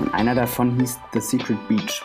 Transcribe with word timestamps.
Und 0.00 0.12
einer 0.14 0.34
davon 0.34 0.78
hieß 0.78 0.98
The 1.12 1.20
Secret 1.20 1.68
Beach. 1.68 2.04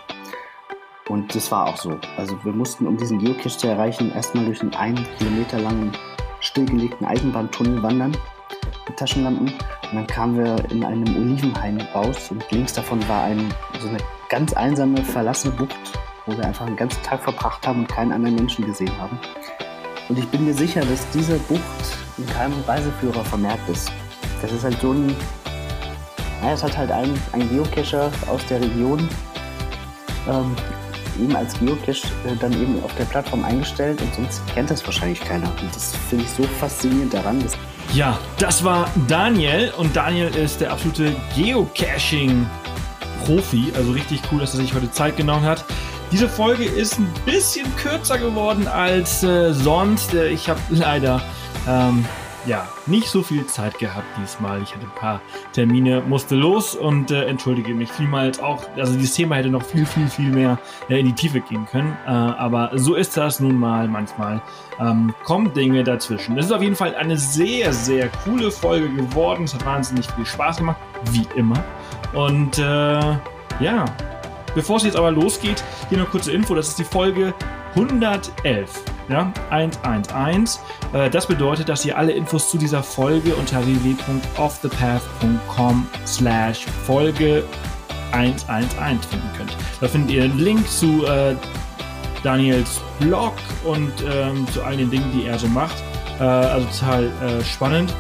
Und 1.08 1.34
das 1.34 1.52
war 1.52 1.68
auch 1.68 1.78
so. 1.78 1.98
Also 2.18 2.38
wir 2.44 2.54
mussten, 2.54 2.86
um 2.86 2.98
diesen 2.98 3.20
Geocache 3.20 3.50
zu 3.50 3.68
erreichen, 3.68 4.12
erstmal 4.12 4.46
durch 4.46 4.62
einen 4.62 4.74
einen 4.76 5.08
Kilometer 5.18 5.60
langen 5.60 5.92
stillgelegten 6.40 7.06
Eisenbahntunnel 7.06 7.82
wandern 7.82 8.16
mit 8.88 8.98
Taschenlampen. 8.98 9.48
Und 9.48 9.96
dann 9.96 10.08
kamen 10.08 10.38
wir 10.38 10.72
in 10.72 10.84
einem 10.84 11.16
Olivenhain 11.16 11.82
raus 11.94 12.30
und 12.30 12.50
links 12.52 12.74
davon 12.74 13.08
war 13.10 13.24
ein, 13.24 13.54
so 13.80 13.88
eine 13.88 13.98
ganz 14.30 14.54
einsame, 14.54 15.04
verlassene 15.04 15.54
Bucht, 15.56 16.00
wo 16.26 16.38
wir 16.38 16.46
einfach 16.46 16.68
einen 16.68 16.76
ganzen 16.76 17.02
Tag 17.02 17.24
verbracht 17.24 17.66
haben 17.68 17.82
und 17.82 17.88
keinen 17.88 18.12
anderen 18.12 18.36
Menschen 18.36 18.66
gesehen 18.66 18.96
haben. 19.00 19.20
Und 20.10 20.20
ich 20.20 20.28
bin 20.28 20.46
mir 20.46 20.54
sicher, 20.54 20.82
dass 20.82 21.10
diese 21.12 21.38
Bucht 21.40 21.62
in 22.18 22.26
keinem 22.28 22.62
Reiseführer 22.68 23.24
vermerkt 23.24 23.68
ist. 23.70 23.92
Das 24.42 24.52
ist 24.52 24.64
halt 24.64 24.80
so 24.80 24.92
ein, 24.92 25.16
naja, 26.42 26.54
es 26.54 26.64
hat 26.64 26.78
halt 26.78 26.92
ein, 26.92 27.20
ein 27.34 27.50
Geocacher 27.50 28.10
aus 28.28 28.46
der 28.48 28.62
Region 28.62 29.10
ähm, 30.28 30.56
eben 31.20 31.36
als 31.36 31.60
Geocache 31.60 32.08
äh, 32.26 32.36
dann 32.40 32.54
eben 32.54 32.82
auf 32.84 32.96
der 32.96 33.04
Plattform 33.06 33.44
eingestellt 33.44 34.00
und 34.02 34.16
sonst 34.16 34.42
kennt 34.54 34.70
das 34.70 34.86
wahrscheinlich 34.86 35.20
keiner. 35.20 35.50
Und 35.62 35.76
das 35.76 35.96
finde 36.10 36.26
ich 36.26 36.32
so 36.32 36.44
faszinierend 36.60 37.12
daran. 37.14 37.42
Dass 37.42 37.58
ja, 37.94 38.18
das 38.38 38.64
war 38.64 38.90
Daniel 39.08 39.74
und 39.78 39.96
Daniel 39.96 40.36
ist 40.36 40.62
der 40.62 40.72
absolute 40.72 41.16
Geocaching-Profi. 41.36 43.74
Also 43.76 43.92
richtig 43.92 44.22
cool, 44.32 44.40
dass 44.40 44.54
er 44.54 44.62
sich 44.62 44.76
heute 44.76 44.92
Zeit 44.92 45.18
genommen 45.18 45.46
hat. 45.46 45.66
Diese 46.12 46.30
Folge 46.30 46.66
ist 46.66 47.00
ein 47.00 47.08
bisschen 47.26 47.68
kürzer 47.76 48.18
geworden 48.18 48.68
als 48.68 49.22
äh, 49.24 49.54
sonst. 49.54 50.14
Äh, 50.14 50.30
ich 50.30 50.50
habe 50.50 50.60
leider 50.70 51.22
ähm, 51.68 52.06
ja, 52.46 52.68
nicht 52.86 53.10
so 53.10 53.22
viel 53.22 53.46
Zeit 53.46 53.78
gehabt 53.80 54.06
diesmal. 54.22 54.62
Ich 54.62 54.74
hatte 54.74 54.86
ein 54.86 54.96
paar 54.96 55.22
Termine, 55.54 56.02
musste 56.02 56.36
los 56.36 56.76
und 56.76 57.12
äh, 57.12 57.26
entschuldige 57.26 57.74
mich 57.74 57.92
vielmals 57.92 58.40
auch. 58.40 58.64
Also 58.78 58.94
dieses 58.94 59.14
Thema 59.14 59.36
hätte 59.36 59.50
noch 59.50 59.64
viel, 59.64 59.86
viel, 59.86 60.08
viel 60.08 60.30
mehr 60.30 60.58
äh, 60.90 61.00
in 61.00 61.08
die 61.08 61.14
Tiefe 61.14 61.42
gehen 61.42 61.66
können. 61.66 61.96
Äh, 62.06 62.10
aber 62.10 62.72
so 62.76 62.96
ist 62.96 63.18
das 63.18 63.40
nun 63.40 63.56
mal 63.56 63.88
manchmal. 63.88 64.42
Ähm, 64.80 65.14
kommen 65.24 65.54
Dinge 65.54 65.84
dazwischen. 65.84 66.38
Es 66.38 66.46
ist 66.46 66.52
auf 66.52 66.62
jeden 66.62 66.76
Fall 66.76 66.96
eine 66.96 67.18
sehr, 67.18 67.74
sehr 67.74 68.10
coole 68.24 68.52
Folge 68.52 68.90
geworden. 68.90 69.44
Es 69.44 69.54
hat 69.54 69.66
wahnsinnig 69.66 70.10
viel 70.12 70.26
Spaß 70.26 70.58
gemacht, 70.58 70.78
wie 71.12 71.28
immer. 71.36 71.62
Und 72.14 72.58
äh, 72.58 72.62
ja, 73.60 73.86
bevor 74.56 74.78
es 74.78 74.84
jetzt 74.84 74.96
aber 74.96 75.12
losgeht, 75.12 75.64
hier 75.90 75.98
noch 75.98 76.10
kurze 76.10 76.32
Info. 76.32 76.56
Das 76.56 76.70
ist 76.70 76.80
die 76.80 76.86
Folge 76.86 77.34
111. 77.76 78.99
Ja, 79.10 79.34
111. 79.50 80.60
Äh, 80.94 81.10
das 81.10 81.26
bedeutet, 81.26 81.68
dass 81.68 81.84
ihr 81.86 81.98
alle 81.98 82.12
Infos 82.12 82.50
zu 82.50 82.58
dieser 82.58 82.84
Folge 82.84 83.36
unter 83.36 83.66
www.offthepath.com 83.66 85.88
slash 86.06 86.66
Folge 86.86 87.44
111 88.12 89.06
finden 89.06 89.30
könnt. 89.36 89.58
Da 89.82 89.88
findet 89.88 90.12
ihr 90.12 90.24
einen 90.24 90.38
Link 90.38 90.70
zu 90.70 91.06
äh, 91.06 91.36
Daniels 92.24 92.82
Blog 93.00 93.34
und 93.64 93.92
ähm, 94.12 94.46
zu 94.54 94.62
all 94.64 94.78
den 94.78 94.92
Dingen, 94.92 95.12
die 95.14 95.26
er 95.26 95.40
so 95.40 95.48
macht. 95.48 95.84
Äh, 96.20 96.24
also 96.24 96.68
total 96.68 97.06
äh, 97.06 97.44
spannend. 97.44 97.92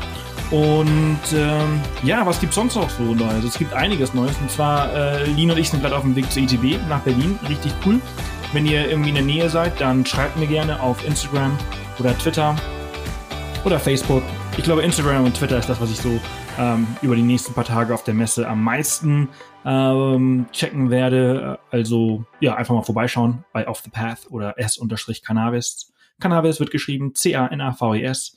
Und 0.51 1.19
ähm, 1.33 1.81
ja, 2.03 2.23
was 2.25 2.39
gibt 2.39 2.53
sonst 2.53 2.75
noch 2.75 2.89
so 2.89 3.03
Neues? 3.03 3.43
Es 3.43 3.57
gibt 3.57 3.73
einiges 3.73 4.13
Neues. 4.15 4.35
Und 4.41 4.49
zwar, 4.49 4.91
äh, 4.93 5.25
Lin 5.25 5.51
und 5.51 5.59
ich 5.59 5.69
sind 5.69 5.81
gerade 5.81 5.95
auf 5.95 6.01
dem 6.01 6.15
Weg 6.15 6.31
zur 6.31 6.41
ITB 6.43 6.79
nach 6.89 7.01
Berlin. 7.01 7.37
Richtig 7.47 7.71
cool. 7.85 8.01
Wenn 8.51 8.65
ihr 8.65 8.89
irgendwie 8.89 9.09
in 9.09 9.15
der 9.15 9.23
Nähe 9.23 9.47
seid, 9.47 9.79
dann 9.79 10.03
schreibt 10.07 10.35
mir 10.37 10.47
gerne 10.47 10.81
auf 10.81 11.05
Instagram 11.05 11.55
oder 11.99 12.17
Twitter 12.17 12.55
oder 13.63 13.79
Facebook. 13.79 14.23
Ich 14.57 14.63
glaube, 14.63 14.81
Instagram 14.81 15.25
und 15.25 15.35
Twitter 15.35 15.59
ist 15.59 15.69
das, 15.69 15.79
was 15.79 15.91
ich 15.91 15.97
so 15.97 16.19
ähm, 16.57 16.87
über 17.03 17.15
die 17.15 17.21
nächsten 17.21 17.53
paar 17.53 17.63
Tage 17.63 17.93
auf 17.93 18.03
der 18.03 18.15
Messe 18.15 18.47
am 18.47 18.63
meisten 18.63 19.29
ähm, 19.65 20.47
checken 20.51 20.89
werde. 20.89 21.59
Also 21.69 22.25
ja, 22.39 22.55
einfach 22.55 22.73
mal 22.73 22.81
vorbeischauen 22.81 23.45
bei 23.53 23.67
Off 23.67 23.81
the 23.81 23.91
Path 23.91 24.25
oder 24.31 24.57
S-Cannabis. 24.57 25.93
Cannabis 26.19 26.59
wird 26.59 26.71
geschrieben 26.71 27.13
C-A-N-A-V-E-S. 27.13 28.35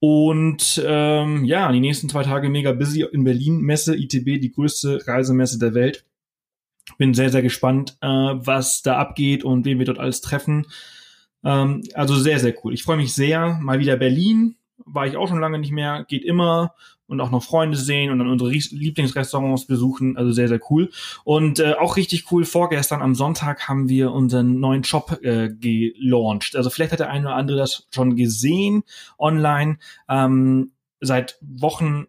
Und 0.00 0.82
ähm, 0.84 1.46
ja, 1.46 1.72
die 1.72 1.80
nächsten 1.80 2.10
zwei 2.10 2.24
Tage 2.24 2.50
mega 2.50 2.72
busy 2.72 3.06
in 3.10 3.24
Berlin. 3.24 3.60
Messe 3.60 3.96
ITB, 3.96 4.38
die 4.38 4.52
größte 4.52 5.06
Reisemesse 5.06 5.58
der 5.58 5.72
Welt. 5.72 6.04
Bin 6.98 7.14
sehr, 7.14 7.30
sehr 7.30 7.42
gespannt, 7.42 7.96
äh, 8.00 8.06
was 8.08 8.82
da 8.82 8.98
abgeht 8.98 9.44
und 9.44 9.64
wen 9.64 9.78
wir 9.78 9.86
dort 9.86 9.98
alles 9.98 10.20
treffen. 10.20 10.66
Ähm, 11.44 11.82
also 11.94 12.16
sehr, 12.16 12.38
sehr 12.38 12.54
cool. 12.62 12.74
Ich 12.74 12.82
freue 12.82 12.96
mich 12.96 13.14
sehr. 13.14 13.58
Mal 13.60 13.78
wieder 13.78 13.96
Berlin. 13.96 14.56
War 14.84 15.06
ich 15.06 15.16
auch 15.16 15.28
schon 15.28 15.40
lange 15.40 15.58
nicht 15.58 15.72
mehr. 15.72 16.04
Geht 16.08 16.24
immer. 16.24 16.74
Und 17.06 17.20
auch 17.20 17.32
noch 17.32 17.42
Freunde 17.42 17.76
sehen 17.76 18.12
und 18.12 18.20
dann 18.20 18.28
unsere 18.28 18.50
Lieblingsrestaurants 18.50 19.66
besuchen. 19.66 20.16
Also 20.16 20.30
sehr, 20.30 20.46
sehr 20.46 20.60
cool. 20.70 20.90
Und 21.24 21.58
äh, 21.58 21.72
auch 21.72 21.96
richtig 21.96 22.30
cool, 22.30 22.44
vorgestern 22.44 23.02
am 23.02 23.16
Sonntag 23.16 23.68
haben 23.68 23.88
wir 23.88 24.12
unseren 24.12 24.60
neuen 24.60 24.84
Shop 24.84 25.18
äh, 25.22 25.48
gelauncht. 25.48 26.54
Also 26.54 26.70
vielleicht 26.70 26.92
hat 26.92 27.00
der 27.00 27.10
eine 27.10 27.26
oder 27.26 27.34
andere 27.34 27.58
das 27.58 27.88
schon 27.92 28.14
gesehen 28.14 28.84
online. 29.18 29.78
Ähm, 30.08 30.70
seit 31.00 31.36
Wochen 31.40 32.06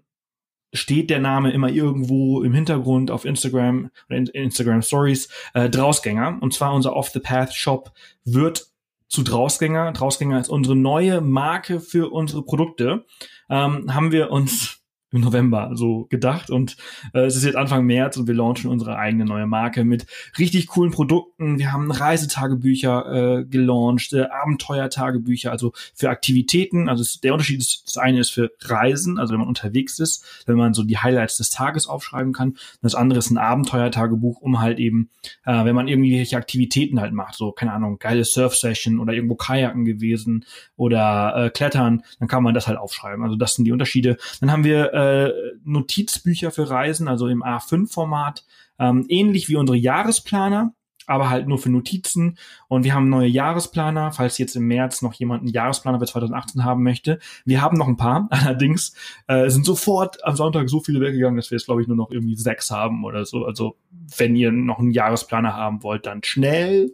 steht 0.74 1.10
der 1.10 1.20
Name 1.20 1.52
immer 1.52 1.70
irgendwo 1.70 2.44
im 2.44 2.54
Hintergrund 2.54 3.12
auf 3.12 3.26
Instagram 3.26 3.90
oder 4.08 4.18
in 4.18 4.28
Instagram 4.28 4.82
Stories 4.82 5.30
äh, 5.54 5.70
Drausgänger. 5.70 6.38
Und 6.42 6.54
zwar 6.54 6.74
unser 6.74 6.96
Off 6.96 7.10
the 7.10 7.20
Path 7.20 7.54
Shop 7.54 7.92
wird 8.24 8.68
zu 9.08 9.24
Drausgänger. 9.24 9.92
Drausgänger 9.92 10.40
ist 10.40 10.50
unsere 10.50 10.76
neue 10.76 11.22
Marke 11.22 11.80
für 11.80 12.12
unsere 12.12 12.44
Produkte. 12.44 13.06
Ähm, 13.50 13.94
haben 13.94 14.12
wir 14.12 14.32
uns 14.32 14.81
im 15.12 15.22
November 15.22 15.72
so 15.74 16.06
gedacht 16.10 16.50
und 16.50 16.78
äh, 17.14 17.22
es 17.22 17.36
ist 17.36 17.44
jetzt 17.44 17.56
Anfang 17.56 17.86
März 17.86 18.18
und 18.18 18.28
wir 18.28 18.34
launchen 18.34 18.70
unsere 18.70 18.98
eigene 18.98 19.26
neue 19.26 19.46
Marke 19.46 19.84
mit 19.84 20.06
richtig 20.40 20.68
coolen 20.68 20.92
Produkten. 20.92 21.60
Wir 21.60 21.74
haben 21.74 21.92
Reisetagebücher 21.92 23.40
äh, 23.40 23.46
gelauncht, 23.46 24.14
äh, 24.14 24.28
Abenteuertagebücher, 24.30 25.52
also 25.52 25.74
für 25.94 26.10
Aktivitäten. 26.10 26.88
Also 26.88 27.02
es, 27.02 27.20
der 27.20 27.34
Unterschied 27.34 27.60
ist, 27.60 27.84
das 27.86 27.98
eine 27.98 28.20
ist 28.20 28.30
für 28.30 28.52
Reisen, 28.62 29.20
also 29.20 29.34
wenn 29.34 29.40
man 29.40 29.50
unterwegs 29.50 30.00
ist, 30.00 30.26
wenn 30.46 30.56
man 30.56 30.74
so 30.74 30.84
die 30.84 30.98
Highlights 30.98 31.38
des 31.38 31.50
Tages 31.50 31.88
aufschreiben 31.88 32.32
kann. 32.32 32.56
Das 32.82 32.96
andere 32.96 33.20
ist 33.20 33.30
ein 33.32 33.38
Abenteuertagebuch, 33.38 34.42
um 34.42 34.62
halt 34.62 34.80
eben, 34.80 35.10
äh, 35.46 35.66
wenn 35.66 35.76
man 35.76 35.90
irgendwelche 35.90 36.38
Aktivitäten 36.38 37.02
halt 37.02 37.14
macht, 37.14 37.36
so 37.36 37.52
keine 37.52 37.74
Ahnung, 37.74 38.00
geile 38.00 38.24
Surf-Session 38.24 39.00
oder 39.00 39.14
irgendwo 39.14 39.36
Kajaken 39.36 39.84
gewesen 39.84 40.46
oder 40.78 41.34
äh, 41.36 41.50
Klettern, 41.50 42.04
dann 42.20 42.30
kann 42.30 42.44
man 42.44 42.54
das 42.54 42.68
halt 42.68 42.78
aufschreiben. 42.78 43.24
Also 43.24 43.36
das 43.36 43.56
sind 43.56 43.66
die 43.66 43.74
Unterschiede. 43.74 44.18
Dann 44.40 44.52
haben 44.52 44.64
wir 44.64 44.94
äh, 44.94 45.01
äh, 45.02 45.34
Notizbücher 45.64 46.52
für 46.52 46.70
Reisen, 46.70 47.08
also 47.08 47.28
im 47.28 47.44
A5-Format, 47.44 48.46
ähm, 48.80 49.06
ähnlich 49.10 49.50
wie 49.50 49.56
unsere 49.56 49.78
Jahresplaner, 49.78 50.74
aber 51.08 51.30
halt 51.30 51.48
nur 51.48 51.58
für 51.58 51.70
Notizen. 51.70 52.38
Und 52.68 52.84
wir 52.84 52.94
haben 52.94 53.10
neue 53.10 53.28
Jahresplaner, 53.28 54.12
falls 54.12 54.38
jetzt 54.38 54.56
im 54.56 54.68
März 54.68 55.02
noch 55.02 55.14
jemand 55.14 55.42
einen 55.42 55.52
Jahresplaner 55.52 56.00
für 56.00 56.06
2018 56.06 56.64
haben 56.64 56.84
möchte. 56.84 57.20
Wir 57.46 57.62
haben 57.62 57.78
noch 57.78 57.88
ein 57.88 57.98
paar, 57.98 58.28
allerdings 58.32 58.94
äh, 59.28 59.50
sind 59.50 59.66
sofort 59.66 60.24
am 60.24 60.36
Sonntag 60.36 60.70
so 60.70 60.80
viele 60.80 61.02
weggegangen, 61.02 61.38
dass 61.38 61.52
wir 61.52 61.58
jetzt, 61.58 61.66
glaube 61.66 61.82
ich, 61.82 61.88
nur 61.88 61.98
noch 61.98 62.12
irgendwie 62.12 62.36
sechs 62.36 62.72
haben 62.72 63.04
oder 63.04 63.26
so. 63.26 63.46
Also 63.46 63.78
wenn 64.18 64.36
ihr 64.36 64.52
noch 64.52 64.80
einen 64.80 64.92
Jahresplaner 64.92 65.56
haben 65.56 65.84
wollt, 65.84 66.06
dann 66.06 66.24
schnell. 66.24 66.92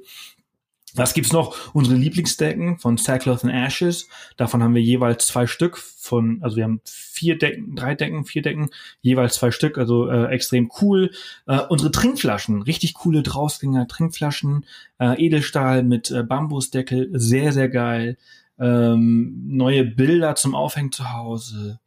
Was 0.97 1.13
gibt's 1.13 1.31
noch? 1.31 1.55
Unsere 1.73 1.95
Lieblingsdecken 1.95 2.79
von 2.79 2.97
Sackcloth 2.97 3.43
and 3.43 3.53
Ashes. 3.53 4.09
Davon 4.35 4.63
haben 4.63 4.73
wir 4.73 4.81
jeweils 4.81 5.27
zwei 5.27 5.45
Stück 5.45 5.77
von, 5.77 6.39
also 6.41 6.57
wir 6.57 6.63
haben 6.63 6.81
vier 6.85 7.37
Decken, 7.37 7.75
drei 7.75 7.93
Decken, 7.93 8.25
vier 8.25 8.41
Decken, 8.41 8.69
jeweils 9.01 9.35
zwei 9.35 9.51
Stück, 9.51 9.77
also 9.77 10.09
äh, 10.09 10.25
extrem 10.31 10.71
cool. 10.81 11.11
Äh, 11.45 11.59
unsere 11.69 11.91
Trinkflaschen, 11.91 12.63
richtig 12.63 12.95
coole 12.95 13.21
Drausgänger 13.21 13.87
Trinkflaschen, 13.87 14.65
äh, 14.99 15.23
Edelstahl 15.23 15.83
mit 15.83 16.09
äh, 16.09 16.23
Bambusdeckel, 16.23 17.11
sehr, 17.13 17.53
sehr 17.53 17.69
geil. 17.69 18.17
Ähm, 18.59 19.43
neue 19.45 19.85
Bilder 19.85 20.33
zum 20.33 20.55
Aufhängen 20.55 20.91
zu 20.91 21.13
Hause 21.13 21.79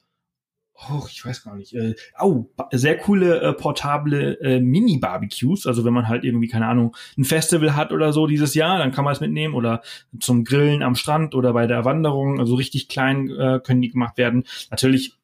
oh, 0.88 1.06
ich 1.10 1.24
weiß 1.24 1.44
gar 1.44 1.56
nicht, 1.56 1.74
äh, 1.74 1.94
oh, 2.18 2.46
sehr 2.72 2.96
coole 2.98 3.40
äh, 3.40 3.52
portable 3.52 4.40
äh, 4.40 4.60
Mini-Barbecues. 4.60 5.66
Also 5.66 5.84
wenn 5.84 5.92
man 5.92 6.08
halt 6.08 6.24
irgendwie, 6.24 6.48
keine 6.48 6.66
Ahnung, 6.66 6.96
ein 7.18 7.24
Festival 7.24 7.76
hat 7.76 7.92
oder 7.92 8.12
so 8.12 8.26
dieses 8.26 8.54
Jahr, 8.54 8.78
dann 8.78 8.92
kann 8.92 9.04
man 9.04 9.12
es 9.12 9.20
mitnehmen 9.20 9.54
oder 9.54 9.82
zum 10.18 10.44
Grillen 10.44 10.82
am 10.82 10.94
Strand 10.94 11.34
oder 11.34 11.52
bei 11.52 11.66
der 11.66 11.84
Wanderung. 11.84 12.38
Also 12.40 12.54
richtig 12.54 12.88
klein 12.88 13.30
äh, 13.30 13.60
können 13.62 13.82
die 13.82 13.90
gemacht 13.90 14.16
werden. 14.16 14.44
Natürlich 14.70 15.14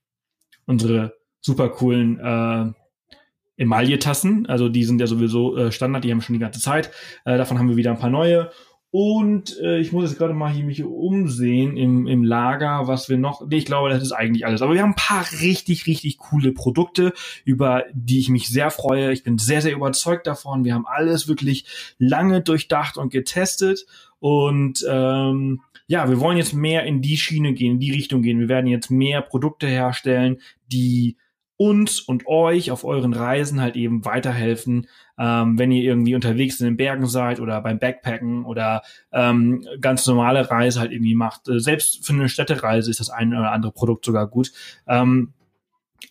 unsere 0.67 1.15
super 1.41 1.69
coolen 1.69 2.19
äh, 2.19 2.73
Emaille-Tassen, 3.59 4.47
also 4.47 4.69
die 4.69 4.85
sind 4.85 5.01
ja 5.01 5.07
sowieso 5.07 5.57
äh, 5.57 5.73
Standard, 5.73 6.05
die 6.05 6.11
haben 6.11 6.21
schon 6.21 6.35
die 6.35 6.41
ganze 6.41 6.61
Zeit. 6.61 6.91
Äh, 7.25 7.39
davon 7.39 7.59
haben 7.59 7.69
wir 7.69 7.77
wieder 7.77 7.91
ein 7.91 7.99
paar 7.99 8.11
neue. 8.11 8.51
Und 8.99 9.61
äh, 9.61 9.79
ich 9.79 9.93
muss 9.93 10.09
jetzt 10.09 10.17
gerade 10.17 10.33
mal 10.33 10.51
hier 10.51 10.65
mich 10.65 10.83
umsehen 10.83 11.77
im, 11.77 12.07
im 12.07 12.25
Lager, 12.25 12.89
was 12.89 13.11
wir 13.11 13.19
noch. 13.19 13.47
Nee, 13.47 13.59
ich 13.59 13.67
glaube, 13.67 13.91
das 13.91 14.03
ist 14.03 14.13
eigentlich 14.13 14.47
alles. 14.47 14.63
Aber 14.63 14.73
wir 14.73 14.81
haben 14.81 14.93
ein 14.93 14.95
paar 14.95 15.27
richtig, 15.43 15.87
richtig 15.87 16.17
coole 16.17 16.51
Produkte, 16.53 17.13
über 17.45 17.85
die 17.93 18.21
ich 18.21 18.31
mich 18.31 18.49
sehr 18.49 18.71
freue. 18.71 19.13
Ich 19.13 19.23
bin 19.23 19.37
sehr, 19.37 19.61
sehr 19.61 19.75
überzeugt 19.75 20.27
davon. 20.27 20.65
Wir 20.65 20.73
haben 20.73 20.87
alles 20.87 21.29
wirklich 21.29 21.67
lange 21.99 22.41
durchdacht 22.41 22.97
und 22.97 23.13
getestet. 23.13 23.85
Und 24.19 24.83
ähm, 24.89 25.61
ja, 25.89 26.09
wir 26.09 26.19
wollen 26.19 26.39
jetzt 26.39 26.55
mehr 26.55 26.85
in 26.85 27.03
die 27.03 27.19
Schiene 27.19 27.53
gehen, 27.53 27.73
in 27.73 27.81
die 27.81 27.93
Richtung 27.93 28.23
gehen. 28.23 28.41
Wir 28.41 28.49
werden 28.49 28.67
jetzt 28.67 28.91
mehr 28.91 29.21
Produkte 29.21 29.67
herstellen, 29.67 30.39
die 30.73 31.19
uns 31.57 32.01
und 32.01 32.27
euch 32.27 32.71
auf 32.71 32.85
euren 32.85 33.15
Reisen 33.15 33.61
halt 33.61 33.77
eben 33.77 34.05
weiterhelfen, 34.05 34.89
ähm, 35.19 35.59
wenn 35.59 35.73
ihr 35.73 35.83
irgendwie 35.83 36.15
unterwegs 36.15 36.61
in 36.61 36.67
den 36.67 36.77
Bergen 36.77 37.07
seid 37.07 37.41
oder 37.41 37.61
beim 37.63 37.79
Backpacken 37.79 38.45
oder 38.45 38.83
ähm, 39.13 39.67
ganz 39.81 40.07
normale 40.07 40.51
Reise 40.51 40.81
halt 40.81 40.93
irgendwie 40.93 41.15
macht. 41.15 41.49
Äh, 41.49 41.59
selbst 41.59 42.07
für 42.07 42.13
eine 42.13 42.29
Städtereise 42.29 42.91
ist 42.91 43.01
das 43.01 43.11
ein 43.11 43.33
oder 43.33 43.53
andere 43.53 43.73
Produkt 43.73 44.05
sogar 44.05 44.29
gut. 44.29 44.53
Ähm, 44.87 45.33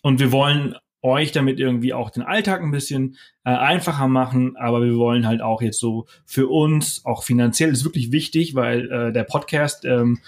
und 0.01 0.19
wir 0.19 0.31
wollen 0.31 0.75
euch 1.05 1.31
damit 1.31 1.59
irgendwie 1.59 1.93
auch 1.93 2.09
den 2.09 2.23
Alltag 2.23 2.61
ein 2.61 2.71
bisschen 2.71 3.17
äh, 3.43 3.51
einfacher 3.51 4.07
machen, 4.07 4.57
aber 4.57 4.81
wir 4.81 4.95
wollen 4.95 5.27
halt 5.27 5.41
auch 5.41 5.61
jetzt 5.61 5.79
so 5.79 6.07
für 6.25 6.47
uns, 6.47 7.05
auch 7.05 7.23
finanziell 7.23 7.71
ist 7.71 7.83
wirklich 7.83 8.11
wichtig, 8.11 8.55
weil 8.55 8.91
äh, 8.91 9.13
der 9.13 9.23
Podcast, 9.23 9.85
ähm, 9.85 10.19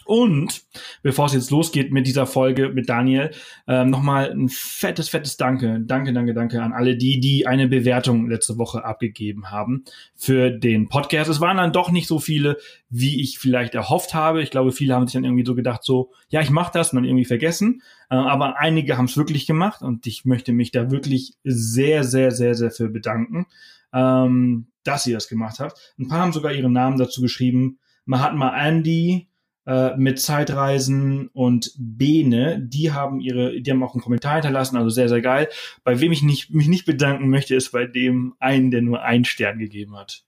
Und 0.07 0.63
bevor 1.03 1.25
es 1.25 1.33
jetzt 1.33 1.51
losgeht 1.51 1.91
mit 1.91 2.07
dieser 2.07 2.25
Folge 2.25 2.69
mit 2.69 2.87
Daniel, 2.87 3.31
ähm, 3.67 3.89
nochmal 3.89 4.31
ein 4.31 4.47
fettes, 4.47 5.09
fettes 5.09 5.35
Danke, 5.35 5.81
danke, 5.81 6.13
danke, 6.13 6.33
danke 6.33 6.63
an 6.63 6.71
alle 6.71 6.95
die, 6.95 7.19
die 7.19 7.45
eine 7.45 7.67
Bewertung 7.67 8.29
letzte 8.29 8.57
Woche 8.57 8.85
abgegeben 8.85 9.51
haben 9.51 9.83
für 10.15 10.49
den 10.49 10.87
Podcast. 10.87 11.29
Es 11.29 11.41
waren 11.41 11.57
dann 11.57 11.73
doch 11.73 11.91
nicht 11.91 12.07
so 12.07 12.19
viele, 12.19 12.57
wie 12.89 13.21
ich 13.21 13.37
vielleicht 13.37 13.75
erhofft 13.75 14.13
habe. 14.13 14.41
Ich 14.41 14.49
glaube, 14.49 14.71
viele 14.71 14.95
haben 14.95 15.05
sich 15.05 15.13
dann 15.13 15.25
irgendwie 15.25 15.45
so 15.45 15.55
gedacht, 15.55 15.83
so, 15.83 16.11
ja, 16.29 16.39
ich 16.39 16.51
mache 16.51 16.71
das 16.73 16.93
und 16.93 16.95
dann 16.95 17.05
irgendwie 17.05 17.25
vergessen. 17.25 17.81
Äh, 18.09 18.15
aber 18.15 18.57
einige 18.59 18.97
haben 18.97 19.05
es 19.05 19.17
wirklich 19.17 19.45
gemacht 19.45 19.81
und 19.81 20.07
ich 20.07 20.23
möchte 20.23 20.53
mich 20.53 20.71
da 20.71 20.89
wirklich 20.89 21.33
sehr, 21.43 22.05
sehr, 22.05 22.31
sehr, 22.31 22.55
sehr 22.55 22.71
für 22.71 22.87
bedanken, 22.87 23.45
ähm, 23.93 24.67
dass 24.85 25.05
ihr 25.05 25.15
das 25.15 25.27
gemacht 25.27 25.59
habt. 25.59 25.93
Ein 25.99 26.07
paar 26.07 26.19
haben 26.19 26.31
sogar 26.31 26.53
ihren 26.53 26.71
Namen 26.71 26.97
dazu 26.97 27.21
geschrieben. 27.21 27.79
Mahatma 28.05 28.55
Andy, 28.57 29.27
äh, 29.67 29.97
mit 29.97 30.19
Zeitreisen 30.21 31.27
und 31.33 31.73
Bene, 31.77 32.59
die 32.61 32.93
haben 32.93 33.19
ihre, 33.19 33.61
die 33.61 33.69
haben 33.69 33.83
auch 33.83 33.93
einen 33.93 34.01
Kommentar 34.01 34.35
hinterlassen, 34.35 34.77
also 34.77 34.89
sehr, 34.89 35.09
sehr 35.09 35.21
geil. 35.21 35.49
Bei 35.83 35.99
wem 35.99 36.13
ich 36.13 36.23
nicht, 36.23 36.51
mich 36.51 36.69
nicht 36.69 36.85
bedanken 36.85 37.29
möchte, 37.29 37.53
ist 37.53 37.71
bei 37.71 37.85
dem 37.85 38.33
einen, 38.39 38.71
der 38.71 38.81
nur 38.81 39.03
einen 39.03 39.25
Stern 39.25 39.59
gegeben 39.59 39.97
hat. 39.97 40.23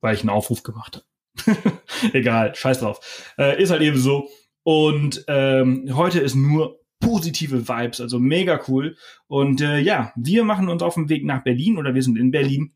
Weil 0.00 0.16
ich 0.16 0.22
einen 0.22 0.30
Aufruf 0.30 0.64
gemacht 0.64 1.04
habe. 1.46 1.58
Egal, 2.12 2.54
scheiß 2.54 2.80
drauf. 2.80 3.32
Äh, 3.38 3.62
ist 3.62 3.70
halt 3.70 3.82
eben 3.82 3.98
so. 3.98 4.28
Und 4.64 5.24
ähm, 5.28 5.88
heute 5.96 6.18
ist 6.18 6.34
nur 6.34 6.80
positive 6.98 7.68
Vibes, 7.68 8.00
also 8.00 8.18
mega 8.18 8.60
cool. 8.66 8.96
Und 9.28 9.60
äh, 9.60 9.78
ja, 9.78 10.12
wir 10.16 10.42
machen 10.42 10.68
uns 10.68 10.82
auf 10.82 10.94
den 10.94 11.08
Weg 11.08 11.24
nach 11.24 11.44
Berlin 11.44 11.78
oder 11.78 11.94
wir 11.94 12.02
sind 12.02 12.18
in 12.18 12.32
Berlin 12.32 12.74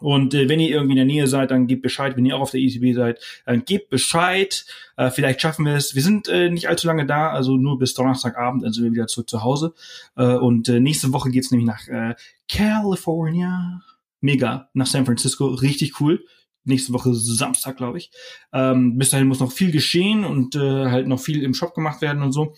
und 0.00 0.34
äh, 0.34 0.48
wenn 0.48 0.60
ihr 0.60 0.70
irgendwie 0.70 0.92
in 0.92 0.96
der 0.96 1.04
Nähe 1.04 1.26
seid, 1.26 1.50
dann 1.50 1.66
gebt 1.66 1.82
Bescheid. 1.82 2.16
Wenn 2.16 2.26
ihr 2.26 2.36
auch 2.36 2.40
auf 2.40 2.50
der 2.50 2.60
ECB 2.60 2.94
seid, 2.94 3.20
dann 3.44 3.64
gebt 3.64 3.90
Bescheid. 3.90 4.64
Äh, 4.96 5.10
vielleicht 5.10 5.40
schaffen 5.40 5.66
wir 5.66 5.74
es. 5.74 5.94
Wir 5.94 6.02
sind 6.02 6.28
äh, 6.28 6.50
nicht 6.50 6.68
allzu 6.68 6.86
lange 6.86 7.06
da, 7.06 7.30
also 7.30 7.56
nur 7.56 7.78
bis 7.78 7.94
Donnerstagabend, 7.94 8.62
dann 8.62 8.72
sind 8.72 8.84
wir 8.84 8.92
wieder 8.92 9.06
zurück 9.06 9.28
zu 9.28 9.42
Hause. 9.42 9.74
Äh, 10.16 10.34
und 10.34 10.68
äh, 10.68 10.80
nächste 10.80 11.12
Woche 11.12 11.30
geht's 11.30 11.50
nämlich 11.50 11.66
nach 11.66 11.88
äh, 11.88 12.14
California. 12.48 13.82
Mega, 14.20 14.68
nach 14.72 14.86
San 14.86 15.06
Francisco. 15.06 15.46
Richtig 15.46 16.00
cool. 16.00 16.24
Nächste 16.64 16.92
Woche 16.92 17.14
Samstag, 17.14 17.76
glaube 17.76 17.98
ich. 17.98 18.10
Ähm, 18.52 18.98
bis 18.98 19.10
dahin 19.10 19.28
muss 19.28 19.40
noch 19.40 19.52
viel 19.52 19.70
geschehen 19.70 20.24
und 20.24 20.56
äh, 20.56 20.86
halt 20.86 21.06
noch 21.06 21.20
viel 21.20 21.42
im 21.42 21.54
Shop 21.54 21.74
gemacht 21.74 22.02
werden 22.02 22.22
und 22.22 22.32
so. 22.32 22.54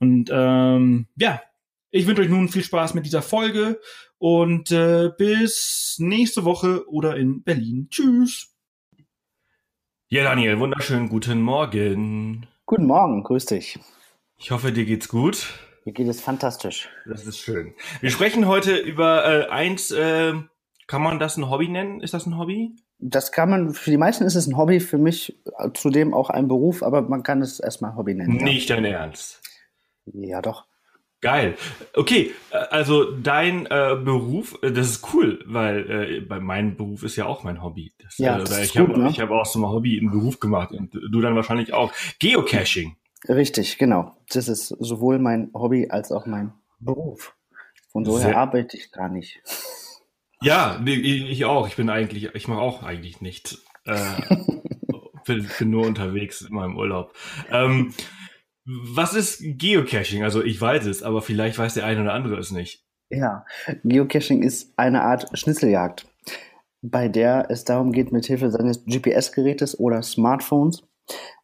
Und 0.00 0.30
ähm, 0.32 1.06
ja, 1.16 1.40
ich 1.92 2.06
wünsche 2.06 2.22
euch 2.22 2.30
nun 2.30 2.48
viel 2.48 2.64
Spaß 2.64 2.94
mit 2.94 3.04
dieser 3.04 3.20
Folge 3.20 3.78
und 4.18 4.72
äh, 4.72 5.10
bis 5.16 5.96
nächste 5.98 6.44
Woche 6.44 6.88
oder 6.88 7.16
in 7.16 7.42
Berlin. 7.42 7.88
Tschüss. 7.90 8.48
Ja, 10.08 10.24
Daniel, 10.24 10.58
wunderschönen 10.58 11.10
guten 11.10 11.42
Morgen. 11.42 12.46
Guten 12.64 12.86
Morgen, 12.86 13.22
grüß 13.22 13.44
dich. 13.44 13.78
Ich 14.38 14.50
hoffe, 14.50 14.72
dir 14.72 14.86
geht's 14.86 15.08
gut. 15.08 15.52
Mir 15.84 15.92
geht 15.92 16.08
es 16.08 16.22
fantastisch. 16.22 16.88
Das 17.06 17.26
ist 17.26 17.38
schön. 17.38 17.74
Wir 18.00 18.10
sprechen 18.10 18.46
heute 18.46 18.74
über 18.76 19.24
äh, 19.24 19.48
eins, 19.50 19.90
äh, 19.90 20.32
kann 20.86 21.02
man 21.02 21.18
das 21.18 21.36
ein 21.36 21.50
Hobby 21.50 21.68
nennen? 21.68 22.00
Ist 22.00 22.14
das 22.14 22.24
ein 22.24 22.38
Hobby? 22.38 22.74
Das 23.00 23.32
kann 23.32 23.50
man, 23.50 23.74
für 23.74 23.90
die 23.90 23.98
meisten 23.98 24.24
ist 24.24 24.34
es 24.34 24.46
ein 24.46 24.56
Hobby, 24.56 24.80
für 24.80 24.98
mich 24.98 25.38
zudem 25.74 26.14
auch 26.14 26.30
ein 26.30 26.48
Beruf, 26.48 26.82
aber 26.82 27.02
man 27.02 27.22
kann 27.22 27.42
es 27.42 27.60
erstmal 27.60 27.96
Hobby 27.96 28.14
nennen. 28.14 28.36
Nicht 28.36 28.70
ja. 28.70 28.76
dein 28.76 28.86
Ernst. 28.86 29.42
Ja, 30.06 30.40
doch. 30.40 30.64
Geil. 31.22 31.56
Okay, 31.94 32.32
äh, 32.50 32.56
also 32.56 33.12
dein 33.12 33.66
äh, 33.66 33.96
Beruf, 34.04 34.58
äh, 34.60 34.72
das 34.72 34.90
ist 34.90 35.14
cool, 35.14 35.42
weil 35.46 35.90
äh, 35.90 36.20
bei 36.20 36.40
meinem 36.40 36.76
Beruf 36.76 37.04
ist 37.04 37.14
ja 37.14 37.26
auch 37.26 37.44
mein 37.44 37.62
Hobby. 37.62 37.94
Das, 38.02 38.18
ja, 38.18 38.36
äh, 38.36 38.40
das 38.40 38.58
ich 38.58 38.76
habe 38.76 38.98
ne? 38.98 39.08
hab 39.08 39.30
auch 39.30 39.46
so 39.46 39.60
ein 39.60 39.66
Hobby 39.66 39.96
im 39.96 40.10
Beruf 40.10 40.40
gemacht 40.40 40.72
und 40.72 40.92
du 40.92 41.20
dann 41.20 41.36
wahrscheinlich 41.36 41.72
auch. 41.72 41.92
Geocaching. 42.18 42.96
Richtig, 43.28 43.78
genau. 43.78 44.16
Das 44.30 44.48
ist 44.48 44.68
sowohl 44.80 45.20
mein 45.20 45.50
Hobby 45.54 45.88
als 45.90 46.10
auch 46.10 46.26
mein 46.26 46.52
Beruf. 46.80 47.36
Von 47.92 48.04
so 48.04 48.18
her 48.18 48.36
arbeite 48.36 48.76
ich 48.76 48.92
gar 48.92 49.08
nicht. 49.08 49.40
Ja, 50.44 50.82
ich 50.84 51.44
auch. 51.44 51.68
Ich 51.68 51.76
bin 51.76 51.88
eigentlich, 51.88 52.34
ich 52.34 52.48
mache 52.48 52.58
auch 52.60 52.82
eigentlich 52.82 53.20
nichts. 53.20 53.64
Äh, 53.84 53.94
bin, 55.24 55.48
bin 55.56 55.70
nur 55.70 55.86
unterwegs 55.86 56.40
in 56.40 56.52
meinem 56.52 56.76
Urlaub. 56.76 57.14
Ähm, 57.48 57.94
was 58.64 59.14
ist 59.14 59.42
Geocaching? 59.42 60.22
Also 60.22 60.42
ich 60.42 60.60
weiß 60.60 60.86
es, 60.86 61.02
aber 61.02 61.22
vielleicht 61.22 61.58
weiß 61.58 61.74
der 61.74 61.84
eine 61.84 62.02
oder 62.02 62.14
andere 62.14 62.38
es 62.38 62.50
nicht. 62.50 62.84
Ja, 63.10 63.44
Geocaching 63.84 64.42
ist 64.42 64.72
eine 64.76 65.02
Art 65.02 65.36
Schnitzeljagd, 65.36 66.06
bei 66.80 67.08
der 67.08 67.50
es 67.50 67.64
darum 67.64 67.92
geht, 67.92 68.12
mit 68.12 68.26
Hilfe 68.26 68.50
seines 68.50 68.84
GPS-Gerätes 68.84 69.78
oder 69.78 70.02
Smartphones 70.02 70.82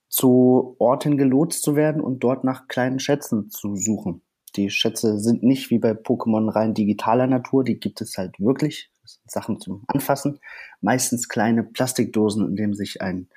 zu 0.08 0.76
Orten 0.78 1.18
gelotst 1.18 1.62
zu 1.62 1.76
werden 1.76 2.00
und 2.00 2.20
dort 2.20 2.44
nach 2.44 2.68
kleinen 2.68 2.98
Schätzen 2.98 3.50
zu 3.50 3.76
suchen. 3.76 4.22
Die 4.56 4.70
Schätze 4.70 5.18
sind 5.18 5.42
nicht 5.42 5.70
wie 5.70 5.78
bei 5.78 5.90
Pokémon 5.90 6.50
rein 6.50 6.72
digitaler 6.72 7.26
Natur, 7.26 7.64
die 7.64 7.78
gibt 7.78 8.00
es 8.00 8.16
halt 8.16 8.40
wirklich. 8.40 8.90
Sachen 9.26 9.60
zum 9.60 9.84
Anfassen. 9.86 10.38
Meistens 10.80 11.28
kleine 11.28 11.62
Plastikdosen, 11.64 12.48
in 12.48 12.56
dem 12.56 12.74
sich 12.74 13.00
ein 13.02 13.28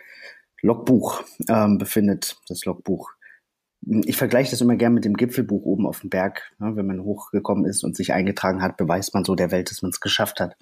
Logbuch 0.62 1.24
ähm, 1.50 1.78
befindet. 1.78 2.38
Das 2.48 2.66
Logbuch 2.66 3.12
ich 3.86 4.16
vergleiche 4.16 4.52
das 4.52 4.62
immer 4.62 4.76
gern 4.76 4.94
mit 4.94 5.06
dem 5.06 5.16
Gipfelbuch 5.16 5.64
oben 5.64 5.88
auf 5.88 6.02
dem 6.02 6.10
Berg. 6.10 6.54
Ja, 6.60 6.76
wenn 6.76 6.86
man 6.86 7.04
hochgekommen 7.04 7.66
ist 7.66 7.84
und 7.84 7.96
sich 7.96 8.14
eingetragen 8.14 8.62
hat, 8.62 8.78
beweist 8.78 9.14
man 9.14 9.26
so 9.26 9.36
der 9.36 9.52
Welt, 9.52 9.72
dass 9.72 9.82
man 9.82 9.90
es 9.90 10.00
geschafft 10.00 10.40
hat. 10.40 10.56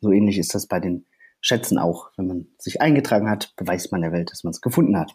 So 0.00 0.10
ähnlich 0.10 0.38
ist 0.38 0.54
das 0.54 0.66
bei 0.66 0.80
den 0.80 1.04
Schätzen 1.40 1.78
auch. 1.78 2.10
Wenn 2.16 2.26
man 2.26 2.46
sich 2.58 2.80
eingetragen 2.80 3.28
hat, 3.28 3.52
beweist 3.56 3.92
man 3.92 4.00
der 4.00 4.12
Welt, 4.12 4.30
dass 4.30 4.44
man 4.44 4.52
es 4.52 4.60
gefunden 4.60 4.98
hat. 4.98 5.12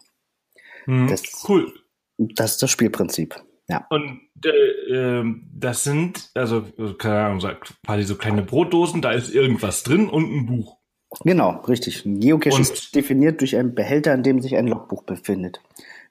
Mhm, 0.85 1.07
das, 1.07 1.23
cool. 1.47 1.73
Das 2.17 2.51
ist 2.53 2.61
das 2.61 2.71
Spielprinzip. 2.71 3.35
Ja. 3.69 3.85
Und 3.89 4.21
äh, 4.45 4.49
äh, 4.49 5.35
das 5.53 5.83
sind, 5.83 6.29
also, 6.35 6.63
keine 6.97 7.25
Ahnung, 7.25 7.57
quasi 7.85 8.03
so 8.03 8.15
kleine 8.15 8.43
Brotdosen, 8.43 9.01
da 9.01 9.11
ist 9.11 9.33
irgendwas 9.33 9.83
drin 9.83 10.09
und 10.09 10.31
ein 10.31 10.45
Buch. 10.45 10.77
Genau, 11.23 11.61
richtig. 11.61 12.05
Ein 12.05 12.19
Geocache 12.19 12.55
Und- 12.55 12.61
ist 12.61 12.95
definiert 12.95 13.41
durch 13.41 13.57
einen 13.57 13.75
Behälter, 13.75 14.13
in 14.13 14.23
dem 14.23 14.41
sich 14.41 14.55
ein 14.55 14.67
Logbuch 14.67 15.03
befindet. 15.03 15.61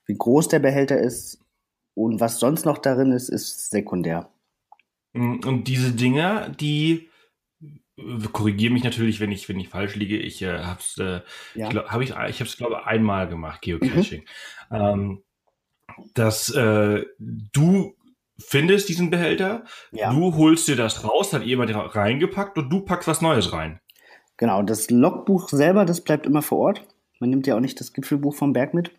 Wie 0.07 0.17
groß 0.17 0.49
der 0.49 0.59
Behälter 0.61 0.99
ist 0.99 1.41
und 1.95 2.21
was 2.21 2.39
sonst 2.39 2.65
noch 2.65 2.79
darin 2.79 3.13
ist, 3.13 3.29
ist 3.29 3.71
sekundär. 3.71 4.31
Mm, 5.13 5.41
Und 5.45 5.65
diese 5.69 5.93
Dinger, 5.93 6.49
die 6.49 7.09
korrigiere 8.33 8.73
mich 8.73 8.85
natürlich, 8.85 9.21
wenn 9.21 9.33
ich 9.33 9.49
wenn 9.49 9.59
ich 9.59 9.69
falsch 9.69 9.95
liege. 9.95 10.19
Ich 10.19 10.43
äh, 10.43 10.59
hab's, 10.59 10.99
äh, 10.99 11.21
Ja. 11.55 11.67
ich 11.67 11.71
glaub, 11.71 11.87
hab 11.87 12.01
ich 12.03 12.11
ich 12.11 12.15
habe 12.17 12.45
es 12.45 12.57
glaube 12.57 12.77
ich, 12.81 12.87
einmal 12.87 13.29
gemacht 13.29 13.63
Geocaching. 13.63 14.25
Ähm, 14.71 15.23
dass 16.15 16.51
äh, 16.55 17.05
du 17.19 17.95
findest 18.39 18.89
diesen 18.89 19.09
Behälter, 19.09 19.65
Ja. 19.93 20.13
du 20.13 20.35
holst 20.37 20.69
dir 20.69 20.77
das 20.77 21.05
raus, 21.05 21.33
hat 21.33 21.43
jemand 21.45 21.73
reingepackt 21.75 22.59
und 22.59 22.69
du 22.69 22.81
packst 22.83 23.09
was 23.09 23.23
Neues 23.23 23.53
rein. 23.53 23.81
Genau, 24.37 24.63
das 24.63 24.91
Logbuch 24.91 25.49
selber, 25.49 25.87
das 25.87 26.03
bleibt 26.03 26.27
immer 26.27 26.43
vor 26.43 26.59
Ort. 26.59 26.87
Man 27.21 27.31
nimmt 27.31 27.47
ja 27.47 27.57
auch 27.57 27.61
nicht 27.61 27.81
das 27.81 27.93
Gipfelbuch 27.93 28.35
vom 28.35 28.53
Berg 28.53 28.75
mit. 28.75 28.91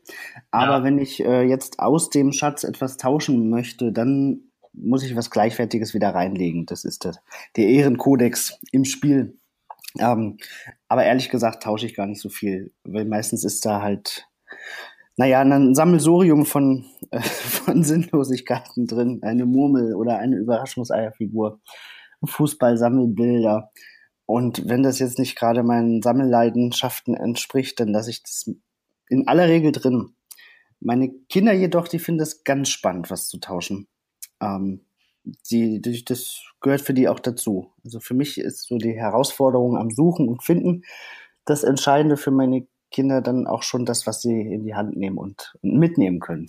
Aber 0.52 0.78
Ja. 0.78 0.84
wenn 0.84 0.98
ich 0.98 1.24
äh, 1.24 1.44
jetzt 1.44 1.80
aus 1.80 2.10
dem 2.10 2.32
Schatz 2.32 2.64
etwas 2.64 2.98
tauschen 2.98 3.50
möchte, 3.50 3.92
dann 3.92 4.42
muss 4.74 5.04
ich 5.04 5.16
was 5.16 5.32
Gleichwertiges 5.32 5.94
wieder 5.94 6.14
reinlegen. 6.14 6.66
Das 6.66 6.86
ist 6.86 7.06
das, 7.06 7.20
der 7.56 7.68
Ehrenkodex 7.68 8.60
im 8.72 8.86
Spiel. 8.86 9.38
Ähm, 10.00 10.38
aber 10.88 11.04
ehrlich 11.06 11.30
gesagt 11.30 11.64
tausche 11.64 11.86
ich 11.88 11.96
gar 11.96 12.06
nicht 12.06 12.22
so 12.22 12.30
viel, 12.30 12.72
weil 12.84 13.06
meistens 13.06 13.44
ist 13.44 13.66
da 13.66 13.82
halt, 13.82 14.28
naja, 15.16 15.42
ein 15.42 15.74
Sammelsurium 15.74 16.46
von, 16.46 16.86
äh, 17.12 17.20
von 17.22 17.84
Sinnlosigkeiten 17.84 18.86
drin. 18.86 19.20
Eine 19.24 19.46
Murmel 19.46 19.96
oder 19.96 20.18
eine 20.20 20.36
Überraschungseierfigur, 20.38 21.60
Fußballsammelbilder. 22.24 23.72
Und 24.28 24.68
wenn 24.68 24.84
das 24.84 25.00
jetzt 25.00 25.18
nicht 25.18 25.38
gerade 25.38 25.64
meinen 25.64 26.02
Sammelleidenschaften 26.02 27.16
entspricht, 27.16 27.80
dann 27.80 27.88
lasse 27.88 28.10
ich 28.10 28.22
das 28.24 28.52
in 29.10 29.28
aller 29.28 29.48
Regel 29.48 29.72
drin. 29.72 30.16
Meine 30.82 31.10
Kinder 31.30 31.54
jedoch, 31.54 31.88
die 31.88 31.98
finden 31.98 32.22
es 32.22 32.44
ganz 32.44 32.70
spannend, 32.70 33.10
was 33.10 33.30
zu 33.30 33.40
tauschen. 33.40 33.88
Ähm, 34.42 34.86
die, 35.50 35.82
die, 35.82 36.04
das 36.04 36.42
gehört 36.60 36.82
für 36.82 36.94
die 36.94 37.08
auch 37.08 37.22
dazu. 37.22 37.72
Also 37.86 38.02
für 38.02 38.14
mich 38.14 38.38
ist 38.38 38.68
so 38.68 38.78
die 38.78 38.94
Herausforderung 38.94 39.78
am 39.78 39.92
Suchen 39.92 40.28
und 40.28 40.44
Finden 40.44 40.84
das 41.46 41.64
Entscheidende 41.64 42.18
für 42.18 42.32
meine 42.32 42.68
Kinder 42.92 43.22
dann 43.22 43.48
auch 43.48 43.64
schon 43.64 43.86
das, 43.86 44.08
was 44.08 44.22
sie 44.22 44.42
in 44.42 44.66
die 44.66 44.76
Hand 44.76 44.98
nehmen 44.98 45.18
und, 45.18 45.56
und 45.62 45.74
mitnehmen 45.80 46.20
können. 46.20 46.48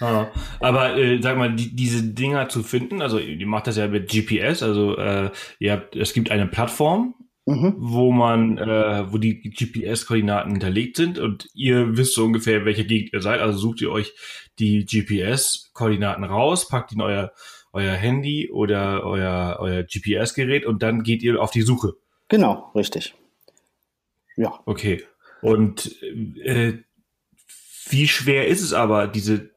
Ah, 0.00 0.28
aber 0.60 0.96
äh, 0.96 1.20
sag 1.20 1.36
mal, 1.38 1.54
die, 1.54 1.74
diese 1.74 2.02
Dinger 2.02 2.48
zu 2.48 2.62
finden, 2.62 3.02
also 3.02 3.18
ihr 3.18 3.46
macht 3.46 3.66
das 3.66 3.76
ja 3.76 3.88
mit 3.88 4.08
GPS, 4.10 4.62
also 4.62 4.96
äh, 4.96 5.30
ihr 5.58 5.72
habt, 5.72 5.96
es 5.96 6.12
gibt 6.12 6.30
eine 6.30 6.46
Plattform, 6.46 7.14
Mhm. 7.46 7.76
wo 7.78 8.12
man, 8.12 8.58
äh, 8.58 9.10
wo 9.10 9.16
die 9.16 9.40
GPS-Koordinaten 9.40 10.50
hinterlegt 10.52 10.96
sind 10.98 11.18
und 11.18 11.48
ihr 11.54 11.96
wisst 11.96 12.12
so 12.12 12.26
ungefähr, 12.26 12.66
welche 12.66 12.84
Gegend 12.84 13.14
ihr 13.14 13.22
seid. 13.22 13.40
Also 13.40 13.58
sucht 13.58 13.80
ihr 13.80 13.90
euch 13.90 14.12
die 14.58 14.84
GPS-Koordinaten 14.84 16.24
raus, 16.24 16.68
packt 16.68 16.90
die 16.90 16.96
in 16.96 17.00
euer, 17.00 17.32
euer 17.72 17.94
Handy 17.94 18.50
oder 18.50 19.02
euer, 19.04 19.56
euer 19.60 19.82
GPS-Gerät 19.82 20.66
und 20.66 20.82
dann 20.82 21.02
geht 21.02 21.22
ihr 21.22 21.40
auf 21.40 21.50
die 21.50 21.62
Suche. 21.62 21.94
Genau, 22.28 22.70
richtig. 22.74 23.14
Ja, 24.36 24.60
Okay. 24.66 25.02
Und 25.40 25.94
äh, 26.02 26.74
wie 27.88 28.08
schwer 28.08 28.46
ist 28.48 28.60
es 28.60 28.74
aber, 28.74 29.06
diese 29.06 29.50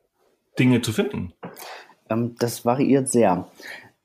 Dinge 0.59 0.81
zu 0.81 0.91
finden? 0.91 1.33
ähm, 2.11 2.35
das 2.39 2.65
variiert 2.65 3.09
sehr. 3.09 3.49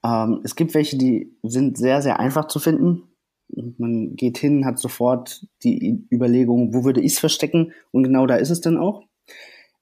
Ähm, 0.04 0.40
es 0.44 0.54
gibt 0.54 0.74
welche, 0.74 0.96
die 0.96 1.36
sind 1.42 1.76
sehr, 1.76 2.02
sehr 2.02 2.20
einfach 2.20 2.48
zu 2.48 2.58
finden. 2.58 3.02
Man 3.78 4.16
geht 4.16 4.38
hin, 4.38 4.64
hat 4.66 4.78
sofort 4.78 5.46
die 5.62 6.06
Überlegung, 6.10 6.74
wo 6.74 6.84
würde 6.84 7.00
ich 7.00 7.12
es 7.12 7.18
verstecken? 7.18 7.72
Und 7.92 8.02
genau 8.02 8.26
da 8.26 8.36
ist 8.36 8.50
es 8.50 8.60
dann 8.60 8.76
auch. 8.76 9.04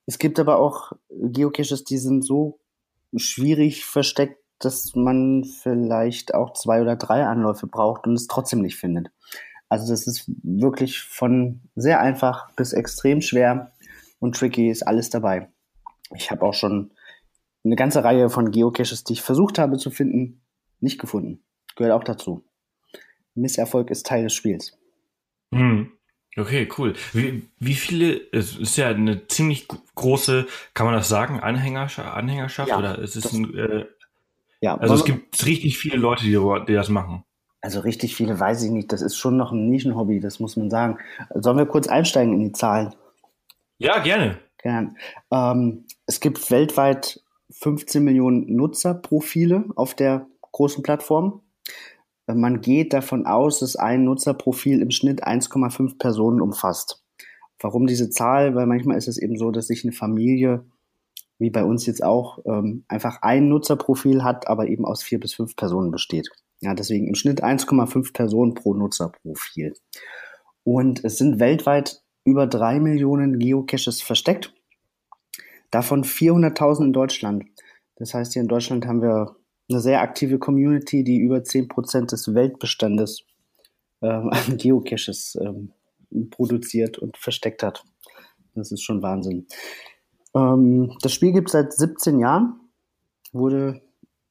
Es 0.06 0.18
gibt 0.18 0.38
aber 0.38 0.58
auch 0.58 0.92
Geocaches, 1.10 1.84
die 1.84 1.96
sind 1.96 2.22
so 2.22 2.58
schwierig 3.16 3.84
versteckt, 3.84 4.38
dass 4.58 4.94
man 4.94 5.44
vielleicht 5.44 6.34
auch 6.34 6.52
zwei 6.52 6.82
oder 6.82 6.96
drei 6.96 7.24
Anläufe 7.24 7.66
braucht 7.66 8.06
und 8.06 8.14
es 8.14 8.26
trotzdem 8.26 8.60
nicht 8.60 8.76
findet. 8.76 9.10
Also 9.68 9.90
das 9.90 10.06
ist 10.06 10.30
wirklich 10.42 11.00
von 11.00 11.60
sehr 11.74 12.00
einfach 12.00 12.52
bis 12.54 12.72
extrem 12.72 13.22
schwer 13.22 13.72
und 14.20 14.36
tricky 14.36 14.70
ist 14.70 14.86
alles 14.86 15.10
dabei. 15.10 15.48
Ich 16.14 16.30
habe 16.30 16.42
auch 16.42 16.54
schon 16.54 16.92
eine 17.64 17.76
ganze 17.76 18.04
Reihe 18.04 18.30
von 18.30 18.50
Geocaches, 18.50 19.04
die 19.04 19.14
ich 19.14 19.22
versucht 19.22 19.58
habe 19.58 19.78
zu 19.78 19.90
finden, 19.90 20.42
nicht 20.80 21.00
gefunden. 21.00 21.42
Gehört 21.76 21.94
auch 21.94 22.04
dazu. 22.04 22.44
Misserfolg 23.34 23.90
ist 23.90 24.06
Teil 24.06 24.24
des 24.24 24.34
Spiels. 24.34 24.78
Hm. 25.52 25.90
Okay, 26.36 26.68
cool. 26.78 26.94
Wie, 27.12 27.48
wie 27.58 27.74
viele, 27.74 28.20
es 28.32 28.56
ist 28.56 28.76
ja 28.76 28.88
eine 28.88 29.26
ziemlich 29.28 29.68
große, 29.94 30.46
kann 30.74 30.86
man 30.86 30.94
das 30.96 31.08
sagen, 31.08 31.38
Anhängerschaft, 31.40 32.12
Anhängerschaft 32.12 32.68
Ja, 32.70 32.78
oder 32.78 32.98
ist 32.98 33.14
es 33.16 33.22
das- 33.24 33.32
ein, 33.32 33.56
äh, 33.56 33.86
Ja, 34.60 34.76
also 34.76 34.94
es 34.94 35.04
gibt 35.04 35.46
richtig 35.46 35.78
viele 35.78 35.96
Leute, 35.96 36.24
die, 36.24 36.32
die 36.66 36.72
das 36.74 36.88
machen. 36.88 37.24
also 37.60 37.80
richtig 37.80 38.14
viele 38.16 38.38
weiß 38.38 38.62
ich 38.64 38.70
nicht. 38.70 38.92
Das 38.92 39.00
ist 39.00 39.16
schon 39.16 39.36
noch 39.36 39.52
ein 39.52 39.70
Nischenhobby, 39.70 40.20
das 40.20 40.40
muss 40.40 40.56
man 40.56 40.70
sagen. 40.70 40.98
Sollen 41.34 41.56
wir 41.56 41.66
kurz 41.66 41.86
einsteigen 41.86 42.34
in 42.34 42.40
die 42.40 42.52
Zahlen? 42.52 42.94
Ja, 43.78 44.00
gerne. 44.00 44.38
Gern. 44.64 44.96
Ähm, 45.30 45.84
es 46.06 46.20
gibt 46.20 46.50
weltweit 46.50 47.22
15 47.50 48.02
Millionen 48.02 48.56
Nutzerprofile 48.56 49.66
auf 49.76 49.94
der 49.94 50.26
großen 50.52 50.82
Plattform. 50.82 51.42
Äh, 52.26 52.34
Man 52.34 52.62
geht 52.62 52.94
davon 52.94 53.26
aus, 53.26 53.60
dass 53.60 53.76
ein 53.76 54.04
Nutzerprofil 54.04 54.80
im 54.80 54.90
Schnitt 54.90 55.22
1,5 55.22 55.98
Personen 55.98 56.40
umfasst. 56.40 57.04
Warum 57.60 57.86
diese 57.86 58.08
Zahl? 58.08 58.54
Weil 58.54 58.64
manchmal 58.64 58.96
ist 58.96 59.06
es 59.06 59.18
eben 59.18 59.36
so, 59.36 59.50
dass 59.50 59.66
sich 59.66 59.84
eine 59.84 59.92
Familie, 59.92 60.64
wie 61.38 61.50
bei 61.50 61.62
uns 61.62 61.84
jetzt 61.84 62.02
auch, 62.02 62.38
ähm, 62.46 62.84
einfach 62.88 63.20
ein 63.20 63.48
Nutzerprofil 63.50 64.24
hat, 64.24 64.48
aber 64.48 64.68
eben 64.68 64.86
aus 64.86 65.02
vier 65.02 65.20
bis 65.20 65.34
fünf 65.34 65.56
Personen 65.56 65.90
besteht. 65.90 66.30
Ja, 66.60 66.72
deswegen 66.72 67.06
im 67.06 67.14
Schnitt 67.14 67.44
1,5 67.44 68.14
Personen 68.14 68.54
pro 68.54 68.72
Nutzerprofil. 68.72 69.74
Und 70.62 71.04
es 71.04 71.18
sind 71.18 71.38
weltweit 71.38 72.00
über 72.24 72.46
drei 72.46 72.80
Millionen 72.80 73.38
Geocaches 73.38 74.00
versteckt. 74.00 74.53
Davon 75.74 76.04
400.000 76.04 76.84
in 76.84 76.92
Deutschland. 76.92 77.46
Das 77.96 78.14
heißt, 78.14 78.32
hier 78.32 78.42
in 78.42 78.46
Deutschland 78.48 78.86
haben 78.86 79.02
wir 79.02 79.34
eine 79.68 79.80
sehr 79.80 80.02
aktive 80.02 80.38
Community, 80.38 81.02
die 81.02 81.18
über 81.18 81.38
10% 81.38 82.10
des 82.10 82.32
Weltbestandes 82.32 83.24
ähm, 84.00 84.28
an 84.32 84.56
Geocaches 84.56 85.36
ähm, 85.40 85.72
produziert 86.30 86.98
und 86.98 87.16
versteckt 87.16 87.64
hat. 87.64 87.82
Das 88.54 88.70
ist 88.70 88.84
schon 88.84 89.02
Wahnsinn. 89.02 89.48
Ähm, 90.32 90.96
das 91.02 91.12
Spiel 91.12 91.32
gibt 91.32 91.48
es 91.48 91.54
seit 91.54 91.72
17 91.72 92.20
Jahren. 92.20 92.60
Wurde 93.32 93.82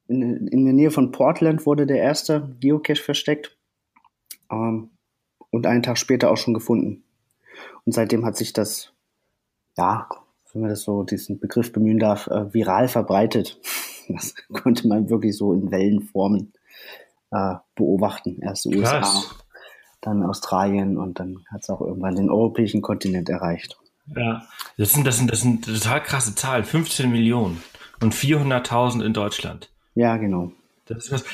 in, 0.08 0.46
in 0.46 0.64
der 0.64 0.72
Nähe 0.72 0.90
von 0.90 1.12
Portland 1.12 1.66
wurde 1.66 1.86
der 1.86 1.98
erste 1.98 2.56
Geocache 2.58 3.02
versteckt. 3.02 3.54
Ähm, 4.50 4.92
und 5.50 5.66
einen 5.66 5.82
Tag 5.82 5.98
später 5.98 6.30
auch 6.30 6.38
schon 6.38 6.54
gefunden. 6.54 7.04
Und 7.84 7.92
seitdem 7.92 8.24
hat 8.24 8.38
sich 8.38 8.54
das, 8.54 8.94
ja, 9.76 10.08
wenn 10.54 10.62
man 10.62 10.70
das 10.70 10.82
so 10.82 11.02
diesen 11.02 11.40
Begriff 11.40 11.72
bemühen 11.72 11.98
darf, 11.98 12.28
äh, 12.28 12.52
viral 12.52 12.88
verbreitet. 12.88 13.60
Das 14.06 14.34
konnte 14.52 14.86
man 14.86 15.08
wirklich 15.08 15.34
so 15.34 15.54
in 15.54 15.70
Wellenformen 15.70 16.52
äh, 17.30 17.54
beobachten. 17.74 18.38
Erst 18.42 18.66
USA, 18.66 18.98
Krass. 18.98 19.34
dann 20.02 20.22
Australien 20.22 20.98
und 20.98 21.18
dann 21.18 21.46
hat 21.50 21.62
es 21.62 21.70
auch 21.70 21.80
irgendwann 21.80 22.14
den 22.14 22.28
europäischen 22.28 22.82
Kontinent 22.82 23.30
erreicht. 23.30 23.78
Ja. 24.14 24.42
Das 24.76 24.92
sind, 24.92 25.06
das 25.06 25.16
sind, 25.16 25.32
das 25.32 25.40
sind 25.40 25.64
total 25.64 26.02
krasse 26.02 26.34
Zahlen. 26.34 26.64
15 26.64 27.10
Millionen 27.10 27.62
und 28.02 28.12
400.000 28.12 29.02
in 29.02 29.14
Deutschland. 29.14 29.70
Ja, 29.94 30.18
genau. 30.18 30.52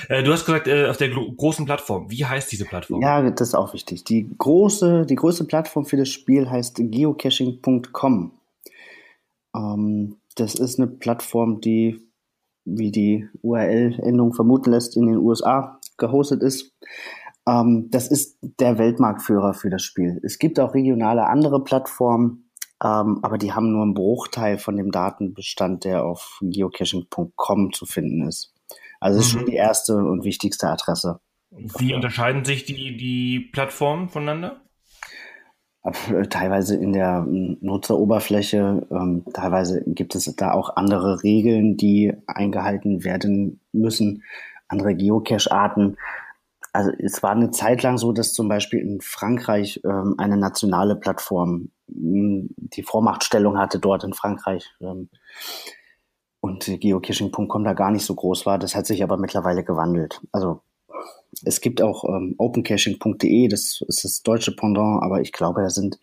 Äh, 0.08 0.22
du 0.22 0.32
hast 0.32 0.46
gesagt, 0.46 0.68
äh, 0.68 0.86
auf 0.86 0.96
der 0.96 1.10
großen 1.10 1.66
Plattform. 1.66 2.08
Wie 2.08 2.24
heißt 2.24 2.52
diese 2.52 2.66
Plattform? 2.66 3.02
Ja, 3.02 3.28
das 3.30 3.48
ist 3.48 3.54
auch 3.56 3.74
wichtig. 3.74 4.04
Die 4.04 4.30
große, 4.38 5.06
die 5.06 5.16
größte 5.16 5.42
Plattform 5.42 5.86
für 5.86 5.96
das 5.96 6.08
Spiel 6.08 6.48
heißt 6.48 6.76
geocaching.com. 6.76 8.30
Ähm, 9.54 10.16
das 10.36 10.54
ist 10.54 10.78
eine 10.78 10.88
Plattform, 10.88 11.60
die, 11.60 12.00
wie 12.64 12.90
die 12.90 13.28
URL-Endung 13.42 14.32
vermuten 14.32 14.70
lässt, 14.70 14.96
in 14.96 15.06
den 15.06 15.16
USA 15.18 15.80
gehostet 15.98 16.42
ist. 16.42 16.72
Ähm, 17.46 17.88
das 17.90 18.08
ist 18.08 18.38
der 18.42 18.78
Weltmarktführer 18.78 19.54
für 19.54 19.70
das 19.70 19.82
Spiel. 19.82 20.20
Es 20.22 20.38
gibt 20.38 20.60
auch 20.60 20.74
regionale 20.74 21.26
andere 21.26 21.64
Plattformen, 21.64 22.50
ähm, 22.82 23.18
aber 23.22 23.38
die 23.38 23.52
haben 23.52 23.72
nur 23.72 23.82
einen 23.82 23.94
Bruchteil 23.94 24.58
von 24.58 24.76
dem 24.76 24.90
Datenbestand, 24.90 25.84
der 25.84 26.04
auf 26.04 26.38
geocaching.com 26.42 27.72
zu 27.72 27.86
finden 27.86 28.26
ist. 28.28 28.54
Also 29.00 29.18
es 29.18 29.26
ist 29.26 29.34
Mhm. 29.34 29.38
schon 29.38 29.46
die 29.46 29.56
erste 29.56 29.96
und 29.96 30.24
wichtigste 30.24 30.68
Adresse. 30.68 31.20
Wie 31.50 31.94
unterscheiden 31.94 32.44
sich 32.44 32.64
die, 32.64 32.96
die 32.96 33.40
Plattformen 33.52 34.08
voneinander? 34.08 34.60
Äh, 35.82 36.26
teilweise 36.28 36.76
in 36.76 36.92
der 36.92 37.22
mm, 37.22 37.58
Nutzeroberfläche, 37.60 38.86
ähm, 38.90 39.24
teilweise 39.32 39.82
gibt 39.86 40.14
es 40.14 40.24
da 40.36 40.52
auch 40.52 40.76
andere 40.76 41.22
Regeln, 41.22 41.76
die 41.76 42.12
eingehalten 42.26 43.04
werden 43.04 43.60
müssen, 43.72 44.22
andere 44.68 44.94
Geocache-Arten. 44.94 45.96
Also 46.72 46.92
es 46.98 47.22
war 47.22 47.32
eine 47.32 47.50
Zeit 47.50 47.82
lang 47.82 47.98
so, 47.98 48.12
dass 48.12 48.32
zum 48.32 48.48
Beispiel 48.48 48.80
in 48.80 49.00
Frankreich 49.00 49.80
ähm, 49.84 50.14
eine 50.18 50.36
nationale 50.36 50.96
Plattform 50.96 51.70
mh, 51.88 52.48
die 52.56 52.82
Vormachtstellung 52.82 53.58
hatte 53.58 53.78
dort 53.78 54.04
in 54.04 54.12
Frankreich. 54.12 54.70
Ähm, 54.80 55.08
und 56.42 56.64
geocaching.com 56.80 57.64
da 57.64 57.74
gar 57.74 57.90
nicht 57.90 58.04
so 58.06 58.14
groß 58.14 58.46
war. 58.46 58.58
Das 58.58 58.74
hat 58.74 58.86
sich 58.86 59.02
aber 59.02 59.18
mittlerweile 59.18 59.62
gewandelt. 59.62 60.22
Also 60.32 60.62
es 61.44 61.60
gibt 61.60 61.80
auch 61.82 62.04
ähm, 62.04 62.34
opencaching.de, 62.38 63.48
das 63.48 63.82
ist 63.86 64.04
das 64.04 64.22
deutsche 64.22 64.54
Pendant, 64.54 65.02
aber 65.02 65.20
ich 65.20 65.32
glaube, 65.32 65.62
da 65.62 65.70
sind 65.70 65.98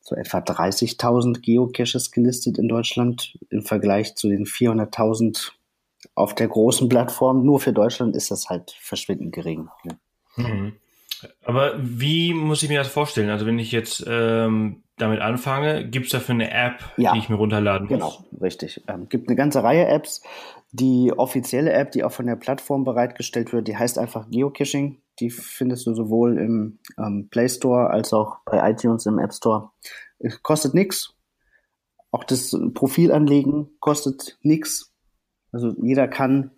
so 0.00 0.16
etwa 0.16 0.38
30.000 0.38 1.40
Geocaches 1.40 2.10
gelistet 2.10 2.58
in 2.58 2.68
Deutschland 2.68 3.38
im 3.50 3.62
Vergleich 3.62 4.16
zu 4.16 4.28
den 4.28 4.46
400.000 4.46 5.52
auf 6.14 6.34
der 6.34 6.48
großen 6.48 6.88
Plattform. 6.88 7.44
Nur 7.44 7.60
für 7.60 7.72
Deutschland 7.72 8.16
ist 8.16 8.30
das 8.30 8.48
halt 8.48 8.76
verschwindend 8.80 9.32
gering. 9.32 9.68
Ne? 9.84 9.98
Mhm. 10.36 10.72
Aber 11.44 11.74
wie 11.78 12.34
muss 12.34 12.64
ich 12.64 12.68
mir 12.68 12.78
das 12.78 12.88
vorstellen? 12.88 13.30
Also 13.30 13.46
wenn 13.46 13.60
ich 13.60 13.70
jetzt 13.70 14.04
ähm, 14.08 14.82
damit 14.96 15.20
anfange, 15.20 15.88
gibt 15.88 16.06
es 16.06 16.12
dafür 16.12 16.34
eine 16.34 16.50
App, 16.50 16.80
ja, 16.96 17.12
die 17.12 17.18
ich 17.18 17.28
mir 17.28 17.36
runterladen 17.36 17.86
muss? 17.86 17.96
Genau, 17.96 18.24
richtig. 18.40 18.82
Ähm, 18.88 19.08
gibt 19.08 19.28
eine 19.28 19.36
ganze 19.36 19.62
Reihe 19.62 19.86
Apps. 19.86 20.22
Die 20.74 21.12
offizielle 21.14 21.72
App, 21.72 21.92
die 21.92 22.02
auch 22.02 22.12
von 22.12 22.26
der 22.26 22.36
Plattform 22.36 22.84
bereitgestellt 22.84 23.52
wird, 23.52 23.68
die 23.68 23.76
heißt 23.76 23.98
einfach 23.98 24.30
Geocaching. 24.30 25.02
Die 25.20 25.28
findest 25.28 25.86
du 25.86 25.94
sowohl 25.94 26.38
im 26.38 26.78
ähm, 26.98 27.28
Play 27.30 27.48
Store 27.50 27.90
als 27.90 28.14
auch 28.14 28.38
bei 28.46 28.70
iTunes 28.70 29.04
im 29.04 29.18
App 29.18 29.34
Store. 29.34 29.70
Es 30.18 30.42
kostet 30.42 30.72
nichts. 30.72 31.14
Auch 32.10 32.24
das 32.24 32.56
Profil 32.72 33.12
anlegen 33.12 33.68
kostet 33.80 34.38
nichts. 34.40 34.94
Also 35.52 35.74
jeder 35.82 36.08
kann 36.08 36.52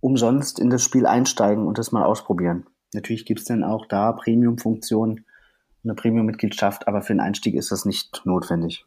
umsonst 0.00 0.58
in 0.58 0.68
das 0.68 0.82
Spiel 0.82 1.06
einsteigen 1.06 1.66
und 1.66 1.78
das 1.78 1.92
mal 1.92 2.04
ausprobieren. 2.04 2.66
Natürlich 2.92 3.24
gibt 3.24 3.40
es 3.40 3.46
dann 3.46 3.64
auch 3.64 3.86
da 3.86 4.12
Premium-Funktionen, 4.12 5.24
eine 5.82 5.94
Premium-Mitgliedschaft, 5.94 6.88
aber 6.88 7.00
für 7.00 7.14
den 7.14 7.20
Einstieg 7.20 7.54
ist 7.54 7.72
das 7.72 7.86
nicht 7.86 8.22
notwendig. 8.24 8.84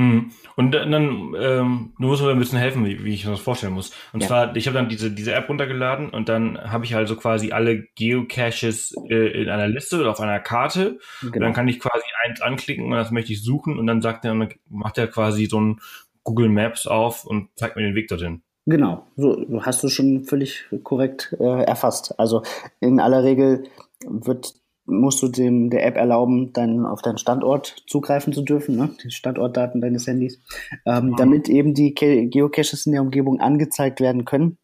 Mhm. 0.00 0.30
Und 0.56 0.72
dann, 0.72 1.34
ähm, 1.38 1.92
du 1.98 2.06
musst 2.06 2.22
mir 2.22 2.30
ein 2.30 2.38
bisschen 2.38 2.58
helfen, 2.58 2.86
wie, 2.86 3.04
wie 3.04 3.12
ich 3.12 3.24
mir 3.26 3.32
das 3.32 3.40
vorstellen 3.40 3.74
muss. 3.74 3.92
Und 4.12 4.22
ja. 4.22 4.28
zwar, 4.28 4.56
ich 4.56 4.66
habe 4.66 4.76
dann 4.76 4.88
diese, 4.88 5.10
diese 5.10 5.34
App 5.34 5.48
runtergeladen 5.48 6.08
und 6.10 6.28
dann 6.28 6.58
habe 6.58 6.86
ich 6.86 6.94
also 6.96 7.16
quasi 7.16 7.52
alle 7.52 7.82
Geocaches 7.96 8.94
äh, 9.10 9.42
in 9.42 9.50
einer 9.50 9.68
Liste 9.68 10.00
oder 10.00 10.10
auf 10.10 10.20
einer 10.20 10.40
Karte. 10.40 10.98
Genau. 11.20 11.34
Und 11.34 11.40
dann 11.40 11.52
kann 11.52 11.68
ich 11.68 11.80
quasi 11.80 12.04
eins 12.24 12.40
anklicken 12.40 12.86
und 12.86 12.92
das 12.92 13.10
möchte 13.10 13.32
ich 13.32 13.42
suchen 13.42 13.78
und 13.78 13.86
dann 13.86 14.00
sagt 14.00 14.24
er, 14.24 14.34
macht 14.68 14.96
er 14.96 15.06
quasi 15.06 15.46
so 15.46 15.60
ein 15.60 15.80
Google 16.24 16.48
Maps 16.48 16.86
auf 16.86 17.26
und 17.26 17.50
zeigt 17.56 17.76
mir 17.76 17.82
den 17.82 17.94
Weg 17.94 18.08
dorthin. 18.08 18.42
Genau, 18.66 19.06
so 19.16 19.44
hast 19.62 19.82
du 19.82 19.88
schon 19.88 20.24
völlig 20.24 20.64
korrekt 20.82 21.34
äh, 21.40 21.64
erfasst. 21.64 22.18
Also 22.18 22.42
in 22.80 23.00
aller 23.00 23.24
Regel 23.24 23.64
wird 24.06 24.54
musst 24.90 25.22
du 25.22 25.28
dem 25.28 25.70
der 25.70 25.86
App 25.86 25.96
erlauben, 25.96 26.52
dann 26.52 26.84
auf 26.86 27.02
deinen 27.02 27.18
Standort 27.18 27.84
zugreifen 27.86 28.32
zu 28.32 28.42
dürfen, 28.42 28.76
ne? 28.76 28.90
die 29.02 29.10
Standortdaten 29.10 29.80
deines 29.80 30.06
Handys, 30.06 30.40
ähm, 30.86 31.10
mhm. 31.10 31.16
damit 31.16 31.48
eben 31.48 31.74
die 31.74 31.94
Geocaches 31.94 32.86
in 32.86 32.92
der 32.92 33.02
Umgebung 33.02 33.40
angezeigt 33.40 34.00
werden 34.00 34.24
können. 34.24 34.58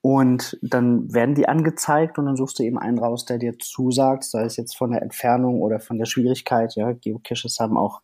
Und 0.00 0.58
dann 0.62 1.12
werden 1.12 1.34
die 1.34 1.48
angezeigt 1.48 2.18
und 2.18 2.26
dann 2.26 2.36
suchst 2.36 2.58
du 2.58 2.62
eben 2.62 2.78
einen 2.78 2.98
raus, 2.98 3.24
der 3.24 3.38
dir 3.38 3.58
zusagt, 3.58 4.24
sei 4.24 4.44
es 4.44 4.56
jetzt 4.56 4.76
von 4.76 4.92
der 4.92 5.02
Entfernung 5.02 5.60
oder 5.60 5.80
von 5.80 5.98
der 5.98 6.06
Schwierigkeit. 6.06 6.74
Ja, 6.76 6.92
Geocaches 6.92 7.58
haben 7.58 7.76
auch 7.76 8.00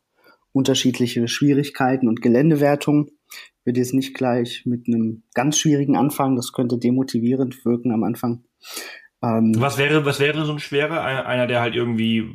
unterschiedliche 0.52 1.28
Schwierigkeiten 1.28 2.08
und 2.08 2.20
Geländewertungen. 2.20 3.10
Ich 3.30 3.66
würde 3.66 3.80
jetzt 3.80 3.94
nicht 3.94 4.14
gleich 4.14 4.64
mit 4.66 4.86
einem 4.88 5.22
ganz 5.34 5.58
schwierigen 5.58 5.96
anfangen, 5.96 6.36
das 6.36 6.52
könnte 6.52 6.78
demotivierend 6.78 7.64
wirken 7.64 7.92
am 7.92 8.04
Anfang. 8.04 8.44
Ähm, 9.24 9.54
was 9.56 9.78
wäre, 9.78 10.04
was 10.04 10.20
wäre 10.20 10.44
so 10.44 10.52
ein 10.52 10.58
schwerer? 10.58 11.02
Einer, 11.02 11.46
der 11.46 11.60
halt 11.60 11.74
irgendwie 11.74 12.34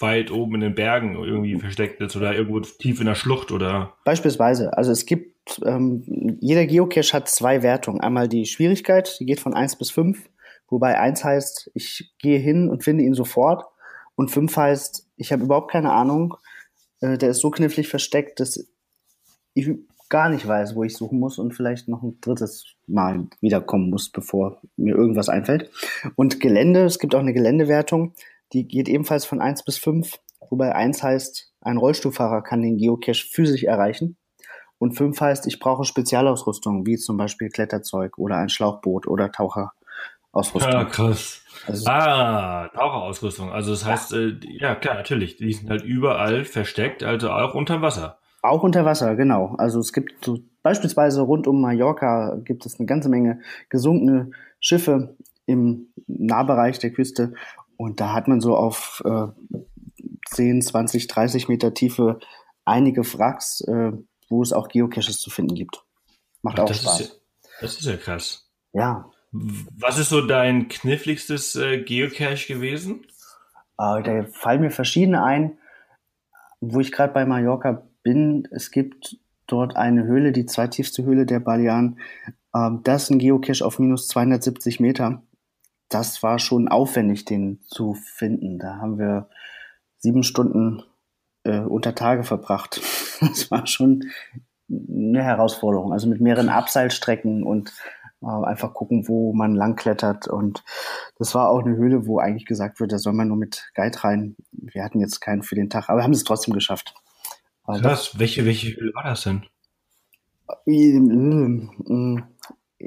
weit 0.00 0.30
oben 0.32 0.56
in 0.56 0.60
den 0.62 0.74
Bergen 0.74 1.14
irgendwie 1.14 1.58
versteckt 1.58 2.00
ist 2.00 2.16
oder 2.16 2.34
irgendwo 2.34 2.60
tief 2.60 2.98
in 3.00 3.06
der 3.06 3.14
Schlucht 3.14 3.52
oder? 3.52 3.94
Beispielsweise. 4.04 4.76
Also 4.76 4.90
es 4.90 5.06
gibt, 5.06 5.60
ähm, 5.64 6.38
jeder 6.40 6.66
Geocache 6.66 7.12
hat 7.12 7.28
zwei 7.28 7.62
Wertungen. 7.62 8.00
Einmal 8.00 8.28
die 8.28 8.46
Schwierigkeit, 8.46 9.16
die 9.20 9.26
geht 9.26 9.40
von 9.40 9.54
eins 9.54 9.76
bis 9.76 9.90
fünf, 9.90 10.28
wobei 10.68 10.98
eins 10.98 11.22
heißt, 11.22 11.70
ich 11.74 12.12
gehe 12.18 12.38
hin 12.38 12.68
und 12.68 12.82
finde 12.82 13.04
ihn 13.04 13.14
sofort 13.14 13.64
und 14.16 14.30
fünf 14.30 14.56
heißt, 14.56 15.08
ich 15.16 15.32
habe 15.32 15.44
überhaupt 15.44 15.70
keine 15.70 15.92
Ahnung, 15.92 16.34
äh, 17.00 17.16
der 17.16 17.30
ist 17.30 17.40
so 17.40 17.50
knifflig 17.50 17.88
versteckt, 17.88 18.40
dass 18.40 18.68
ich 19.54 19.70
gar 20.08 20.28
nicht 20.28 20.46
weiß, 20.46 20.74
wo 20.76 20.84
ich 20.84 20.96
suchen 20.96 21.18
muss 21.18 21.38
und 21.38 21.52
vielleicht 21.52 21.88
noch 21.88 22.02
ein 22.02 22.18
drittes 22.20 22.66
Mal 22.86 23.26
wiederkommen 23.40 23.90
muss, 23.90 24.10
bevor 24.10 24.60
mir 24.76 24.94
irgendwas 24.94 25.28
einfällt. 25.28 25.70
Und 26.16 26.40
Gelände, 26.40 26.84
es 26.84 26.98
gibt 26.98 27.14
auch 27.14 27.20
eine 27.20 27.32
Geländewertung, 27.32 28.14
die 28.52 28.66
geht 28.68 28.88
ebenfalls 28.88 29.24
von 29.24 29.40
1 29.40 29.64
bis 29.64 29.78
5, 29.78 30.18
wobei 30.50 30.74
1 30.74 31.02
heißt, 31.02 31.52
ein 31.60 31.78
Rollstuhlfahrer 31.78 32.42
kann 32.42 32.62
den 32.62 32.76
Geocache 32.76 33.26
physisch 33.28 33.64
erreichen. 33.64 34.16
Und 34.78 34.92
5 34.92 35.18
heißt, 35.18 35.46
ich 35.46 35.60
brauche 35.60 35.84
Spezialausrüstung, 35.84 36.86
wie 36.86 36.96
zum 36.96 37.16
Beispiel 37.16 37.48
Kletterzeug 37.48 38.18
oder 38.18 38.36
ein 38.36 38.50
Schlauchboot 38.50 39.06
oder 39.06 39.32
Taucherausrüstung. 39.32 40.72
Ja, 40.72 40.84
krass. 40.84 41.42
Also, 41.66 41.90
ah, 41.90 42.68
Taucherausrüstung. 42.74 43.50
Also 43.50 43.70
das 43.70 43.84
heißt, 43.86 44.12
ja. 44.12 44.18
Äh, 44.18 44.38
ja 44.42 44.74
klar, 44.74 44.94
natürlich, 44.96 45.36
die 45.36 45.52
sind 45.52 45.70
halt 45.70 45.82
überall 45.82 46.44
versteckt, 46.44 47.02
also 47.02 47.30
auch 47.30 47.54
unter 47.54 47.80
Wasser. 47.80 48.18
Auch 48.44 48.62
unter 48.62 48.84
Wasser, 48.84 49.16
genau. 49.16 49.54
Also 49.56 49.80
es 49.80 49.94
gibt 49.94 50.22
so 50.22 50.38
beispielsweise 50.62 51.22
rund 51.22 51.46
um 51.46 51.62
Mallorca 51.62 52.36
gibt 52.44 52.66
es 52.66 52.78
eine 52.78 52.84
ganze 52.84 53.08
Menge 53.08 53.40
gesunkene 53.70 54.32
Schiffe 54.60 55.16
im 55.46 55.88
Nahbereich 56.06 56.78
der 56.78 56.90
Küste 56.92 57.32
und 57.78 58.00
da 58.02 58.12
hat 58.12 58.28
man 58.28 58.42
so 58.42 58.54
auf 58.54 59.02
äh, 59.06 59.28
10, 60.26 60.60
20, 60.60 61.06
30 61.06 61.48
Meter 61.48 61.72
Tiefe 61.72 62.18
einige 62.66 63.00
Wracks, 63.14 63.62
äh, 63.62 63.92
wo 64.28 64.42
es 64.42 64.52
auch 64.52 64.68
Geocaches 64.68 65.20
zu 65.20 65.30
finden 65.30 65.54
gibt. 65.54 65.82
Macht 66.42 66.58
Ach, 66.58 66.64
auch 66.64 66.68
das 66.68 66.82
Spaß. 66.82 67.00
Ist 67.00 67.12
ja, 67.12 67.50
das 67.62 67.76
ist 67.78 67.86
ja 67.86 67.96
krass. 67.96 68.50
Ja. 68.74 69.10
Was 69.32 69.98
ist 69.98 70.10
so 70.10 70.20
dein 70.20 70.68
kniffligstes 70.68 71.56
äh, 71.56 71.78
Geocache 71.78 72.52
gewesen? 72.52 73.06
Äh, 73.78 74.02
da 74.02 74.26
fallen 74.32 74.60
mir 74.60 74.70
verschiedene 74.70 75.24
ein. 75.24 75.56
Wo 76.60 76.80
ich 76.80 76.92
gerade 76.92 77.14
bei 77.14 77.24
Mallorca 77.24 77.86
bin, 78.04 78.46
es 78.52 78.70
gibt 78.70 79.18
dort 79.48 79.76
eine 79.76 80.04
Höhle, 80.04 80.30
die 80.30 80.46
zweitiefste 80.46 81.02
Höhle 81.04 81.26
der 81.26 81.40
Balearen. 81.40 81.98
Ähm, 82.54 82.80
das 82.84 83.04
ist 83.04 83.10
ein 83.10 83.18
Geocache 83.18 83.64
auf 83.64 83.80
minus 83.80 84.06
270 84.06 84.78
Meter. 84.78 85.22
Das 85.88 86.22
war 86.22 86.38
schon 86.38 86.68
aufwendig, 86.68 87.24
den 87.24 87.60
zu 87.62 87.94
finden. 87.94 88.58
Da 88.58 88.76
haben 88.76 88.98
wir 88.98 89.28
sieben 89.98 90.22
Stunden 90.22 90.82
äh, 91.42 91.60
unter 91.60 91.96
Tage 91.96 92.22
verbracht. 92.22 92.80
Das 93.20 93.50
war 93.50 93.64
schon 93.66 94.10
eine 94.68 95.22
Herausforderung. 95.22 95.92
Also 95.92 96.08
mit 96.08 96.20
mehreren 96.20 96.48
Abseilstrecken 96.48 97.44
und 97.44 97.72
äh, 98.22 98.26
einfach 98.26 98.74
gucken, 98.74 99.08
wo 99.08 99.32
man 99.32 99.54
langklettert. 99.54 100.26
Und 100.26 100.64
das 101.16 101.34
war 101.34 101.48
auch 101.48 101.64
eine 101.64 101.76
Höhle, 101.76 102.06
wo 102.06 102.18
eigentlich 102.18 102.44
gesagt 102.44 102.80
wird, 102.80 102.92
da 102.92 102.98
soll 102.98 103.12
man 103.12 103.28
nur 103.28 103.36
mit 103.36 103.70
Guide 103.74 104.02
rein. 104.02 104.36
Wir 104.50 104.84
hatten 104.84 105.00
jetzt 105.00 105.20
keinen 105.20 105.42
für 105.42 105.54
den 105.54 105.70
Tag, 105.70 105.88
aber 105.88 106.02
haben 106.02 106.12
es 106.12 106.24
trotzdem 106.24 106.54
geschafft. 106.54 106.94
Krass, 107.66 108.18
welche, 108.18 108.44
welche 108.44 108.76
Höhle 108.76 108.92
war 108.94 109.04
das 109.04 109.22
denn? 109.22 109.46
Ich 110.66 110.92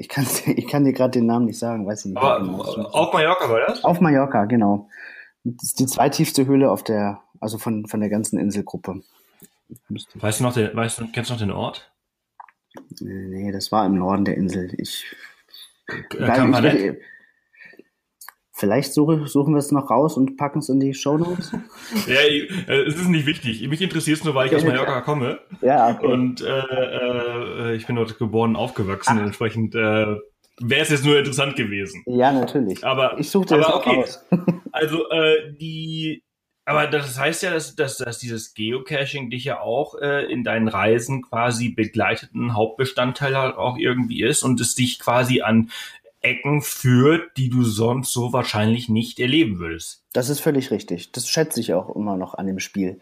kann, 0.08 0.24
ich 0.46 0.68
kann 0.68 0.84
dir 0.84 0.92
gerade 0.92 1.10
den 1.10 1.26
Namen 1.26 1.46
nicht 1.46 1.58
sagen, 1.58 1.84
weiß 1.86 2.04
ich 2.04 2.12
nicht. 2.12 2.18
Aber 2.18 2.40
genau. 2.40 2.62
auf 2.62 3.12
Mallorca 3.12 3.50
war 3.50 3.60
das? 3.66 3.82
Auf 3.84 4.00
Mallorca, 4.00 4.44
genau. 4.44 4.88
Das 5.44 5.64
ist 5.64 5.80
die 5.80 5.86
zweitiefste 5.86 6.46
Höhle 6.46 6.70
auf 6.70 6.84
der, 6.84 7.20
also 7.40 7.58
von, 7.58 7.86
von 7.86 8.00
der 8.00 8.08
ganzen 8.08 8.38
Inselgruppe. 8.38 9.02
Weißt 10.14 10.40
du 10.40 10.44
noch 10.44 10.54
den, 10.54 10.74
weißt 10.74 11.00
du, 11.00 11.08
kennst 11.12 11.28
du 11.30 11.34
noch 11.34 11.40
den 11.40 11.50
Ort? 11.50 11.92
Nee, 13.00 13.52
das 13.52 13.72
war 13.72 13.86
im 13.86 13.98
Norden 13.98 14.24
der 14.24 14.36
Insel. 14.36 14.72
Ich, 14.78 15.04
äh, 15.88 16.26
kann 16.26 16.50
man 16.50 16.64
ich, 16.64 16.94
Vielleicht 18.58 18.92
suche, 18.92 19.24
suchen 19.28 19.54
wir 19.54 19.58
es 19.58 19.70
noch 19.70 19.88
raus 19.88 20.16
und 20.16 20.36
packen 20.36 20.58
es 20.58 20.68
in 20.68 20.80
die 20.80 20.92
Show 20.92 21.16
Notes. 21.16 21.52
ja, 22.08 22.14
äh, 22.14 22.82
es 22.88 22.96
ist 22.96 23.08
nicht 23.08 23.24
wichtig. 23.24 23.66
Mich 23.68 23.80
interessiert 23.80 24.18
es 24.18 24.24
nur, 24.24 24.34
weil 24.34 24.48
ich 24.48 24.56
aus 24.56 24.64
Mallorca 24.64 25.00
komme. 25.02 25.38
Ja, 25.62 25.90
okay. 25.90 26.06
Und 26.06 26.40
äh, 26.40 27.70
äh, 27.70 27.76
ich 27.76 27.86
bin 27.86 27.94
dort 27.94 28.18
geboren, 28.18 28.56
aufgewachsen. 28.56 29.16
Ach. 29.16 29.24
Entsprechend 29.24 29.76
äh, 29.76 30.16
wäre 30.60 30.82
es 30.82 30.88
jetzt 30.88 31.04
nur 31.04 31.16
interessant 31.16 31.54
gewesen. 31.54 32.02
Ja, 32.06 32.32
natürlich. 32.32 32.84
Aber 32.84 33.16
ich 33.20 33.30
suche 33.30 33.46
das 33.46 33.64
auch 33.64 33.86
okay. 33.86 34.02
aus. 34.02 34.26
also 34.72 35.08
äh, 35.10 35.52
die, 35.52 36.24
aber 36.64 36.88
das 36.88 37.16
heißt 37.16 37.44
ja, 37.44 37.52
dass, 37.52 37.76
dass, 37.76 37.98
dass 37.98 38.18
dieses 38.18 38.54
Geocaching 38.54 39.30
dich 39.30 39.44
ja 39.44 39.60
auch 39.60 39.94
äh, 40.00 40.24
in 40.32 40.42
deinen 40.42 40.66
Reisen 40.66 41.22
quasi 41.22 41.68
begleiteten 41.68 42.56
Hauptbestandteil 42.56 43.36
halt 43.36 43.56
auch 43.56 43.76
irgendwie 43.78 44.24
ist 44.24 44.42
und 44.42 44.60
es 44.60 44.74
dich 44.74 44.98
quasi 44.98 45.42
an 45.42 45.70
Ecken 46.28 46.62
führt, 46.62 47.36
die 47.36 47.48
du 47.48 47.62
sonst 47.62 48.12
so 48.12 48.32
wahrscheinlich 48.32 48.88
nicht 48.88 49.18
erleben 49.18 49.58
würdest. 49.58 50.04
Das 50.12 50.28
ist 50.28 50.40
völlig 50.40 50.70
richtig. 50.70 51.12
Das 51.12 51.28
schätze 51.28 51.60
ich 51.60 51.74
auch 51.74 51.94
immer 51.94 52.16
noch 52.16 52.34
an 52.34 52.46
dem 52.46 52.58
Spiel. 52.58 53.00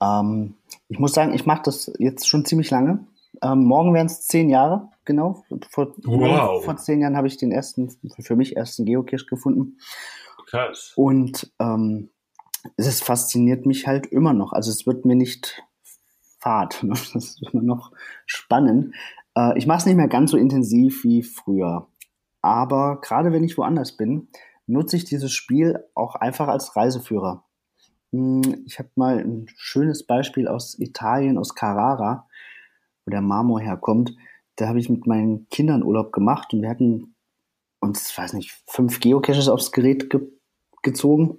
Ähm, 0.00 0.54
ich 0.88 0.98
muss 0.98 1.12
sagen, 1.12 1.34
ich 1.34 1.46
mache 1.46 1.62
das 1.64 1.92
jetzt 1.98 2.28
schon 2.28 2.44
ziemlich 2.44 2.70
lange. 2.70 3.06
Ähm, 3.42 3.64
morgen 3.64 3.94
wären 3.94 4.06
es 4.06 4.26
zehn 4.26 4.48
Jahre, 4.48 4.88
genau. 5.04 5.44
Vor, 5.70 5.94
wow. 6.04 6.64
vor 6.64 6.76
zehn 6.76 7.00
Jahren 7.00 7.16
habe 7.16 7.28
ich 7.28 7.36
den 7.36 7.52
ersten, 7.52 7.90
für 8.20 8.36
mich 8.36 8.56
ersten 8.56 8.84
Geocache 8.84 9.26
gefunden. 9.26 9.78
Krass. 10.46 10.92
Und 10.96 11.52
ähm, 11.58 12.10
es 12.76 13.00
fasziniert 13.00 13.66
mich 13.66 13.86
halt 13.86 14.06
immer 14.06 14.32
noch. 14.32 14.52
Also 14.52 14.70
es 14.70 14.86
wird 14.86 15.04
mir 15.04 15.16
nicht 15.16 15.62
fad. 16.38 16.82
Ne? 16.82 16.94
Das 17.12 17.14
ist 17.14 17.42
immer 17.52 17.62
noch 17.62 17.92
spannend. 18.26 18.94
Äh, 19.36 19.58
ich 19.58 19.66
mache 19.66 19.78
es 19.78 19.86
nicht 19.86 19.96
mehr 19.96 20.08
ganz 20.08 20.30
so 20.30 20.36
intensiv 20.36 21.04
wie 21.04 21.22
früher. 21.22 21.86
Aber 22.42 23.00
gerade 23.00 23.32
wenn 23.32 23.44
ich 23.44 23.58
woanders 23.58 23.96
bin, 23.96 24.28
nutze 24.66 24.96
ich 24.96 25.04
dieses 25.04 25.32
Spiel 25.32 25.84
auch 25.94 26.14
einfach 26.14 26.48
als 26.48 26.76
Reiseführer. 26.76 27.44
Hm, 28.12 28.64
ich 28.66 28.78
habe 28.78 28.90
mal 28.94 29.18
ein 29.18 29.46
schönes 29.56 30.06
Beispiel 30.06 30.48
aus 30.48 30.78
Italien, 30.78 31.38
aus 31.38 31.54
Carrara, 31.54 32.28
wo 33.04 33.10
der 33.10 33.22
Marmor 33.22 33.60
herkommt. 33.60 34.14
Da 34.56 34.68
habe 34.68 34.78
ich 34.78 34.88
mit 34.88 35.06
meinen 35.06 35.48
Kindern 35.50 35.82
Urlaub 35.82 36.12
gemacht 36.12 36.52
und 36.52 36.62
wir 36.62 36.70
hatten 36.70 37.14
uns, 37.80 38.16
weiß 38.16 38.32
nicht, 38.32 38.60
fünf 38.66 39.00
Geocaches 39.00 39.48
aufs 39.48 39.72
Gerät 39.72 40.10
ge 40.10 40.20
gezogen. 40.82 41.38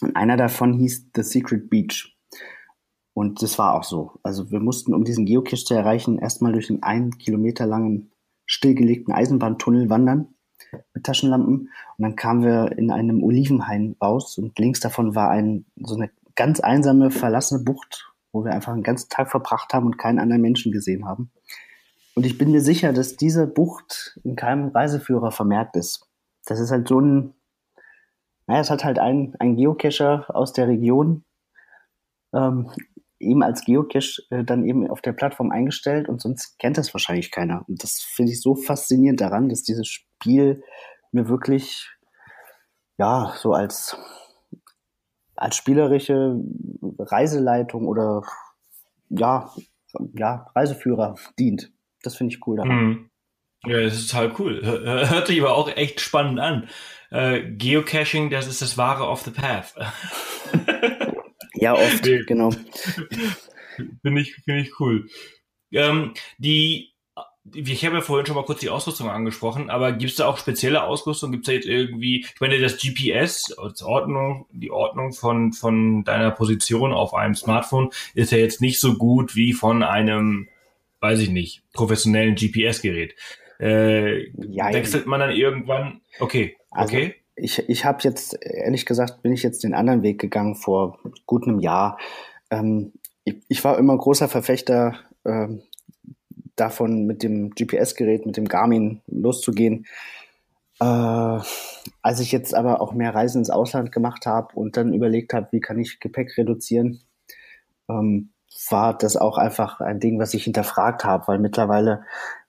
Und 0.00 0.16
einer 0.16 0.36
davon 0.36 0.72
hieß 0.74 1.10
The 1.14 1.22
Secret 1.22 1.70
Beach. 1.70 2.16
Und 3.14 3.42
das 3.42 3.58
war 3.58 3.74
auch 3.74 3.84
so. 3.84 4.12
Also 4.22 4.50
wir 4.50 4.60
mussten, 4.60 4.94
um 4.94 5.04
diesen 5.04 5.26
Geocache 5.26 5.64
zu 5.64 5.74
erreichen, 5.74 6.18
erstmal 6.18 6.52
durch 6.52 6.70
einen 6.70 6.82
einen 6.82 7.18
Kilometer 7.18 7.66
langen 7.66 8.11
stillgelegten 8.46 9.14
Eisenbahntunnel 9.14 9.88
wandern 9.88 10.34
mit 10.94 11.04
Taschenlampen. 11.04 11.68
Und 11.98 12.02
dann 12.02 12.16
kamen 12.16 12.42
wir 12.42 12.76
in 12.78 12.90
einem 12.90 13.22
Olivenhain 13.22 13.96
raus 14.02 14.38
und 14.38 14.58
links 14.58 14.80
davon 14.80 15.14
war 15.14 15.30
ein, 15.30 15.64
so 15.76 15.94
eine 15.94 16.10
ganz 16.34 16.60
einsame, 16.60 17.10
verlassene 17.10 17.62
Bucht, 17.62 18.12
wo 18.32 18.44
wir 18.44 18.52
einfach 18.52 18.72
einen 18.72 18.82
ganzen 18.82 19.08
Tag 19.10 19.30
verbracht 19.30 19.74
haben 19.74 19.86
und 19.86 19.98
keinen 19.98 20.18
anderen 20.18 20.42
Menschen 20.42 20.72
gesehen 20.72 21.06
haben. 21.06 21.30
Und 22.14 22.26
ich 22.26 22.38
bin 22.38 22.50
mir 22.50 22.60
sicher, 22.60 22.92
dass 22.92 23.16
diese 23.16 23.46
Bucht 23.46 24.18
in 24.22 24.36
keinem 24.36 24.68
Reiseführer 24.68 25.32
vermerkt 25.32 25.76
ist. 25.76 26.06
Das 26.44 26.60
ist 26.60 26.70
halt 26.70 26.88
so 26.88 27.00
ein, 27.00 27.34
naja, 28.46 28.60
es 28.60 28.70
hat 28.70 28.84
halt 28.84 28.98
ein, 28.98 29.34
ein 29.38 29.56
Geocacher 29.56 30.26
aus 30.28 30.52
der 30.52 30.68
Region 30.68 31.24
ähm, 32.34 32.70
eben 33.22 33.42
als 33.42 33.64
Geocache 33.64 34.22
äh, 34.30 34.44
dann 34.44 34.64
eben 34.64 34.88
auf 34.90 35.00
der 35.00 35.12
Plattform 35.12 35.50
eingestellt 35.50 36.08
und 36.08 36.20
sonst 36.20 36.58
kennt 36.58 36.78
das 36.78 36.92
wahrscheinlich 36.94 37.30
keiner. 37.30 37.64
Und 37.68 37.82
das 37.82 38.00
finde 38.00 38.32
ich 38.32 38.40
so 38.40 38.54
faszinierend 38.54 39.20
daran, 39.20 39.48
dass 39.48 39.62
dieses 39.62 39.88
Spiel 39.88 40.62
mir 41.12 41.28
wirklich, 41.28 41.90
ja, 42.98 43.34
so 43.36 43.52
als, 43.52 43.96
als 45.36 45.56
spielerische 45.56 46.36
Reiseleitung 46.98 47.86
oder 47.86 48.22
ja, 49.10 49.50
ja, 50.14 50.46
Reiseführer 50.54 51.16
dient. 51.38 51.70
Das 52.02 52.16
finde 52.16 52.34
ich 52.34 52.46
cool 52.46 52.56
daran. 52.56 52.84
Mhm. 52.84 53.10
Ja, 53.64 53.80
das 53.80 53.94
ist 53.94 54.10
total 54.10 54.34
cool. 54.38 54.60
Hört 54.62 55.28
sich 55.28 55.40
aber 55.40 55.54
auch 55.54 55.68
echt 55.68 56.00
spannend 56.00 56.40
an. 56.40 56.68
Äh, 57.10 57.42
Geocaching, 57.52 58.30
das 58.30 58.48
ist 58.48 58.60
das 58.60 58.76
wahre 58.76 59.06
off 59.06 59.22
the 59.22 59.30
path. 59.30 59.74
Ja, 61.62 61.74
oft, 61.76 62.04
nee. 62.04 62.22
genau. 62.26 62.50
Finde 64.02 64.20
ich, 64.20 64.34
finde 64.34 64.62
ich 64.62 64.80
cool. 64.80 65.06
Ähm, 65.70 66.12
die, 66.38 66.90
ich 67.54 67.86
habe 67.86 67.96
ja 67.96 68.00
vorhin 68.02 68.26
schon 68.26 68.34
mal 68.34 68.44
kurz 68.44 68.60
die 68.60 68.68
Ausrüstung 68.68 69.08
angesprochen, 69.08 69.70
aber 69.70 69.92
gibt 69.92 70.10
es 70.10 70.16
da 70.16 70.26
auch 70.26 70.38
spezielle 70.38 70.82
Ausrüstung? 70.82 71.30
Gibt 71.30 71.44
es 71.44 71.46
da 71.46 71.52
jetzt 71.52 71.68
irgendwie, 71.68 72.22
ich 72.22 72.40
meine, 72.40 72.58
das 72.58 72.78
GPS, 72.78 73.56
als 73.56 73.82
Ordnung, 73.82 74.46
die 74.50 74.72
Ordnung 74.72 75.12
von, 75.12 75.52
von 75.52 76.02
deiner 76.02 76.32
Position 76.32 76.92
auf 76.92 77.14
einem 77.14 77.36
Smartphone 77.36 77.90
ist 78.14 78.32
ja 78.32 78.38
jetzt 78.38 78.60
nicht 78.60 78.80
so 78.80 78.94
gut 78.94 79.36
wie 79.36 79.52
von 79.52 79.84
einem, 79.84 80.48
weiß 81.00 81.20
ich 81.20 81.30
nicht, 81.30 81.62
professionellen 81.72 82.34
GPS-Gerät. 82.34 83.14
Äh, 83.60 84.32
wechselt 84.34 85.06
man 85.06 85.20
dann 85.20 85.30
irgendwann? 85.30 86.00
Okay, 86.18 86.56
also, 86.72 86.92
okay 86.92 87.21
ich, 87.34 87.68
ich 87.68 87.84
habe 87.84 87.98
jetzt, 88.02 88.38
ehrlich 88.42 88.86
gesagt, 88.86 89.22
bin 89.22 89.32
ich 89.32 89.42
jetzt 89.42 89.64
den 89.64 89.74
anderen 89.74 90.02
Weg 90.02 90.20
gegangen 90.20 90.54
vor 90.54 90.98
gut 91.26 91.46
einem 91.46 91.60
Jahr. 91.60 91.98
Ähm, 92.50 92.92
ich, 93.24 93.42
ich, 93.48 93.64
war 93.64 93.78
immer 93.78 93.96
großer 93.96 94.28
Verfechter 94.28 94.96
äh, 95.24 95.48
davon, 96.56 97.06
mit 97.06 97.22
dem 97.22 97.50
GPS-Gerät, 97.50 98.26
mit 98.26 98.36
dem 98.36 98.48
Garmin 98.48 99.00
loszugehen. 99.06 99.86
Äh, 100.80 100.84
als 102.02 102.20
ich 102.20 102.32
jetzt 102.32 102.54
aber 102.54 102.80
auch 102.80 102.92
mehr 102.92 103.14
Reisen 103.14 103.38
ins 103.38 103.50
Ausland 103.50 103.92
gemacht 103.92 104.26
habe 104.26 104.54
und 104.54 104.76
dann 104.76 104.92
überlegt 104.92 105.32
habe, 105.32 105.48
wie 105.52 105.60
kann 105.60 105.78
ich 105.78 106.00
Gepäck 106.00 106.36
reduzieren, 106.36 107.00
ähm, 107.88 108.32
war 108.68 108.96
das 108.96 109.16
auch 109.16 109.38
einfach 109.38 109.80
ein 109.80 110.00
Ding, 110.00 110.18
was 110.18 110.34
ich 110.34 110.44
hinterfragt 110.44 111.04
habe, 111.04 111.26
weil 111.28 111.38
mittlerweile 111.38 112.04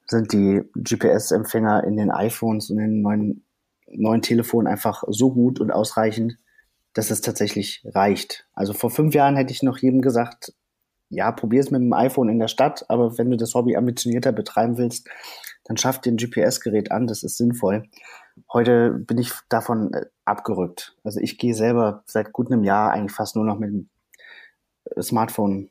sind 0.08 0.34
die 0.34 0.62
GPS-Empfänger 0.76 1.84
in 1.86 1.96
den 1.96 2.12
iPhones 2.12 2.70
und 2.70 2.80
in 2.80 2.92
den 2.92 3.02
neuen 3.02 3.46
neuen 3.96 4.22
Telefon 4.22 4.68
einfach 4.68 5.04
so 5.08 5.32
gut 5.34 5.60
und 5.60 5.72
ausreichend, 5.72 6.38
dass 6.94 7.12
es 7.12 7.22
tatsächlich 7.22 7.84
reicht. 7.86 8.48
Also 8.54 8.74
vor 8.74 8.90
fünf 8.90 9.14
Jahren 9.14 9.36
hätte 9.36 9.52
ich 9.52 9.64
noch 9.64 9.78
jedem 9.78 10.02
gesagt, 10.02 10.54
ja, 11.10 11.32
probier 11.32 11.62
es 11.62 11.72
mit 11.72 11.82
dem 11.82 11.94
iPhone 11.94 12.30
in 12.30 12.40
der 12.40 12.48
Stadt, 12.48 12.86
aber 12.90 13.18
wenn 13.18 13.30
du 13.30 13.38
das 13.38 13.54
Hobby 13.54 13.76
ambitionierter 13.76 14.32
betreiben 14.32 14.78
willst, 14.78 15.10
dann 15.64 15.78
schaff 15.78 16.02
dir 16.02 16.12
ein 16.12 16.18
GPS-Gerät 16.18 16.92
an, 16.92 17.08
das 17.08 17.24
ist 17.24 17.38
sinnvoll. 17.38 17.84
Heute 18.52 18.92
bin 18.92 19.18
ich 19.18 19.32
davon 19.48 19.94
äh, 19.94 20.06
abgerückt. 20.26 20.96
Also 21.04 21.20
ich 21.20 21.38
gehe 21.38 21.54
selber 21.54 22.04
seit 22.06 22.34
gut 22.34 22.52
einem 22.52 22.64
Jahr 22.64 22.92
eigentlich 22.92 23.16
fast 23.16 23.36
nur 23.36 23.46
noch 23.46 23.60
mit 23.60 23.70
dem 23.70 23.90
äh, 24.96 25.02
Smartphone 25.02 25.70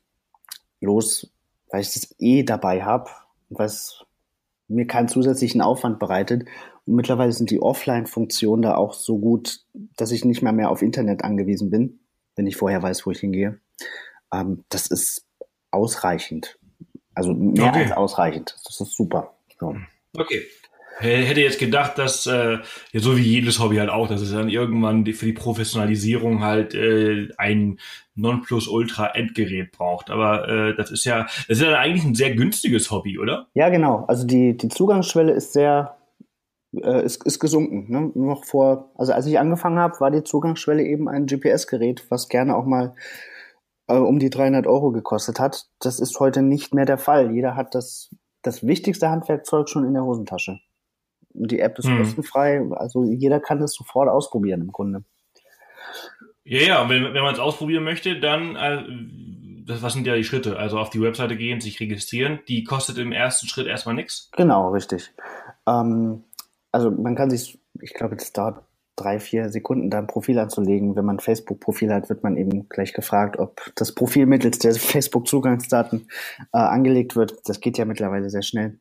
los, 0.81 1.31
weil 1.71 1.81
ich 1.81 1.93
das 1.93 2.15
eh 2.19 2.43
dabei 2.45 2.83
habe 2.83 3.11
es 3.59 4.05
mir 4.69 4.87
keinen 4.87 5.09
zusätzlichen 5.09 5.61
Aufwand 5.61 5.99
bereitet 5.99 6.47
mittlerweile 6.87 7.33
sind 7.33 7.51
die 7.51 7.63
Offline-Funktionen 7.63 8.63
da 8.63 8.75
auch 8.75 8.95
so 8.95 9.19
gut, 9.19 9.61
dass 9.97 10.13
ich 10.13 10.25
nicht 10.25 10.43
mehr 10.43 10.53
mehr 10.53 10.71
auf 10.71 10.83
Internet 10.83 11.25
angewiesen 11.25 11.71
bin, 11.71 12.01
wenn 12.37 12.47
ich 12.47 12.57
vorher 12.57 12.83
weiß, 12.83 13.07
wo 13.07 13.11
ich 13.11 13.21
hingehe. 13.21 13.61
Ähm, 14.33 14.65
das 14.69 14.87
ist 14.87 15.27
ausreichend. 15.71 16.59
Also 17.15 17.35
mehr 17.35 17.69
okay. 17.69 17.85
als 17.85 17.93
ausreichend. 17.93 18.57
Das 18.65 18.81
ist 18.81 18.97
super. 18.97 19.35
So. 19.59 19.77
Okay. 20.17 20.43
Hätte 20.99 21.41
jetzt 21.41 21.59
gedacht, 21.59 21.99
dass, 21.99 22.27
äh, 22.27 22.59
ja, 22.93 23.01
so 23.01 23.17
wie 23.17 23.23
jedes 23.23 23.59
Hobby 23.59 23.77
halt 23.77 23.89
auch, 23.89 24.09
dass 24.09 24.21
es 24.21 24.31
dann 24.31 24.49
irgendwann 24.49 25.05
die, 25.05 25.15
für 25.15 25.27
die 25.27 25.33
Professionalisierung 25.33 26.43
halt 26.43 26.75
äh, 26.75 27.29
ein 27.39 27.81
Nonplusultra-Endgerät 28.15 29.73
braucht. 29.73 30.11
Aber 30.11 30.49
äh, 30.49 30.77
das 30.77 30.91
ist 30.91 31.05
ja, 31.05 31.23
das 31.49 31.59
ist 31.59 31.63
ja 31.63 31.77
eigentlich 31.79 32.05
ein 32.05 32.15
sehr 32.15 32.35
günstiges 32.35 32.91
Hobby, 32.91 33.19
oder? 33.19 33.49
Ja, 33.55 33.69
genau. 33.71 34.05
Also 34.07 34.27
die, 34.27 34.57
die 34.57 34.69
Zugangsschwelle 34.69 35.33
ist 35.33 35.55
sehr, 35.55 35.97
äh, 36.75 37.05
ist, 37.05 37.25
ist 37.27 37.39
gesunken. 37.39 37.87
Ne? 37.91 38.11
Noch 38.15 38.45
vor, 38.45 38.91
also 38.97 39.13
als 39.13 39.27
ich 39.27 39.39
angefangen 39.39 39.79
habe, 39.79 40.01
war 40.01 40.11
die 40.11 40.23
Zugangsschwelle 40.23 40.83
eben 40.83 41.09
ein 41.09 41.27
GPS-Gerät, 41.27 42.05
was 42.11 42.29
gerne 42.29 42.57
auch 42.57 42.65
mal 42.65 42.95
äh, 43.89 43.95
um 43.95 44.19
die 44.19 44.31
300 44.31 44.67
Euro 44.67 44.93
gekostet 44.93 45.39
hat. 45.39 45.67
Das 45.81 46.01
ist 46.01 46.19
heute 46.21 46.43
nicht 46.43 46.75
mehr 46.75 46.87
der 46.87 46.99
Fall. 46.99 47.33
Jeder 47.33 47.57
hat 47.57 47.75
das, 47.75 48.11
das 48.43 48.67
wichtigste 48.67 49.11
Handwerkzeug 49.11 49.69
schon 49.69 49.85
in 49.85 49.95
der 49.95 50.05
Hosentasche. 50.05 50.61
Die 51.35 51.61
App 51.61 51.79
ist 51.79 51.89
hm. 51.89 51.99
kostenfrei, 51.99 52.63
also 52.73 53.05
jeder 53.05 53.41
kann 53.41 53.59
das 53.59 53.73
sofort 53.73 54.09
ausprobieren 54.09 54.61
im 54.61 54.73
Grunde. 54.73 55.03
Ja, 56.45 56.61
ja, 56.61 56.89
wenn, 56.89 57.15
wenn 57.15 57.23
man 57.23 57.35
es 57.35 57.41
ausprobieren 57.41 57.85
möchte, 57.85 58.19
dann, 58.21 58.57
äh, 58.57 58.83
das, 59.65 59.83
was 59.83 59.93
sind 59.93 60.07
ja 60.07 60.15
die 60.15 60.25
Schritte? 60.25 60.59
Also 60.59 60.79
auf 60.79 60.91
die 60.91 61.01
Webseite 61.01 61.37
gehen, 61.37 61.61
sich 61.61 61.81
registrieren, 61.81 62.41
die 62.49 62.65
kostet 62.65 62.99
im 62.99 63.13
ersten 63.13 63.47
Schritt 63.47 63.67
erstmal 63.67 63.95
nichts? 63.95 64.31
Genau, 64.33 64.71
richtig. 64.71 65.15
Ähm, 65.67 66.25
also 66.73 66.91
man 66.91 67.15
kann 67.15 67.31
sich, 67.31 67.61
ich 67.81 67.95
glaube, 67.95 68.17
das 68.17 68.33
dauert 68.33 68.65
drei, 68.97 69.21
vier 69.21 69.49
Sekunden, 69.49 69.91
da 69.91 69.99
ein 69.99 70.07
Profil 70.07 70.39
anzulegen. 70.39 70.97
Wenn 70.97 71.05
man 71.05 71.21
Facebook-Profil 71.21 71.93
hat, 71.93 72.09
wird 72.09 72.23
man 72.23 72.37
eben 72.37 72.69
gleich 72.69 72.93
gefragt, 72.93 73.39
ob 73.39 73.73
das 73.75 73.95
Profil 73.95 74.27
mittels 74.27 74.59
der 74.59 74.75
Facebook-Zugangsdaten 74.75 76.09
äh, 76.53 76.59
angelegt 76.59 77.17
wird. 77.17 77.41
Das 77.47 77.61
geht 77.61 77.79
ja 77.79 77.85
mittlerweile 77.85 78.29
sehr 78.31 78.43
schnell. 78.43 78.79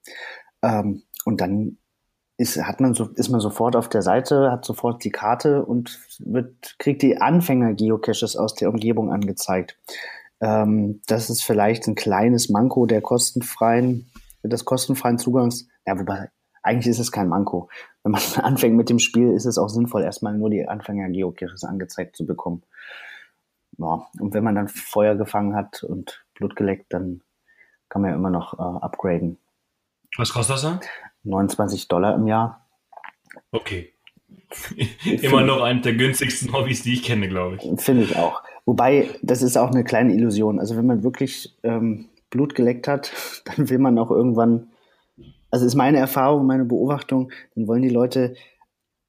Ähm, 0.61 1.03
und 1.25 1.39
dann 1.41 1.77
ist, 2.37 2.61
hat 2.61 2.81
man 2.81 2.93
so, 2.93 3.09
ist 3.15 3.29
man 3.29 3.39
sofort 3.39 3.75
auf 3.75 3.87
der 3.87 4.01
Seite, 4.01 4.51
hat 4.51 4.65
sofort 4.65 5.03
die 5.03 5.11
Karte 5.11 5.63
und 5.63 5.99
wird, 6.19 6.75
kriegt 6.79 7.01
die 7.03 7.17
Anfänger-Geocaches 7.17 8.35
aus 8.35 8.55
der 8.55 8.69
Umgebung 8.69 9.11
angezeigt. 9.11 9.77
Ähm, 10.41 11.01
das 11.07 11.29
ist 11.29 11.43
vielleicht 11.43 11.87
ein 11.87 11.95
kleines 11.95 12.49
Manko 12.49 12.85
der 12.85 13.01
kostenfreien, 13.01 14.11
des 14.43 14.65
kostenfreien 14.65 15.19
Zugangs. 15.19 15.67
Ja, 15.85 15.97
wobei 15.99 16.29
eigentlich 16.63 16.87
ist 16.87 16.99
es 16.99 17.11
kein 17.11 17.27
Manko. 17.27 17.69
Wenn 18.03 18.11
man 18.11 18.21
anfängt 18.41 18.75
mit 18.75 18.89
dem 18.89 18.99
Spiel, 18.99 19.31
ist 19.33 19.45
es 19.45 19.57
auch 19.57 19.69
sinnvoll, 19.69 20.03
erstmal 20.03 20.37
nur 20.37 20.49
die 20.49 20.67
Anfänger-Geocaches 20.67 21.63
angezeigt 21.63 22.15
zu 22.15 22.25
bekommen. 22.25 22.63
Ja, 23.77 24.07
und 24.19 24.33
wenn 24.33 24.43
man 24.43 24.55
dann 24.55 24.67
Feuer 24.67 25.15
gefangen 25.15 25.55
hat 25.55 25.83
und 25.83 26.23
Blut 26.35 26.55
geleckt, 26.55 26.93
dann 26.93 27.21
kann 27.89 28.01
man 28.01 28.11
ja 28.11 28.17
immer 28.17 28.29
noch 28.29 28.53
äh, 28.53 28.83
upgraden. 28.83 29.37
Was 30.17 30.33
kostet 30.33 30.55
das 30.55 30.61
dann? 30.63 30.79
29 31.23 31.87
Dollar 31.87 32.15
im 32.15 32.27
Jahr. 32.27 32.67
Okay. 33.51 33.93
immer 35.05 35.41
noch 35.41 35.61
eines 35.61 35.83
der 35.83 35.93
günstigsten 35.93 36.53
Hobbys, 36.53 36.83
die 36.83 36.93
ich 36.93 37.03
kenne, 37.03 37.27
glaube 37.29 37.57
ich. 37.57 37.81
Finde 37.81 38.03
ich 38.03 38.15
auch. 38.17 38.43
Wobei, 38.65 39.09
das 39.21 39.41
ist 39.41 39.57
auch 39.57 39.71
eine 39.71 39.83
kleine 39.83 40.13
Illusion. 40.13 40.59
Also 40.59 40.77
wenn 40.77 40.85
man 40.85 41.03
wirklich 41.03 41.57
ähm, 41.63 42.09
Blut 42.29 42.55
geleckt 42.55 42.87
hat, 42.87 43.11
dann 43.45 43.69
will 43.69 43.79
man 43.79 43.97
auch 43.97 44.11
irgendwann, 44.11 44.69
also 45.51 45.65
ist 45.65 45.75
meine 45.75 45.99
Erfahrung, 45.99 46.45
meine 46.47 46.65
Beobachtung, 46.65 47.31
dann 47.55 47.67
wollen 47.67 47.81
die 47.81 47.89
Leute 47.89 48.33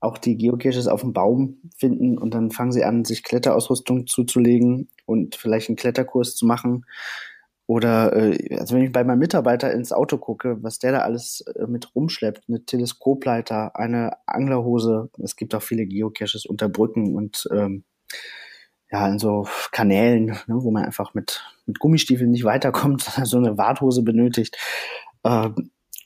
auch 0.00 0.18
die 0.18 0.36
Geocaches 0.36 0.88
auf 0.88 1.02
dem 1.02 1.12
Baum 1.12 1.58
finden 1.76 2.18
und 2.18 2.34
dann 2.34 2.50
fangen 2.50 2.72
sie 2.72 2.84
an, 2.84 3.04
sich 3.04 3.22
Kletterausrüstung 3.22 4.08
zuzulegen 4.08 4.88
und 5.06 5.36
vielleicht 5.36 5.68
einen 5.68 5.76
Kletterkurs 5.76 6.34
zu 6.34 6.44
machen. 6.44 6.84
Oder 7.68 8.14
äh, 8.16 8.56
also 8.56 8.74
wenn 8.74 8.82
ich 8.82 8.92
bei 8.92 9.04
meinem 9.04 9.20
Mitarbeiter 9.20 9.72
ins 9.72 9.92
Auto 9.92 10.18
gucke, 10.18 10.60
was 10.62 10.80
der 10.80 10.92
da 10.92 10.98
alles 10.98 11.42
äh, 11.54 11.66
mit 11.68 11.94
rumschleppt, 11.94 12.48
eine 12.48 12.64
Teleskopleiter, 12.64 13.76
eine 13.76 14.16
Anglerhose, 14.26 15.08
es 15.22 15.36
gibt 15.36 15.54
auch 15.54 15.62
viele 15.62 15.86
Geocaches 15.86 16.44
unter 16.46 16.68
Brücken 16.68 17.14
und 17.14 17.48
ähm, 17.52 17.84
ja, 18.90 19.08
in 19.08 19.18
so 19.18 19.46
Kanälen, 19.70 20.26
ne, 20.26 20.38
wo 20.48 20.70
man 20.72 20.84
einfach 20.84 21.14
mit, 21.14 21.44
mit 21.64 21.78
Gummistiefeln 21.78 22.30
nicht 22.30 22.44
weiterkommt, 22.44 23.02
so 23.24 23.38
eine 23.38 23.56
Warthose 23.56 24.02
benötigt. 24.02 24.58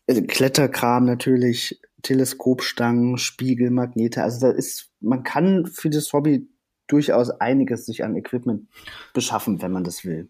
Äh, 0.07 0.23
Kletterkram 0.23 1.05
natürlich, 1.05 1.81
Teleskopstangen, 2.03 3.19
Spiegel, 3.19 3.71
Magnete. 3.71 4.23
Also 4.23 4.47
da 4.47 4.53
ist, 4.53 4.91
man 5.01 5.23
kann 5.23 5.67
für 5.67 5.91
das 5.91 6.13
Hobby 6.13 6.49
durchaus 6.87 7.31
einiges 7.31 7.87
sich 7.87 8.05
an 8.05 8.17
Equipment 8.17 8.69
beschaffen, 9.13 9.61
wenn 9.63 9.73
man 9.73 9.85
das 9.85 10.05
will. 10.05 10.29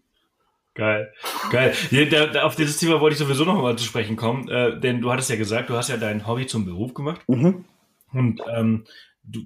Geil, 0.73 1.11
geil. 1.51 1.73
Da, 2.11 2.27
da, 2.27 2.43
auf 2.43 2.55
dieses 2.55 2.77
Thema 2.77 3.01
wollte 3.01 3.13
ich 3.15 3.19
sowieso 3.19 3.45
noch 3.45 3.59
mal 3.59 3.77
zu 3.77 3.85
sprechen 3.85 4.15
kommen, 4.15 4.47
äh, 4.47 4.79
denn 4.79 5.01
du 5.01 5.11
hattest 5.11 5.29
ja 5.29 5.35
gesagt, 5.35 5.69
du 5.69 5.75
hast 5.75 5.89
ja 5.89 5.97
dein 5.97 6.27
Hobby 6.27 6.45
zum 6.45 6.65
Beruf 6.65 6.93
gemacht. 6.93 7.21
Mhm. 7.27 7.65
Und 8.13 8.41
ähm, 8.55 8.85
du, 9.23 9.41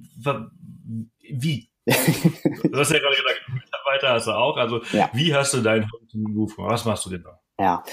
wie 1.31 1.71
Du 1.85 2.77
hast 2.77 2.91
ja 2.91 2.99
gerade 2.99 3.15
gesagt, 3.15 3.41
Mitarbeiter 3.47 4.09
hast 4.09 4.27
du 4.27 4.31
auch. 4.31 4.57
Also, 4.57 4.81
ja. 4.91 5.09
wie 5.13 5.33
hast 5.33 5.53
du 5.53 5.61
deinen 5.61 5.89
Beruf 6.13 6.55
gemacht? 6.55 6.73
Was 6.73 6.85
machst 6.85 7.05
du 7.05 7.09
denn 7.09 7.23
da? 7.23 7.39
Ja. 7.59 7.83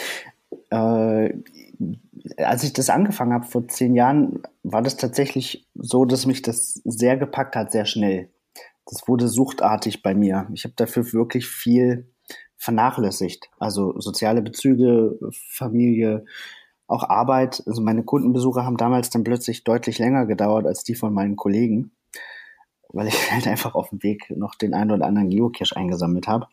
Äh, 0.71 1.35
als 2.37 2.65
ich 2.65 2.73
das 2.73 2.91
angefangen 2.91 3.33
habe 3.33 3.47
vor 3.47 3.69
zehn 3.69 3.95
Jahren, 3.95 4.43
war 4.63 4.83
das 4.83 4.97
tatsächlich 4.97 5.69
so, 5.75 6.05
dass 6.05 6.27
mich 6.27 6.43
das 6.43 6.75
sehr 6.85 7.17
gepackt 7.17 7.57
hat, 7.57 7.73
sehr 7.73 7.87
schnell. 7.87 8.31
Das 8.87 9.07
wurde 9.07 9.29
suchtartig 9.29 10.03
bei 10.03 10.15
mir. 10.15 10.49
Ich 10.53 10.65
habe 10.65 10.75
dafür 10.77 11.13
wirklich 11.13 11.47
viel 11.47 12.11
vernachlässigt. 12.57 13.51
Also 13.59 13.99
soziale 14.01 14.43
Bezüge, 14.43 15.19
Familie, 15.51 16.25
auch 16.87 17.05
Arbeit. 17.09 17.63
Also 17.67 17.83
meine 17.83 18.03
Kundenbesuche 18.03 18.65
haben 18.65 18.77
damals 18.77 19.11
dann 19.11 19.25
plötzlich 19.25 19.65
deutlich 19.65 19.99
länger 19.99 20.27
gedauert 20.27 20.67
als 20.67 20.85
die 20.85 20.95
von 20.95 21.13
meinen 21.13 21.37
Kollegen 21.37 21.93
weil 22.93 23.09
ich 23.09 23.15
halt 23.33 23.47
einfach 23.47 23.75
auf 23.75 23.91
dem 23.91 24.03
Weg 24.03 24.31
noch 24.31 24.55
den 24.55 24.75
einen 24.75 24.91
oder 24.91 25.07
anderen 25.07 25.31
Geocache 25.31 25.77
eingesammelt 25.77 26.29
habe. 26.29 26.47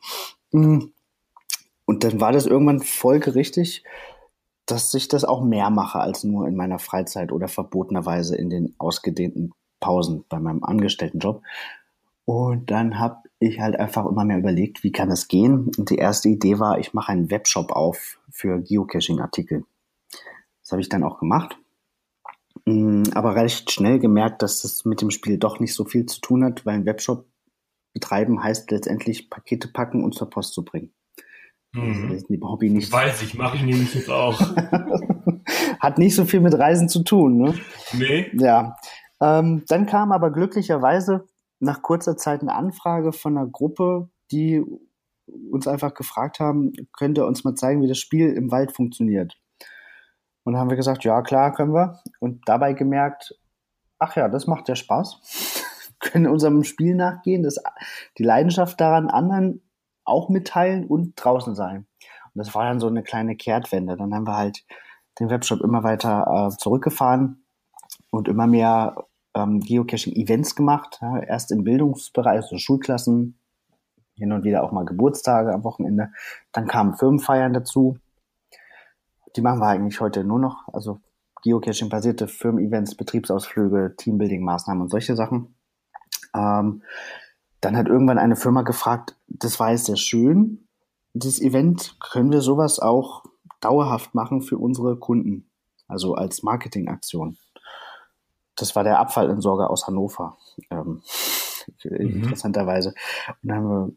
Und 0.52 0.94
dann 1.88 2.22
war 2.22 2.32
das 2.32 2.46
irgendwann 2.46 2.80
folgerichtig, 2.80 3.84
dass 4.66 4.94
ich 4.94 5.08
das 5.08 5.24
auch 5.24 5.44
mehr 5.44 5.70
mache 5.70 6.00
als 6.00 6.24
nur 6.24 6.48
in 6.48 6.56
meiner 6.56 6.80
Freizeit 6.80 7.32
oder 7.32 7.48
verbotenerweise 7.48 8.36
in 8.36 8.50
den 8.50 8.76
ausgedehnten 8.78 9.54
Pausen 9.80 10.26
bei 10.30 10.40
meinem 10.40 10.64
Angestelltenjob. 10.64 11.44
Und 12.26 12.72
dann 12.72 13.00
habe 13.00 13.30
ich 13.40 13.60
halt 13.60 13.80
einfach 13.80 14.06
immer 14.06 14.26
mehr 14.26 14.40
überlegt, 14.40 14.84
wie 14.84 14.92
kann 14.92 15.10
das 15.10 15.28
gehen? 15.28 15.72
Und 15.78 15.92
die 15.92 15.98
erste 15.98 16.30
Idee 16.30 16.58
war, 16.58 16.80
ich 16.80 16.94
mache 16.94 17.12
einen 17.12 17.30
Webshop 17.30 17.72
auf 17.72 18.20
für 18.32 18.60
Geocaching-Artikel. 18.60 19.66
Das 20.62 20.72
habe 20.72 20.82
ich 20.82 20.90
dann 20.90 21.04
auch 21.04 21.20
gemacht. 21.20 21.60
Mm, 22.66 23.04
aber 23.14 23.36
recht 23.36 23.72
schnell 23.72 24.00
gemerkt, 24.00 24.42
dass 24.42 24.64
das 24.64 24.86
mit 24.86 25.02
dem 25.02 25.12
Spiel 25.12 25.38
doch 25.38 25.60
nicht 25.60 25.76
so 25.76 25.86
viel 25.86 26.08
zu 26.08 26.20
tun 26.20 26.44
hat, 26.44 26.66
weil 26.66 26.76
ein 26.76 26.86
Webshop 26.88 27.28
betreiben 27.94 28.44
heißt 28.44 28.72
letztendlich 28.72 29.30
Pakete 29.30 29.68
packen 29.68 30.04
und 30.04 30.16
zur 30.16 30.30
Post 30.30 30.54
zu 30.54 30.66
bringen. 30.66 30.92
Mhm. 31.76 32.12
Also 32.12 32.26
Hobby 32.42 32.70
nicht. 32.70 32.92
Weiß 32.92 33.22
ich, 33.22 33.36
mache 33.36 33.58
ich 33.58 33.64
nämlich 33.64 33.94
jetzt 33.94 34.10
auch. 34.10 34.40
hat 35.80 35.98
nicht 35.98 36.16
so 36.16 36.26
viel 36.26 36.42
mit 36.42 36.58
Reisen 36.58 36.90
zu 36.90 37.04
tun, 37.04 37.38
ne? 37.38 37.54
Nee. 37.94 38.32
Ja. 38.34 38.76
Ähm, 39.22 39.64
dann 39.68 39.86
kam 39.86 40.12
aber 40.12 40.32
glücklicherweise 40.32 41.26
nach 41.60 41.82
kurzer 41.82 42.18
Zeit 42.18 42.42
eine 42.42 42.54
Anfrage 42.54 43.14
von 43.14 43.38
einer 43.38 43.48
Gruppe, 43.48 44.10
die 44.32 44.64
uns 45.52 45.68
einfach 45.68 45.94
gefragt 45.94 46.40
haben, 46.40 46.74
könnt 46.94 47.18
ihr 47.18 47.26
uns 47.26 47.44
mal 47.44 47.56
zeigen, 47.56 47.82
wie 47.82 47.88
das 47.88 47.98
Spiel 47.98 48.32
im 48.34 48.52
Wald 48.52 48.72
funktioniert. 48.72 49.38
Und 50.44 50.54
dann 50.54 50.62
haben 50.62 50.70
wir 50.70 50.78
gesagt, 50.78 51.04
ja 51.04 51.22
klar, 51.22 51.54
können 51.54 51.74
wir. 51.74 52.00
Und 52.20 52.42
dabei 52.48 52.74
gemerkt, 52.74 53.36
ach 53.98 54.16
ja, 54.16 54.30
das 54.30 54.48
macht 54.48 54.70
ja 54.70 54.76
Spaß. 54.76 55.64
können 56.00 56.28
unserem 56.28 56.64
Spiel 56.64 56.94
nachgehen, 56.94 57.42
das, 57.42 57.58
die 58.18 58.24
Leidenschaft 58.24 58.80
daran 58.80 59.10
anderen 59.10 59.62
auch 60.06 60.30
mitteilen 60.30 60.86
und 60.86 61.14
draußen 61.16 61.56
sein. 61.56 61.88
Und 62.34 62.40
das 62.40 62.54
war 62.56 62.66
dann 62.66 62.80
so 62.80 62.88
eine 62.88 63.04
kleine 63.04 63.36
Kehrtwende. 63.36 63.98
Dann 63.98 64.14
haben 64.14 64.28
wir 64.28 64.38
halt 64.38 64.66
den 65.20 65.30
Webshop 65.30 65.62
immer 65.62 65.84
weiter 65.84 66.50
äh, 66.54 66.58
zurückgefahren 66.58 67.46
und 68.12 68.28
immer 68.28 68.48
mehr 68.48 69.06
ähm, 69.34 69.60
Geocaching-Events 69.60 70.56
gemacht. 70.56 71.00
Ja, 71.02 71.20
erst 71.20 71.52
im 71.52 71.64
Bildungsbereich, 71.64 72.46
so 72.46 72.58
Schulklassen, 72.58 73.40
hin 74.16 74.32
und 74.32 74.44
wieder 74.44 74.64
auch 74.64 74.72
mal 74.72 74.86
Geburtstage 74.86 75.54
am 75.54 75.64
Wochenende. 75.64 76.12
Dann 76.52 76.68
kamen 76.68 76.96
Firmenfeiern 76.96 77.54
dazu 77.54 77.98
die 79.36 79.42
machen 79.42 79.60
wir 79.60 79.68
eigentlich 79.68 80.00
heute 80.00 80.24
nur 80.24 80.40
noch. 80.40 80.68
Also 80.74 81.02
Geocaching-basierte 81.44 82.28
Firmen-Events, 82.28 82.96
Betriebsausflüge, 82.96 83.96
Teambuilding-Maßnahmen 83.98 84.82
und 84.82 84.90
solche 84.90 85.16
Sachen. 85.16 85.56
Ähm, 86.34 86.84
dann 87.62 87.78
hat 87.78 87.88
irgendwann 87.88 88.18
eine 88.18 88.36
Firma 88.36 88.62
gefragt, 88.62 89.16
das 89.28 89.60
war 89.60 89.72
jetzt 89.72 89.86
sehr 89.86 89.98
schön, 89.98 90.68
dieses 91.14 91.42
Event, 91.42 91.98
können 92.00 92.32
wir 92.32 92.42
sowas 92.42 92.80
auch 92.80 93.24
dauerhaft 93.62 94.14
machen 94.14 94.42
für 94.42 94.58
unsere 94.58 94.98
Kunden, 94.98 95.50
also 95.88 96.16
als 96.16 96.44
Marketingaktion. 96.44 97.38
Das 98.56 98.76
war 98.76 98.84
der 98.84 99.00
Abfallentsorger 99.00 99.70
aus 99.70 99.88
Hannover, 99.88 100.38
ähm, 100.70 101.02
mhm. 101.84 101.98
interessanterweise. 101.98 102.94
Und 103.42 103.50
dann 103.50 103.58
haben 103.58 103.70
wir 103.70 103.94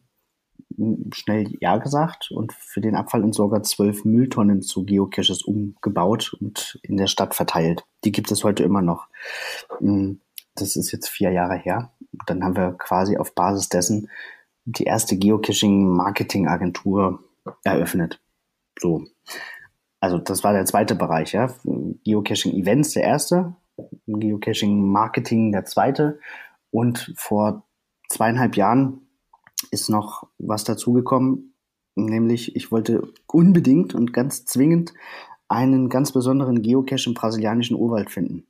schnell 1.12 1.52
Ja 1.60 1.78
gesagt 1.78 2.30
und 2.30 2.52
für 2.52 2.80
den 2.80 2.94
Abfallentsorger 2.94 3.62
zwölf 3.62 4.04
Mülltonnen 4.04 4.62
zu 4.62 4.84
Geocaches 4.84 5.42
umgebaut 5.42 6.36
und 6.40 6.78
in 6.82 6.96
der 6.96 7.06
Stadt 7.06 7.34
verteilt. 7.34 7.84
Die 8.04 8.12
gibt 8.12 8.30
es 8.30 8.44
heute 8.44 8.62
immer 8.62 8.82
noch. 8.82 9.08
Hm, 9.78 10.20
das 10.54 10.76
ist 10.76 10.92
jetzt 10.92 11.08
vier 11.08 11.30
Jahre 11.30 11.56
her. 11.56 11.92
Dann 12.26 12.44
haben 12.44 12.56
wir 12.56 12.72
quasi 12.72 13.16
auf 13.16 13.34
Basis 13.34 13.68
dessen 13.68 14.10
die 14.64 14.84
erste 14.84 15.16
Geocaching-Marketing-Agentur 15.16 17.20
eröffnet. 17.64 18.20
So. 18.78 19.04
Also 20.00 20.18
das 20.18 20.44
war 20.44 20.52
der 20.52 20.66
zweite 20.66 20.94
Bereich, 20.94 21.32
ja. 21.32 21.52
Geocaching-Events 22.04 22.92
der 22.92 23.02
erste, 23.02 23.56
Geocaching-Marketing 24.06 25.52
der 25.52 25.64
zweite. 25.64 26.20
Und 26.70 27.12
vor 27.16 27.66
zweieinhalb 28.08 28.56
Jahren 28.56 29.08
ist 29.70 29.88
noch 29.88 30.28
was 30.38 30.64
dazugekommen, 30.64 31.54
nämlich 31.94 32.54
ich 32.54 32.70
wollte 32.70 33.10
unbedingt 33.26 33.94
und 33.94 34.12
ganz 34.12 34.44
zwingend 34.44 34.92
einen 35.48 35.88
ganz 35.88 36.12
besonderen 36.12 36.62
Geocache 36.62 37.08
im 37.08 37.14
brasilianischen 37.14 37.76
Urwald 37.76 38.10
finden. 38.10 38.46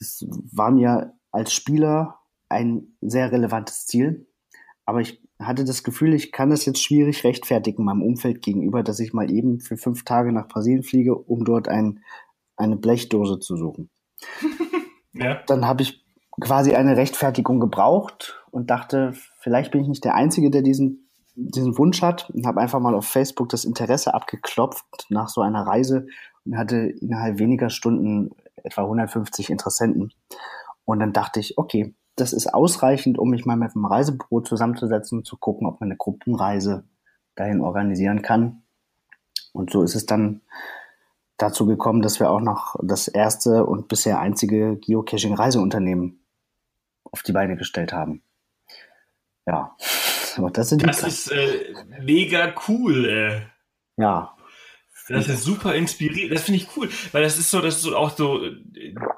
Es 0.00 0.26
war 0.28 0.70
mir 0.70 1.14
als 1.30 1.52
Spieler 1.52 2.15
ein 2.48 2.96
sehr 3.00 3.32
relevantes 3.32 3.86
Ziel, 3.86 4.26
aber 4.84 5.00
ich 5.00 5.20
hatte 5.38 5.64
das 5.64 5.82
Gefühl, 5.82 6.14
ich 6.14 6.32
kann 6.32 6.50
das 6.50 6.64
jetzt 6.64 6.82
schwierig 6.82 7.24
rechtfertigen 7.24 7.84
meinem 7.84 8.02
Umfeld 8.02 8.40
gegenüber, 8.40 8.82
dass 8.82 9.00
ich 9.00 9.12
mal 9.12 9.30
eben 9.30 9.60
für 9.60 9.76
fünf 9.76 10.04
Tage 10.04 10.32
nach 10.32 10.48
Brasilien 10.48 10.82
fliege, 10.82 11.14
um 11.16 11.44
dort 11.44 11.68
ein, 11.68 12.00
eine 12.56 12.76
Blechdose 12.76 13.38
zu 13.40 13.56
suchen. 13.56 13.90
ja. 15.12 15.42
Dann 15.46 15.66
habe 15.66 15.82
ich 15.82 16.04
quasi 16.40 16.74
eine 16.74 16.96
Rechtfertigung 16.96 17.60
gebraucht 17.60 18.42
und 18.50 18.70
dachte, 18.70 19.12
vielleicht 19.40 19.72
bin 19.72 19.82
ich 19.82 19.88
nicht 19.88 20.04
der 20.04 20.14
Einzige, 20.14 20.50
der 20.50 20.62
diesen, 20.62 21.10
diesen 21.34 21.76
Wunsch 21.76 22.00
hat 22.00 22.30
und 22.30 22.46
habe 22.46 22.60
einfach 22.60 22.80
mal 22.80 22.94
auf 22.94 23.06
Facebook 23.06 23.48
das 23.48 23.64
Interesse 23.64 24.14
abgeklopft 24.14 25.06
nach 25.10 25.28
so 25.28 25.40
einer 25.40 25.66
Reise 25.66 26.06
und 26.44 26.56
hatte 26.56 26.76
innerhalb 26.76 27.38
weniger 27.38 27.70
Stunden 27.70 28.30
etwa 28.62 28.82
150 28.82 29.50
Interessenten. 29.50 30.12
Und 30.84 31.00
dann 31.00 31.12
dachte 31.12 31.40
ich, 31.40 31.58
okay, 31.58 31.94
das 32.16 32.32
ist 32.32 32.52
ausreichend, 32.52 33.18
um 33.18 33.30
mich 33.30 33.44
mal 33.44 33.56
mit 33.56 33.74
einem 33.74 33.84
Reisebüro 33.84 34.40
zusammenzusetzen 34.40 35.18
und 35.18 35.24
zu 35.24 35.36
gucken, 35.36 35.66
ob 35.66 35.80
man 35.80 35.90
eine 35.90 35.96
Gruppenreise 35.96 36.84
dahin 37.34 37.60
organisieren 37.60 38.22
kann. 38.22 38.62
Und 39.52 39.70
so 39.70 39.82
ist 39.82 39.94
es 39.94 40.06
dann 40.06 40.40
dazu 41.36 41.66
gekommen, 41.66 42.02
dass 42.02 42.18
wir 42.18 42.30
auch 42.30 42.40
noch 42.40 42.76
das 42.82 43.08
erste 43.08 43.66
und 43.66 43.88
bisher 43.88 44.18
einzige 44.18 44.76
Geocaching-Reiseunternehmen 44.76 46.20
auf 47.04 47.22
die 47.22 47.32
Beine 47.32 47.56
gestellt 47.56 47.92
haben. 47.92 48.22
Ja, 49.46 49.76
aber 50.36 50.50
das 50.50 50.70
sind 50.70 50.86
Das 50.86 51.02
ist 51.02 51.30
äh, 51.30 51.74
mega 52.00 52.54
cool, 52.68 53.04
ey. 53.04 53.42
Ja. 53.96 54.35
Das 55.08 55.28
ist 55.28 55.44
super 55.44 55.74
inspirierend. 55.74 56.34
Das 56.34 56.42
finde 56.42 56.60
ich 56.60 56.68
cool, 56.76 56.88
weil 57.12 57.22
das 57.22 57.38
ist 57.38 57.50
so, 57.50 57.60
das 57.60 57.76
ist 57.76 57.82
so 57.82 57.96
auch 57.96 58.16
so 58.16 58.40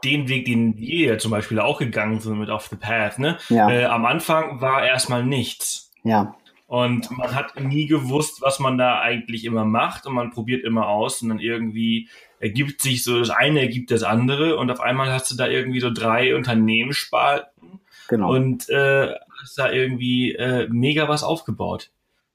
den 0.05 0.29
Weg, 0.29 0.45
den 0.45 0.77
wir 0.77 1.13
ja 1.13 1.19
zum 1.19 1.31
Beispiel 1.31 1.61
auch 1.61 1.79
gegangen 1.79 2.21
sind 2.21 2.39
mit 2.39 2.51
Off 2.51 2.69
the 2.69 2.77
Path. 2.77 3.19
Ne? 3.19 3.39
Ja. 3.49 3.71
Äh, 3.71 3.85
am 3.87 4.05
Anfang 4.05 4.61
war 4.61 4.85
erstmal 4.85 5.25
nichts. 5.25 5.91
Ja. 6.05 6.37
Und 6.67 7.11
man 7.11 7.35
hat 7.35 7.59
nie 7.59 7.87
gewusst, 7.87 8.43
was 8.43 8.59
man 8.59 8.77
da 8.77 9.01
eigentlich 9.01 9.47
immer 9.47 9.65
macht 9.65 10.07
und 10.07 10.13
man 10.13 10.31
probiert 10.31 10.65
immer 10.65 10.89
aus 10.89 11.23
und 11.23 11.31
dann 11.31 11.39
irgendwie 11.39 12.11
ergibt 12.41 12.83
sich 12.83 13.03
so, 13.03 13.19
das 13.19 13.31
eine 13.31 13.61
ergibt 13.61 13.91
das 13.91 14.03
andere 14.03 14.57
und 14.59 14.71
auf 14.71 14.81
einmal 14.81 15.11
hast 15.11 15.31
du 15.31 15.37
da 15.37 15.49
irgendwie 15.49 15.81
so 15.81 15.91
drei 15.91 16.37
Unternehmensspalten 16.37 17.81
genau. 18.09 18.31
und 18.35 18.69
äh, 18.69 19.15
hast 19.41 19.59
da 19.59 19.73
irgendwie 19.73 20.35
äh, 20.35 20.69
mega 20.69 21.09
was 21.09 21.23
aufgebaut. 21.23 21.91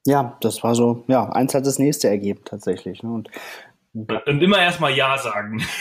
Ja, 0.06 0.36
das 0.40 0.62
war 0.62 0.74
so, 0.74 1.04
ja, 1.06 1.28
eins 1.30 1.54
hat 1.54 1.66
das 1.66 1.78
nächste 1.78 2.08
ergeben 2.08 2.42
tatsächlich. 2.44 3.02
Ne? 3.02 3.10
Und, 3.10 3.30
und 3.94 4.42
immer 4.42 4.58
erstmal 4.58 4.92
Ja 4.92 5.18
sagen. 5.18 5.62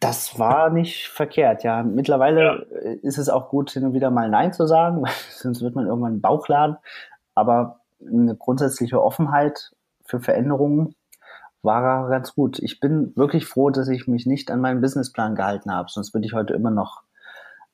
Das 0.00 0.38
war 0.38 0.70
nicht 0.70 1.08
verkehrt, 1.08 1.62
ja. 1.62 1.82
Mittlerweile 1.82 2.66
ja. 2.70 2.92
ist 3.02 3.18
es 3.18 3.28
auch 3.28 3.50
gut, 3.50 3.70
hin 3.70 3.84
und 3.84 3.92
wieder 3.92 4.10
mal 4.10 4.30
Nein 4.30 4.54
zu 4.54 4.66
sagen, 4.66 5.02
weil 5.02 5.12
sonst 5.28 5.60
wird 5.60 5.74
man 5.74 5.86
irgendwann 5.86 6.12
einen 6.12 6.20
Bauchladen. 6.22 6.78
Aber 7.34 7.80
eine 8.00 8.34
grundsätzliche 8.34 9.02
Offenheit 9.02 9.72
für 10.06 10.20
Veränderungen 10.20 10.94
war 11.60 12.08
ganz 12.08 12.34
gut. 12.34 12.58
Ich 12.60 12.80
bin 12.80 13.14
wirklich 13.16 13.46
froh, 13.46 13.68
dass 13.68 13.88
ich 13.88 14.06
mich 14.06 14.24
nicht 14.24 14.50
an 14.50 14.62
meinen 14.62 14.80
Businessplan 14.80 15.34
gehalten 15.34 15.70
habe, 15.70 15.90
sonst 15.90 16.14
würde 16.14 16.26
ich 16.26 16.32
heute 16.32 16.54
immer 16.54 16.70
noch 16.70 17.02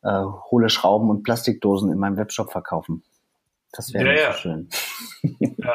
äh, 0.02 0.24
hohle 0.50 0.68
Schrauben 0.68 1.10
und 1.10 1.22
Plastikdosen 1.22 1.92
in 1.92 1.98
meinem 1.98 2.16
Webshop 2.16 2.50
verkaufen. 2.50 3.02
Das 3.72 3.92
wäre 3.92 4.14
ja, 4.14 4.20
ja. 4.20 4.32
schön. 4.34 4.68
ja. 5.38 5.74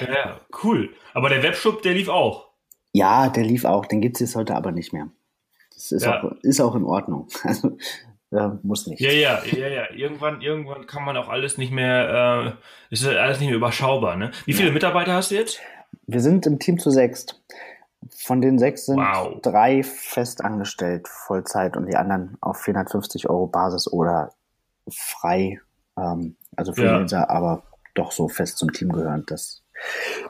ja, 0.00 0.40
cool. 0.62 0.90
Aber 1.14 1.28
der 1.28 1.42
Webshop, 1.42 1.82
der 1.82 1.94
lief 1.94 2.08
auch. 2.08 2.50
Ja, 2.92 3.28
der 3.28 3.44
lief 3.44 3.64
auch. 3.64 3.86
Den 3.86 4.00
gibt 4.00 4.16
es 4.16 4.20
jetzt 4.20 4.36
heute 4.36 4.54
aber 4.54 4.70
nicht 4.70 4.92
mehr. 4.92 5.08
Das 5.74 5.90
ist, 5.90 6.04
ja. 6.04 6.22
auch, 6.22 6.32
ist 6.42 6.60
auch 6.60 6.74
in 6.74 6.84
Ordnung. 6.84 7.28
Also, 7.44 7.76
äh, 8.30 8.48
muss 8.62 8.86
nicht. 8.86 9.00
Ja, 9.00 9.12
ja, 9.12 9.44
ja, 9.44 9.68
ja. 9.68 9.90
Irgendwann, 9.92 10.40
irgendwann 10.40 10.86
kann 10.86 11.04
man 11.04 11.16
auch 11.16 11.28
alles 11.28 11.56
nicht 11.56 11.72
mehr, 11.72 12.56
äh, 12.90 12.92
ist 12.92 13.06
alles 13.06 13.38
nicht 13.38 13.48
mehr 13.48 13.56
überschaubar, 13.56 14.16
ne? 14.16 14.32
Wie 14.44 14.54
viele 14.54 14.68
ja. 14.68 14.74
Mitarbeiter 14.74 15.12
hast 15.12 15.30
du 15.30 15.36
jetzt? 15.36 15.60
Wir 16.06 16.20
sind 16.20 16.46
im 16.46 16.58
Team 16.58 16.78
zu 16.78 16.90
sechst. 16.90 17.40
Von 18.10 18.40
den 18.40 18.58
sechs 18.58 18.86
sind 18.86 18.98
wow. 18.98 19.40
drei 19.40 19.82
fest 19.82 20.44
angestellt, 20.44 21.08
Vollzeit, 21.08 21.76
und 21.76 21.86
die 21.86 21.96
anderen 21.96 22.36
auf 22.40 22.60
450 22.60 23.30
Euro 23.30 23.46
Basis 23.46 23.90
oder 23.90 24.32
frei, 24.90 25.60
ähm, 25.96 26.36
also 26.56 26.72
Freelancer, 26.72 27.20
ja. 27.20 27.30
aber 27.30 27.62
doch 27.94 28.12
so 28.12 28.28
fest 28.28 28.58
zum 28.58 28.72
Team 28.72 28.90
gehören, 28.92 29.24
dass, 29.26 29.62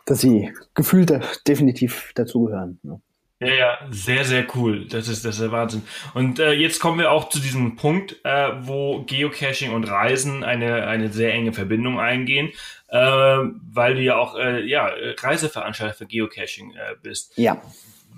dass 0.07 0.21
sie 0.21 0.53
gefühlt 0.75 1.13
definitiv 1.47 2.13
dazugehören. 2.15 2.79
Ne? 2.83 3.01
Ja, 3.41 3.55
ja, 3.55 3.79
sehr, 3.91 4.25
sehr 4.25 4.47
cool. 4.55 4.87
Das 4.87 5.09
ist, 5.09 5.25
das 5.25 5.35
ist 5.35 5.43
der 5.43 5.53
Wahnsinn. 5.53 5.83
Und 6.15 6.39
äh, 6.39 6.53
jetzt 6.53 6.81
kommen 6.81 6.99
wir 6.99 7.11
auch 7.11 7.29
zu 7.29 7.41
diesem 7.41 7.77
Punkt, 7.77 8.21
äh, 8.25 8.53
wo 8.61 9.03
Geocaching 9.05 9.73
und 9.73 9.85
Reisen 9.85 10.45
eine, 10.45 10.87
eine 10.87 11.11
sehr 11.11 11.33
enge 11.33 11.53
Verbindung 11.53 11.99
eingehen, 11.99 12.53
äh, 12.89 12.97
weil 12.97 13.97
du 13.97 14.03
ja 14.03 14.17
auch 14.17 14.37
äh, 14.37 14.65
ja, 14.65 14.91
Reiseveranstalter 15.19 15.95
für 15.95 16.07
Geocaching 16.07 16.73
äh, 16.73 16.95
bist. 17.03 17.37
Ja. 17.37 17.61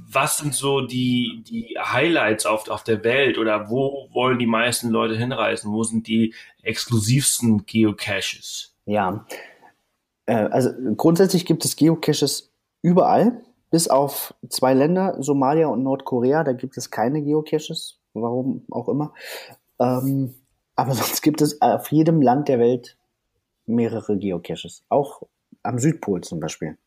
Was 0.08 0.38
sind 0.38 0.54
so 0.54 0.82
die, 0.82 1.42
die 1.48 1.78
Highlights 1.80 2.44
auf, 2.44 2.68
auf 2.68 2.84
der 2.84 3.02
Welt 3.02 3.38
oder 3.38 3.70
wo 3.70 4.08
wollen 4.12 4.38
die 4.38 4.46
meisten 4.46 4.90
Leute 4.90 5.16
hinreisen? 5.16 5.72
Wo 5.72 5.82
sind 5.82 6.06
die 6.06 6.34
exklusivsten 6.66 7.66
Geocaches? 7.66 8.74
Ja, 8.84 9.26
äh, 10.26 10.34
also 10.34 10.70
grundsätzlich 10.96 11.46
gibt 11.46 11.64
es 11.64 11.76
Geocaches 11.76 12.52
überall 12.82 13.42
bis 13.70 13.88
auf 13.88 14.34
zwei 14.48 14.74
Länder, 14.74 15.16
Somalia 15.22 15.68
und 15.68 15.82
Nordkorea, 15.82 16.44
da 16.44 16.52
gibt 16.52 16.76
es 16.76 16.90
keine 16.90 17.22
Geocaches, 17.22 17.98
warum 18.14 18.64
auch 18.70 18.88
immer. 18.88 19.12
Ähm, 19.80 20.34
aber 20.76 20.94
sonst 20.94 21.22
gibt 21.22 21.40
es 21.40 21.60
auf 21.60 21.90
jedem 21.90 22.22
Land 22.22 22.48
der 22.48 22.58
Welt 22.58 22.96
mehrere 23.66 24.16
Geocaches, 24.16 24.84
auch 24.88 25.22
am 25.62 25.78
Südpol 25.78 26.20
zum 26.20 26.38
Beispiel. 26.38 26.78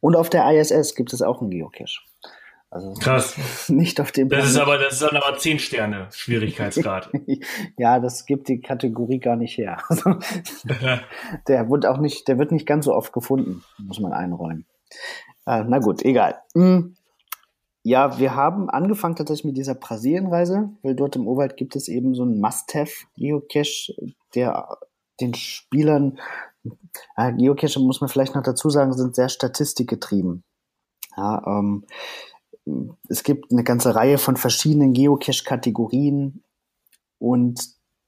Und 0.00 0.16
auf 0.16 0.28
der 0.28 0.50
ISS 0.50 0.94
gibt 0.94 1.12
es 1.12 1.22
auch 1.22 1.40
einen 1.40 1.50
Geocache. 1.50 2.00
Also 2.74 2.92
Krass. 2.94 3.36
Nicht 3.68 4.00
auf 4.00 4.10
dem. 4.10 4.28
Das 4.28 4.46
ist 4.46 4.58
aber, 4.58 4.78
das 4.78 4.94
ist 4.94 5.02
dann 5.02 5.16
aber 5.16 5.38
10 5.38 5.60
Sterne 5.60 6.08
Schwierigkeitsgrad. 6.10 7.08
ja, 7.78 8.00
das 8.00 8.26
gibt 8.26 8.48
die 8.48 8.60
Kategorie 8.60 9.20
gar 9.20 9.36
nicht 9.36 9.56
her. 9.56 9.78
Also, 9.88 10.16
der 11.46 11.70
wird 11.70 11.86
auch 11.86 11.98
nicht, 11.98 12.26
der 12.26 12.36
wird 12.38 12.50
nicht 12.50 12.66
ganz 12.66 12.86
so 12.86 12.94
oft 12.94 13.12
gefunden, 13.12 13.62
muss 13.78 14.00
man 14.00 14.12
einräumen. 14.12 14.66
Äh, 15.46 15.62
na 15.68 15.78
gut, 15.78 16.04
egal. 16.04 16.40
Hm. 16.54 16.96
Ja, 17.84 18.18
wir 18.18 18.34
haben 18.34 18.68
angefangen 18.70 19.14
tatsächlich 19.14 19.44
mit 19.44 19.56
dieser 19.56 19.76
Brasilienreise, 19.76 20.70
weil 20.82 20.96
dort 20.96 21.14
im 21.14 21.28
Urwald 21.28 21.56
gibt 21.56 21.76
es 21.76 21.86
eben 21.86 22.14
so 22.14 22.22
einen 22.22 22.40
Must-Have-Geocache, 22.40 23.94
der 24.34 24.78
den 25.20 25.34
Spielern, 25.34 26.18
äh, 27.16 27.32
Geocache 27.34 27.78
muss 27.78 28.00
man 28.00 28.10
vielleicht 28.10 28.34
noch 28.34 28.42
dazu 28.42 28.68
sagen, 28.68 28.92
sind 28.94 29.14
sehr 29.14 29.28
statistikgetrieben. 29.28 30.42
Ja, 31.16 31.42
ähm, 31.46 31.84
es 33.08 33.22
gibt 33.22 33.52
eine 33.52 33.64
ganze 33.64 33.94
Reihe 33.94 34.18
von 34.18 34.36
verschiedenen 34.36 34.92
Geocache-Kategorien 34.92 36.42
und 37.18 37.60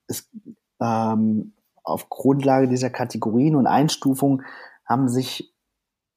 es, 0.06 0.30
ähm, 0.80 1.54
auf 1.82 2.08
Grundlage 2.08 2.68
dieser 2.68 2.90
Kategorien 2.90 3.54
und 3.54 3.66
Einstufungen 3.66 4.44
haben 4.84 5.08
sich 5.08 5.52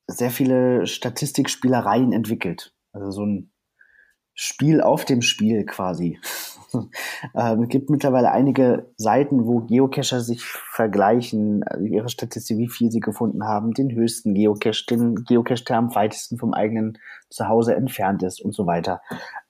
sehr 0.08 0.32
viele 0.32 0.88
Statistikspielereien 0.88 2.14
entwickelt. 2.14 2.74
Also 2.92 3.12
so 3.12 3.26
ein 3.26 3.52
Spiel 4.34 4.82
auf 4.82 5.06
dem 5.06 5.22
Spiel 5.22 5.66
quasi. 5.66 6.20
ähm, 7.36 7.64
es 7.64 7.70
gibt 7.70 7.90
mittlerweile 7.90 8.32
einige 8.32 8.92
Seiten, 8.98 9.46
wo 9.46 9.60
Geocacher 9.62 10.22
sich 10.22 10.44
vergleichen, 10.44 11.64
also 11.64 11.86
ihre 11.86 12.10
Statistik, 12.10 12.58
wie 12.58 12.70
viel 12.70 12.92
sie 12.92 13.00
gefunden 13.00 13.44
haben, 13.44 13.74
den 13.74 13.92
höchsten 13.92 14.34
Geocache, 14.34 14.86
den 14.90 15.24
Geocache, 15.24 15.64
der 15.64 15.78
am 15.78 15.96
weitesten 15.96 16.38
vom 16.38 16.54
eigenen 16.54 16.98
Zuhause 17.30 17.76
entfernt 17.76 18.24
ist 18.24 18.42
und 18.42 18.54
so 18.54 18.66
weiter. 18.66 19.02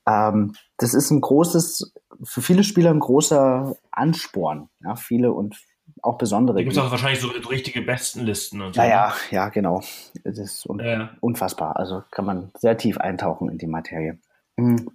Ähm, 0.08 0.54
das 0.78 0.94
ist 0.94 1.12
ein 1.12 1.22
großes, 1.22 1.94
für 2.24 2.42
viele 2.42 2.64
Spieler 2.64 2.92
ein 2.92 3.00
großer 3.00 3.76
Ansporn. 3.92 4.70
Ja, 4.84 4.96
viele 4.96 5.34
und 5.34 5.56
auch 6.02 6.18
besondere. 6.18 6.58
Da 6.58 6.64
gibt 6.64 6.74
es 6.74 6.80
auch 6.80 6.92
wahrscheinlich 6.92 7.20
so 7.20 7.28
richtige 7.50 7.82
Bestenlisten 7.82 8.62
und 8.62 8.76
so. 8.76 8.82
Ja, 8.82 8.88
ja, 8.88 9.08
ne? 9.08 9.14
ja, 9.32 9.50
genau. 9.50 9.82
Das 10.24 10.38
ist 10.38 10.66
un 10.66 10.80
ja. 10.80 11.10
unfassbar. 11.20 11.78
Also 11.78 12.04
kann 12.12 12.26
man 12.26 12.52
sehr 12.58 12.78
tief 12.78 12.98
eintauchen 12.98 13.50
in 13.50 13.58
die 13.58 13.68
Materie. 13.68 14.18
Mhm. 14.58 14.90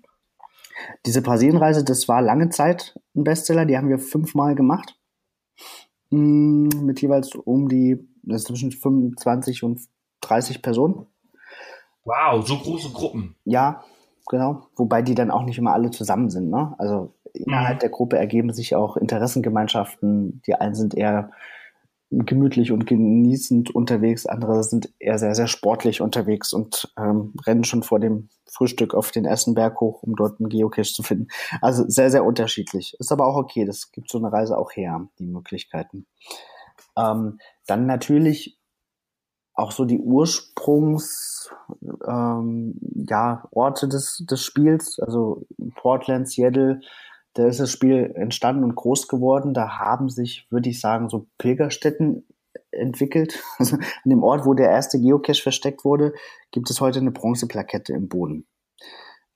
Diese 1.06 1.22
Brasilienreise, 1.22 1.84
das 1.84 2.08
war 2.08 2.22
lange 2.22 2.48
Zeit 2.50 2.98
ein 3.14 3.24
Bestseller. 3.24 3.64
Die 3.64 3.76
haben 3.76 3.88
wir 3.88 3.98
fünfmal 3.98 4.54
gemacht. 4.54 4.98
Mhm, 6.10 6.68
mit 6.82 7.00
jeweils 7.00 7.34
um 7.34 7.68
die, 7.68 8.08
das 8.22 8.42
ist 8.42 8.48
zwischen 8.48 8.72
25 8.72 9.62
und 9.62 9.80
30 10.22 10.62
Personen. 10.62 11.06
Wow, 12.04 12.46
so 12.46 12.58
große 12.58 12.90
Gruppen. 12.90 13.36
Ja, 13.44 13.82
genau. 14.28 14.68
Wobei 14.76 15.02
die 15.02 15.14
dann 15.14 15.30
auch 15.30 15.42
nicht 15.42 15.58
immer 15.58 15.72
alle 15.72 15.90
zusammen 15.90 16.30
sind. 16.30 16.50
Ne? 16.50 16.74
Also 16.78 17.14
innerhalb 17.32 17.76
mhm. 17.76 17.80
der 17.80 17.88
Gruppe 17.88 18.18
ergeben 18.18 18.52
sich 18.52 18.74
auch 18.76 18.96
Interessengemeinschaften. 18.96 20.42
Die 20.46 20.54
einen 20.54 20.74
sind 20.74 20.94
eher 20.94 21.30
gemütlich 22.18 22.72
und 22.72 22.86
genießend 22.86 23.74
unterwegs, 23.74 24.26
andere 24.26 24.62
sind 24.62 24.92
eher 24.98 25.18
sehr, 25.18 25.34
sehr 25.34 25.46
sportlich 25.46 26.00
unterwegs 26.00 26.52
und 26.52 26.92
ähm, 26.98 27.34
rennen 27.46 27.64
schon 27.64 27.82
vor 27.82 28.00
dem 28.00 28.28
Frühstück 28.46 28.94
auf 28.94 29.10
den 29.10 29.24
ersten 29.24 29.54
Berg 29.54 29.80
hoch, 29.80 30.02
um 30.02 30.14
dort 30.14 30.40
einen 30.40 30.48
Geocache 30.48 30.92
zu 30.92 31.02
finden. 31.02 31.28
Also 31.60 31.84
sehr, 31.88 32.10
sehr 32.10 32.24
unterschiedlich. 32.24 32.96
Ist 32.98 33.12
aber 33.12 33.26
auch 33.26 33.36
okay, 33.36 33.64
das 33.64 33.90
gibt 33.90 34.10
so 34.10 34.18
eine 34.18 34.32
Reise 34.32 34.56
auch 34.56 34.72
her, 34.72 35.08
die 35.18 35.26
Möglichkeiten. 35.26 36.06
Ähm, 36.96 37.38
dann 37.66 37.86
natürlich 37.86 38.58
auch 39.54 39.72
so 39.72 39.84
die 39.84 39.98
Ursprungs 39.98 41.52
ähm, 42.06 42.74
ja, 43.08 43.46
Orte 43.52 43.88
des, 43.88 44.24
des 44.28 44.42
Spiels, 44.42 44.98
also 44.98 45.46
Portland, 45.76 46.28
Seattle, 46.28 46.80
da 47.34 47.48
ist 47.48 47.60
das 47.60 47.70
Spiel 47.70 48.12
entstanden 48.14 48.64
und 48.64 48.76
groß 48.76 49.08
geworden. 49.08 49.54
Da 49.54 49.78
haben 49.78 50.08
sich, 50.08 50.46
würde 50.50 50.70
ich 50.70 50.80
sagen, 50.80 51.08
so 51.08 51.26
Pilgerstätten 51.38 52.26
entwickelt. 52.70 53.42
Also 53.58 53.76
an 53.76 54.10
dem 54.10 54.22
Ort, 54.22 54.46
wo 54.46 54.54
der 54.54 54.70
erste 54.70 55.00
Geocache 55.00 55.42
versteckt 55.42 55.84
wurde, 55.84 56.14
gibt 56.50 56.70
es 56.70 56.80
heute 56.80 57.00
eine 57.00 57.10
Bronzeplakette 57.10 57.92
im 57.92 58.08
Boden. 58.08 58.46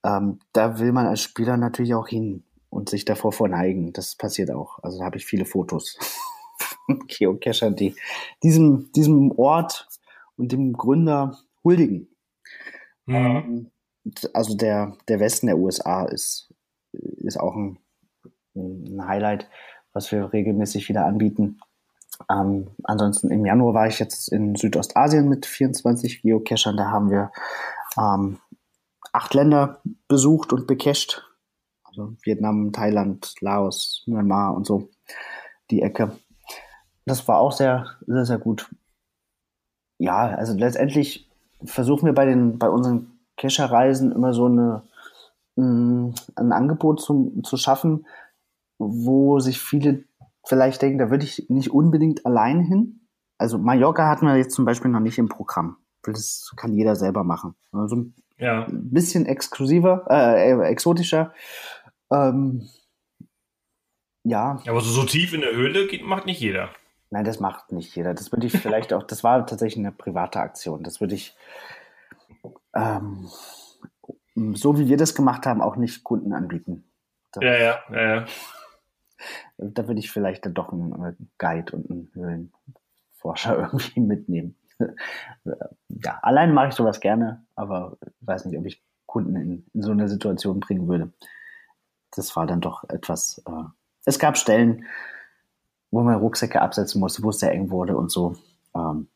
Ähm, 0.04 0.38
da 0.52 0.78
will 0.78 0.92
man 0.92 1.06
als 1.06 1.22
Spieler 1.22 1.56
natürlich 1.56 1.94
auch 1.94 2.08
hin 2.08 2.44
und 2.70 2.88
sich 2.88 3.04
davor 3.04 3.32
verneigen. 3.32 3.92
Das 3.92 4.14
passiert 4.14 4.50
auch. 4.50 4.78
Also 4.82 4.98
da 4.98 5.04
habe 5.04 5.16
ich 5.16 5.26
viele 5.26 5.44
Fotos 5.44 5.98
von 6.58 7.06
Geocachern, 7.06 7.74
die 7.74 7.96
diesem, 8.42 8.92
diesem 8.92 9.32
Ort 9.32 9.88
und 10.36 10.52
dem 10.52 10.72
Gründer 10.72 11.38
huldigen. 11.64 12.08
Mhm. 13.06 13.14
Ähm, 13.14 13.70
also 14.32 14.56
der, 14.56 14.96
der 15.08 15.20
Westen 15.20 15.46
der 15.46 15.58
USA 15.58 16.04
ist, 16.04 16.52
ist 16.92 17.38
auch 17.38 17.56
ein 17.56 17.78
ein 18.58 19.06
Highlight, 19.06 19.48
was 19.92 20.10
wir 20.12 20.32
regelmäßig 20.32 20.88
wieder 20.88 21.06
anbieten. 21.06 21.60
Ähm, 22.30 22.68
ansonsten 22.84 23.30
im 23.30 23.46
Januar 23.46 23.74
war 23.74 23.86
ich 23.86 23.98
jetzt 23.98 24.28
in 24.28 24.54
Südostasien 24.54 25.28
mit 25.28 25.46
24 25.46 26.22
Geocachern. 26.22 26.76
Da 26.76 26.90
haben 26.90 27.10
wir 27.10 27.30
ähm, 27.96 28.38
acht 29.12 29.34
Länder 29.34 29.80
besucht 30.08 30.52
und 30.52 30.66
becached. 30.66 31.24
Also 31.84 32.14
Vietnam, 32.22 32.72
Thailand, 32.72 33.34
Laos, 33.40 34.04
Myanmar 34.06 34.54
und 34.54 34.66
so. 34.66 34.90
Die 35.70 35.82
Ecke. 35.82 36.16
Das 37.06 37.26
war 37.28 37.38
auch 37.38 37.52
sehr, 37.52 37.86
sehr, 38.06 38.26
sehr 38.26 38.38
gut. 38.38 38.68
ja, 39.98 40.28
also 40.28 40.54
letztendlich 40.54 41.28
versuchen 41.64 42.06
wir 42.06 42.14
bei 42.14 42.26
den, 42.26 42.58
bei 42.58 42.68
unseren 42.68 43.18
Kescherreisen 43.36 44.12
immer 44.12 44.32
so 44.32 44.46
eine, 44.46 44.82
mm, 45.56 46.10
ein 46.36 46.52
Angebot 46.52 47.00
zum, 47.00 47.42
zu 47.44 47.56
schaffen, 47.56 48.06
wo 48.78 49.40
sich 49.40 49.60
viele 49.60 50.04
vielleicht 50.46 50.80
denken, 50.82 50.98
da 50.98 51.10
würde 51.10 51.24
ich 51.24 51.48
nicht 51.48 51.70
unbedingt 51.70 52.24
allein 52.24 52.60
hin. 52.60 53.00
Also 53.36 53.58
Mallorca 53.58 54.08
hatten 54.08 54.26
wir 54.26 54.36
jetzt 54.36 54.54
zum 54.54 54.64
Beispiel 54.64 54.90
noch 54.90 55.00
nicht 55.00 55.18
im 55.18 55.28
Programm. 55.28 55.76
Das 56.02 56.52
kann 56.56 56.72
jeder 56.72 56.96
selber 56.96 57.24
machen. 57.24 57.54
Also 57.72 57.96
ein 57.96 58.14
ja. 58.38 58.66
bisschen 58.70 59.26
exklusiver, 59.26 60.06
äh, 60.08 60.52
exotischer. 60.68 61.32
Ähm, 62.10 62.68
ja. 64.24 64.60
Aber 64.66 64.80
so, 64.80 64.90
so 64.90 65.04
tief 65.04 65.34
in 65.34 65.40
der 65.42 65.54
Höhle 65.54 65.86
geht, 65.86 66.04
macht 66.04 66.26
nicht 66.26 66.40
jeder. 66.40 66.70
Nein, 67.10 67.24
das 67.24 67.40
macht 67.40 67.72
nicht 67.72 67.94
jeder. 67.96 68.14
Das 68.14 68.32
würde 68.32 68.46
ich 68.46 68.52
vielleicht 68.52 68.92
auch, 68.92 69.02
das 69.02 69.24
war 69.24 69.46
tatsächlich 69.46 69.84
eine 69.84 69.92
private 69.92 70.40
Aktion. 70.40 70.82
Das 70.82 71.00
würde 71.00 71.14
ich, 71.14 71.34
ähm, 72.74 73.28
so 74.54 74.78
wie 74.78 74.88
wir 74.88 74.96
das 74.96 75.14
gemacht 75.14 75.46
haben, 75.46 75.62
auch 75.62 75.76
nicht 75.76 76.04
Kunden 76.04 76.32
anbieten. 76.32 76.84
Das, 77.32 77.44
ja, 77.44 77.56
ja, 77.56 77.78
ja, 77.90 78.16
ja. 78.16 78.26
Da 79.58 79.88
würde 79.88 80.00
ich 80.00 80.10
vielleicht 80.10 80.46
dann 80.46 80.54
doch 80.54 80.72
einen 80.72 81.30
Guide 81.38 81.76
und 81.76 81.90
einen 81.90 82.10
Höhlenforscher 82.14 83.58
irgendwie 83.72 84.00
mitnehmen. 84.00 84.56
ja, 85.88 86.18
allein 86.22 86.54
mache 86.54 86.68
ich 86.68 86.74
sowas 86.74 87.00
gerne, 87.00 87.44
aber 87.56 87.98
ich 88.00 88.26
weiß 88.26 88.44
nicht, 88.44 88.58
ob 88.58 88.64
ich 88.66 88.82
Kunden 89.06 89.36
in, 89.36 89.66
in 89.74 89.82
so 89.82 89.90
eine 89.90 90.08
Situation 90.08 90.60
bringen 90.60 90.86
würde. 90.86 91.12
Das 92.12 92.36
war 92.36 92.46
dann 92.46 92.60
doch 92.60 92.84
etwas. 92.88 93.42
Äh, 93.46 93.64
es 94.04 94.18
gab 94.18 94.36
Stellen, 94.36 94.84
wo 95.90 96.02
man 96.02 96.14
Rucksäcke 96.14 96.60
absetzen 96.60 97.00
musste, 97.00 97.22
wo 97.22 97.30
es 97.30 97.40
sehr 97.40 97.52
eng 97.52 97.70
wurde 97.70 97.96
und 97.96 98.10
so. 98.10 98.36
Ähm, 98.74 99.08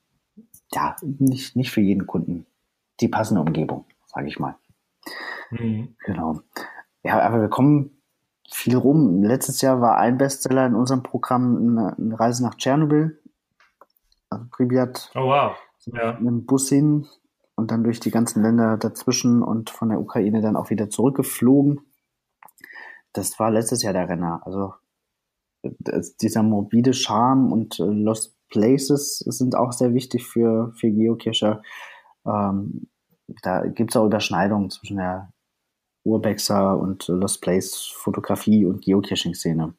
ja, 0.72 0.97
nicht, 1.03 1.55
nicht 1.55 1.70
für 1.70 1.80
jeden 1.80 2.07
Kunden 2.07 2.47
die 3.01 3.09
passende 3.09 3.40
Umgebung, 3.40 3.84
sage 4.07 4.28
ich 4.28 4.38
mal. 4.38 4.57
Mhm. 5.51 5.95
Genau. 6.05 6.40
Ja, 7.03 7.20
aber 7.20 7.40
wir 7.40 7.49
kommen 7.49 8.02
viel 8.55 8.77
rum. 8.77 9.23
Letztes 9.23 9.61
Jahr 9.61 9.81
war 9.81 9.99
ein 9.99 10.19
Bestseller 10.19 10.67
in 10.67 10.75
unserem 10.75 11.03
Programm 11.03 11.57
eine, 11.57 11.97
eine 11.97 12.21
Reise 12.21 12.43
nach 12.43 12.55
Tschernobyl. 12.55 13.21
Also 14.31 14.47
Pripyat. 14.51 15.11
Oh 15.15 15.27
wow. 15.27 15.57
Ja. 15.87 16.13
Mit 16.15 16.29
dem 16.29 16.47
Bus 16.47 16.69
hin 16.69 17.07
und 17.55 17.71
dann 17.71 17.85
durch 17.85 18.01
die 18.01 18.11
ganzen 18.11 18.43
Länder 18.43 18.77
dazwischen 18.77 19.43
und 19.43 19.71
von 19.71 19.89
der 19.89 20.01
Ukraine 20.01 20.41
dann 20.41 20.57
auch 20.57 20.71
wieder 20.71 20.91
zurückgeflogen. 20.91 21.81
Das 23.13 23.39
war 23.39 23.51
letztes 23.51 23.83
Jahr 23.83 23.93
der 23.93 24.09
Renner. 24.09 24.41
Also 24.45 24.75
dieser 26.21 26.43
morbide 26.43 26.93
Charme 26.93 27.53
und 27.53 27.79
äh, 27.79 27.85
Lost 27.85 28.37
Places 28.49 29.19
sind 29.19 29.57
auch 29.57 29.73
sehr 29.73 29.95
wichtig 29.95 30.27
für, 30.27 30.73
für 30.77 30.91
Geocacher. 30.91 31.63
Ähm, 32.27 32.89
da 33.43 33.67
gibt 33.67 33.91
es 33.91 33.97
auch 33.97 34.05
Überschneidungen 34.05 34.71
zwischen 34.71 34.99
der 34.99 35.32
Urbexer 36.05 36.79
und 36.79 37.07
Lost 37.09 37.41
Place 37.43 37.93
Fotografie 37.95 38.65
und 38.67 38.85
Geocaching-Szene. 38.85 39.75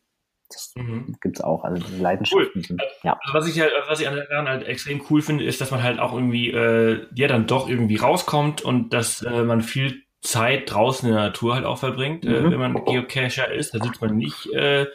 Das 0.50 0.74
mhm. 0.76 1.16
es 1.22 1.42
auch, 1.42 1.64
also 1.64 1.84
Leidenschaften 2.00 2.52
cool. 2.56 2.64
sind. 2.64 2.82
Ja. 3.04 3.18
Also 3.22 3.34
was 3.34 3.48
ich 3.48 3.60
halt, 3.60 3.72
was 3.88 4.00
ich 4.00 4.08
daran 4.08 4.48
halt 4.48 4.68
extrem 4.68 5.02
cool 5.10 5.22
finde, 5.22 5.44
ist, 5.44 5.62
dass 5.62 5.72
man 5.72 5.82
halt 5.82 6.00
auch 6.00 6.14
irgendwie, 6.14 6.52
äh, 6.52 7.06
ja, 7.16 7.28
dann 7.28 7.48
doch 7.48 7.68
irgendwie 7.68 7.96
rauskommt 7.96 8.62
und 8.62 8.94
dass 8.94 9.24
äh, 9.24 9.44
man 9.44 9.62
viel 9.62 10.04
Zeit 10.22 10.72
draußen 10.72 11.08
in 11.08 11.16
der 11.16 11.26
Natur 11.26 11.56
halt 11.56 11.66
auch 11.66 11.78
verbringt, 11.80 12.26
äh, 12.26 12.30
mhm. 12.30 12.48
äh, 12.48 12.52
wenn 12.52 12.60
man 12.60 12.86
Geocacher 12.86 13.52
ist. 13.52 13.74
Da 13.74 13.84
sitzt 13.84 14.02
man 14.02 14.16
nicht 14.16 14.48
äh, 14.54 14.88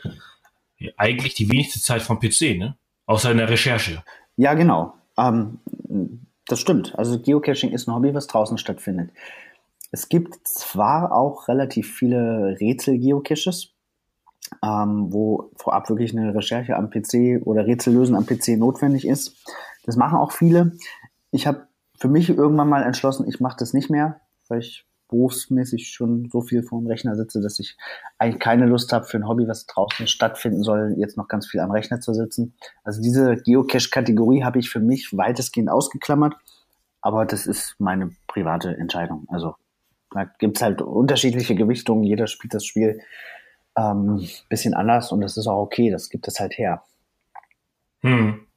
eigentlich 0.97 1.35
die 1.35 1.51
wenigste 1.51 1.81
Zeit 1.81 2.03
vom 2.03 2.18
PC, 2.20 2.57
ne? 2.57 2.76
Außer 3.07 3.31
in 3.31 3.39
der 3.39 3.49
Recherche. 3.49 4.03
Ja, 4.37 4.55
genau. 4.55 4.95
Ähm, 5.18 5.59
das 6.47 6.61
stimmt. 6.61 6.99
Also 6.99 7.18
Geocaching 7.18 7.70
ist 7.70 7.89
ein 7.89 7.95
Hobby, 7.95 8.14
was 8.14 8.26
draußen 8.26 8.59
stattfindet. 8.59 9.11
Es 9.91 10.09
gibt 10.09 10.47
zwar 10.47 11.12
auch 11.12 11.49
relativ 11.49 11.95
viele 11.95 12.57
Rätsel-Geocaches, 12.61 13.74
ähm, 14.62 15.12
wo 15.12 15.51
vorab 15.57 15.89
wirklich 15.89 16.16
eine 16.16 16.34
Recherche 16.34 16.76
am 16.76 16.91
PC 16.91 17.41
oder 17.45 17.66
Rätsellösen 17.66 18.14
am 18.14 18.26
PC 18.26 18.59
notwendig 18.59 19.07
ist. 19.07 19.36
Das 19.84 19.97
machen 19.97 20.18
auch 20.18 20.32
viele. 20.32 20.72
Ich 21.30 21.47
habe 21.47 21.68
für 21.99 22.09
mich 22.09 22.28
irgendwann 22.28 22.68
mal 22.68 22.82
entschlossen, 22.82 23.26
ich 23.28 23.41
mache 23.41 23.57
das 23.59 23.72
nicht 23.72 23.91
mehr, 23.91 24.20
weil 24.49 24.61
ich 24.61 24.86
berufsmäßig 25.09 25.89
schon 25.89 26.28
so 26.30 26.43
viel 26.43 26.62
vor 26.62 26.80
dem 26.80 26.86
Rechner 26.86 27.16
sitze, 27.16 27.41
dass 27.41 27.59
ich 27.59 27.76
eigentlich 28.18 28.41
keine 28.41 28.66
Lust 28.66 28.93
habe 28.93 29.07
für 29.07 29.16
ein 29.16 29.26
Hobby, 29.26 29.49
was 29.49 29.66
draußen 29.66 30.07
stattfinden 30.07 30.62
soll, 30.62 30.95
jetzt 30.99 31.16
noch 31.16 31.28
ganz 31.28 31.47
viel 31.47 31.61
am 31.61 31.70
Rechner 31.70 32.01
zu 32.01 32.12
sitzen. 32.12 32.55
Also 32.84 33.01
diese 33.01 33.36
Geocache-Kategorie 33.36 34.45
habe 34.45 34.59
ich 34.59 34.68
für 34.68 34.80
mich 34.80 35.16
weitestgehend 35.16 35.70
ausgeklammert, 35.70 36.34
aber 37.01 37.24
das 37.24 37.47
ist 37.47 37.76
meine 37.78 38.11
private 38.26 38.76
Entscheidung. 38.76 39.26
Also 39.28 39.55
da 40.11 40.24
gibt's 40.38 40.62
halt 40.62 40.80
unterschiedliche 40.82 41.54
Gewichtungen, 41.54 42.04
jeder 42.04 42.26
spielt 42.26 42.54
das 42.54 42.64
Spiel 42.64 43.00
ähm, 43.76 44.28
bisschen 44.48 44.74
anders 44.74 45.12
und 45.12 45.20
das 45.20 45.36
ist 45.36 45.46
auch 45.46 45.62
okay, 45.62 45.90
das 45.90 46.11
gibt 46.11 46.26
es 46.28 46.40
halt 46.40 46.59
her. 46.59 46.82
Hm. 48.00 48.47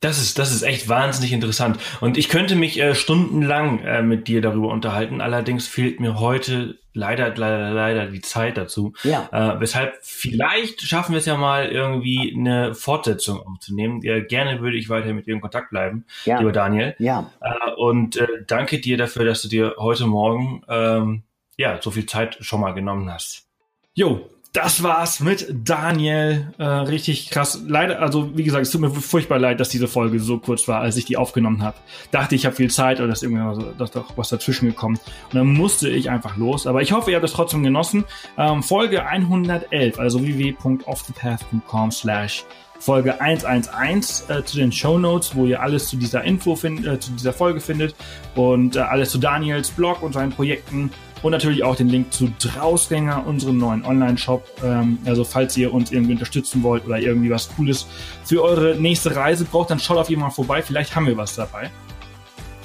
Das 0.00 0.20
ist, 0.20 0.38
das 0.38 0.52
ist 0.52 0.62
echt 0.62 0.90
wahnsinnig 0.90 1.32
interessant. 1.32 1.78
Und 2.00 2.18
ich 2.18 2.28
könnte 2.28 2.54
mich 2.54 2.78
äh, 2.78 2.94
stundenlang 2.94 3.78
äh, 3.80 4.02
mit 4.02 4.28
dir 4.28 4.42
darüber 4.42 4.68
unterhalten. 4.68 5.22
Allerdings 5.22 5.66
fehlt 5.66 6.00
mir 6.00 6.20
heute 6.20 6.78
leider, 6.92 7.34
leider, 7.34 7.70
leider 7.70 8.06
die 8.06 8.20
Zeit 8.20 8.58
dazu. 8.58 8.92
Ja. 9.04 9.28
Äh, 9.32 9.60
weshalb 9.60 9.94
vielleicht 10.02 10.82
schaffen 10.82 11.12
wir 11.12 11.18
es 11.18 11.26
ja 11.26 11.36
mal 11.36 11.68
irgendwie 11.68 12.34
eine 12.36 12.74
Fortsetzung 12.74 13.40
aufzunehmen. 13.40 14.02
Ja, 14.02 14.20
gerne 14.20 14.60
würde 14.60 14.76
ich 14.76 14.88
weiter 14.90 15.12
mit 15.14 15.26
dir 15.26 15.34
in 15.34 15.40
Kontakt 15.40 15.70
bleiben, 15.70 16.04
ja. 16.24 16.38
lieber 16.38 16.52
Daniel. 16.52 16.94
Ja. 16.98 17.30
Äh, 17.40 17.72
und 17.76 18.16
äh, 18.16 18.26
danke 18.46 18.80
dir 18.80 18.98
dafür, 18.98 19.24
dass 19.24 19.42
du 19.42 19.48
dir 19.48 19.76
heute 19.78 20.06
Morgen 20.06 20.62
ähm, 20.68 21.22
ja 21.56 21.80
so 21.80 21.90
viel 21.90 22.06
Zeit 22.06 22.36
schon 22.40 22.60
mal 22.60 22.72
genommen 22.72 23.10
hast. 23.10 23.46
Jo, 23.94 24.28
das 24.56 24.82
war's 24.82 25.20
mit 25.20 25.46
Daniel. 25.52 26.52
Äh, 26.56 26.64
richtig 26.64 27.30
krass. 27.30 27.60
Leider, 27.66 28.00
also 28.00 28.36
wie 28.36 28.42
gesagt, 28.42 28.64
es 28.64 28.70
tut 28.70 28.80
mir 28.80 28.90
furchtbar 28.90 29.38
leid, 29.38 29.60
dass 29.60 29.68
diese 29.68 29.86
Folge 29.86 30.18
so 30.18 30.38
kurz 30.38 30.66
war, 30.66 30.80
als 30.80 30.96
ich 30.96 31.04
die 31.04 31.18
aufgenommen 31.18 31.62
habe. 31.62 31.76
Dachte 32.10 32.34
ich 32.34 32.46
habe 32.46 32.56
viel 32.56 32.70
Zeit 32.70 33.00
oder 33.00 33.12
ist 33.12 33.22
irgendwie 33.22 33.54
so, 33.54 33.86
doch 33.86 34.16
was 34.16 34.30
dazwischen 34.30 34.66
gekommen. 34.66 34.98
Und 35.30 35.34
dann 35.34 35.46
musste 35.46 35.90
ich 35.90 36.08
einfach 36.08 36.38
los. 36.38 36.66
Aber 36.66 36.80
ich 36.80 36.92
hoffe, 36.92 37.10
ihr 37.10 37.16
habt 37.16 37.26
es 37.26 37.32
trotzdem 37.32 37.62
genossen. 37.62 38.04
Ähm, 38.38 38.62
Folge 38.62 39.04
111, 39.04 39.98
also 39.98 40.22
www.offthepath.com 40.22 41.90
slash 41.90 42.44
Folge 42.78 43.20
111 43.20 44.30
äh, 44.30 44.44
zu 44.44 44.56
den 44.56 44.72
Show 44.72 44.98
Notes, 44.98 45.34
wo 45.34 45.44
ihr 45.44 45.60
alles 45.60 45.88
zu 45.88 45.96
dieser 45.96 46.24
Info 46.24 46.56
findet, 46.56 46.86
äh, 46.86 46.98
zu 46.98 47.12
dieser 47.12 47.32
Folge 47.32 47.60
findet 47.60 47.94
und 48.34 48.76
äh, 48.76 48.80
alles 48.80 49.10
zu 49.10 49.18
Daniels 49.18 49.70
Blog 49.70 50.02
und 50.02 50.12
seinen 50.12 50.30
Projekten 50.30 50.90
und 51.26 51.32
natürlich 51.32 51.64
auch 51.64 51.74
den 51.74 51.88
Link 51.88 52.12
zu 52.12 52.32
Drausgänger, 52.38 53.26
unserem 53.26 53.58
neuen 53.58 53.84
Online-Shop. 53.84 54.46
Ähm, 54.62 54.98
also 55.04 55.24
falls 55.24 55.56
ihr 55.56 55.74
uns 55.74 55.90
irgendwie 55.90 56.12
unterstützen 56.12 56.62
wollt 56.62 56.86
oder 56.86 57.00
irgendwie 57.00 57.30
was 57.30 57.48
Cooles 57.56 57.86
für 58.24 58.42
eure 58.42 58.76
nächste 58.76 59.16
Reise 59.16 59.44
braucht, 59.44 59.70
dann 59.70 59.80
schaut 59.80 59.98
auf 59.98 60.08
jeden 60.08 60.22
Fall 60.22 60.30
vorbei. 60.30 60.62
Vielleicht 60.62 60.94
haben 60.94 61.06
wir 61.06 61.16
was 61.16 61.34
dabei. 61.34 61.70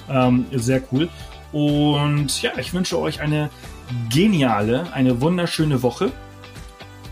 Ähm, 0.10 0.46
sehr 0.52 0.82
cool. 0.92 1.10
Und 1.52 2.42
ja, 2.44 2.52
ich 2.58 2.72
wünsche 2.74 3.00
euch 3.00 3.20
eine 3.20 3.50
geniale, 4.10 4.94
eine 4.94 5.22
wunderschöne 5.22 5.82
Woche. 5.82 6.12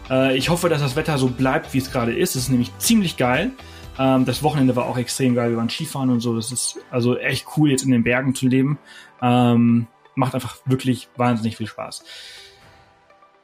Äh, 0.10 0.38
ich 0.38 0.50
hoffe, 0.50 0.70
dass 0.70 0.82
das 0.82 0.96
Wetter 0.96 1.18
so 1.18 1.30
bleibt, 1.30 1.74
wie 1.74 1.80
es 1.80 1.92
gerade 1.92 2.14
ist. 2.14 2.36
Es 2.36 2.44
ist 2.44 2.50
nämlich 2.50 2.78
ziemlich 2.78 3.18
geil. 3.18 3.52
Ähm, 3.98 4.24
das 4.26 4.44
Wochenende 4.44 4.76
war 4.76 4.86
auch 4.86 5.00
extrem 5.00 5.34
geil. 5.34 5.50
Wir 5.50 5.58
waren 5.58 5.70
Skifahren 5.70 6.12
und 6.12 6.20
so. 6.20 6.36
Das 6.36 6.52
ist 6.52 6.78
also 6.92 7.18
echt 7.18 7.48
cool, 7.58 7.72
jetzt 7.72 7.84
in 7.84 7.92
den 7.92 8.04
Bergen 8.04 8.36
zu 8.36 8.48
leben. 8.48 8.78
Ähm, 9.22 9.88
macht 10.20 10.36
einfach 10.36 10.58
wirklich 10.66 11.08
wahnsinnig 11.16 11.58
viel 11.58 11.68
Spaß. 11.68 12.04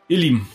Ihr 0.07 0.17
Lieben, 0.17 0.49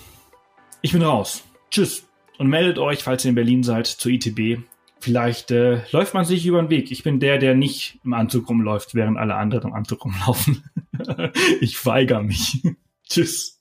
ich 0.82 0.92
bin 0.92 1.02
raus. 1.02 1.42
Tschüss. 1.70 2.06
Und 2.38 2.48
meldet 2.48 2.78
euch, 2.78 3.02
falls 3.02 3.24
ihr 3.24 3.30
in 3.30 3.34
Berlin 3.34 3.62
seid, 3.62 3.86
zur 3.86 4.12
ITB. 4.12 4.62
Vielleicht 5.00 5.50
äh, 5.50 5.82
läuft 5.92 6.14
man 6.14 6.24
sich 6.24 6.46
über 6.46 6.62
den 6.62 6.70
Weg. 6.70 6.90
Ich 6.90 7.02
bin 7.02 7.20
der, 7.20 7.38
der 7.38 7.54
nicht 7.54 7.98
im 8.04 8.12
Anzug 8.12 8.48
rumläuft, 8.48 8.94
während 8.94 9.18
alle 9.18 9.34
anderen 9.34 9.70
im 9.70 9.74
Anzug 9.74 10.04
rumlaufen. 10.04 10.64
ich 11.60 11.84
weigere 11.84 12.22
mich. 12.22 12.62
Tschüss. 13.08 13.59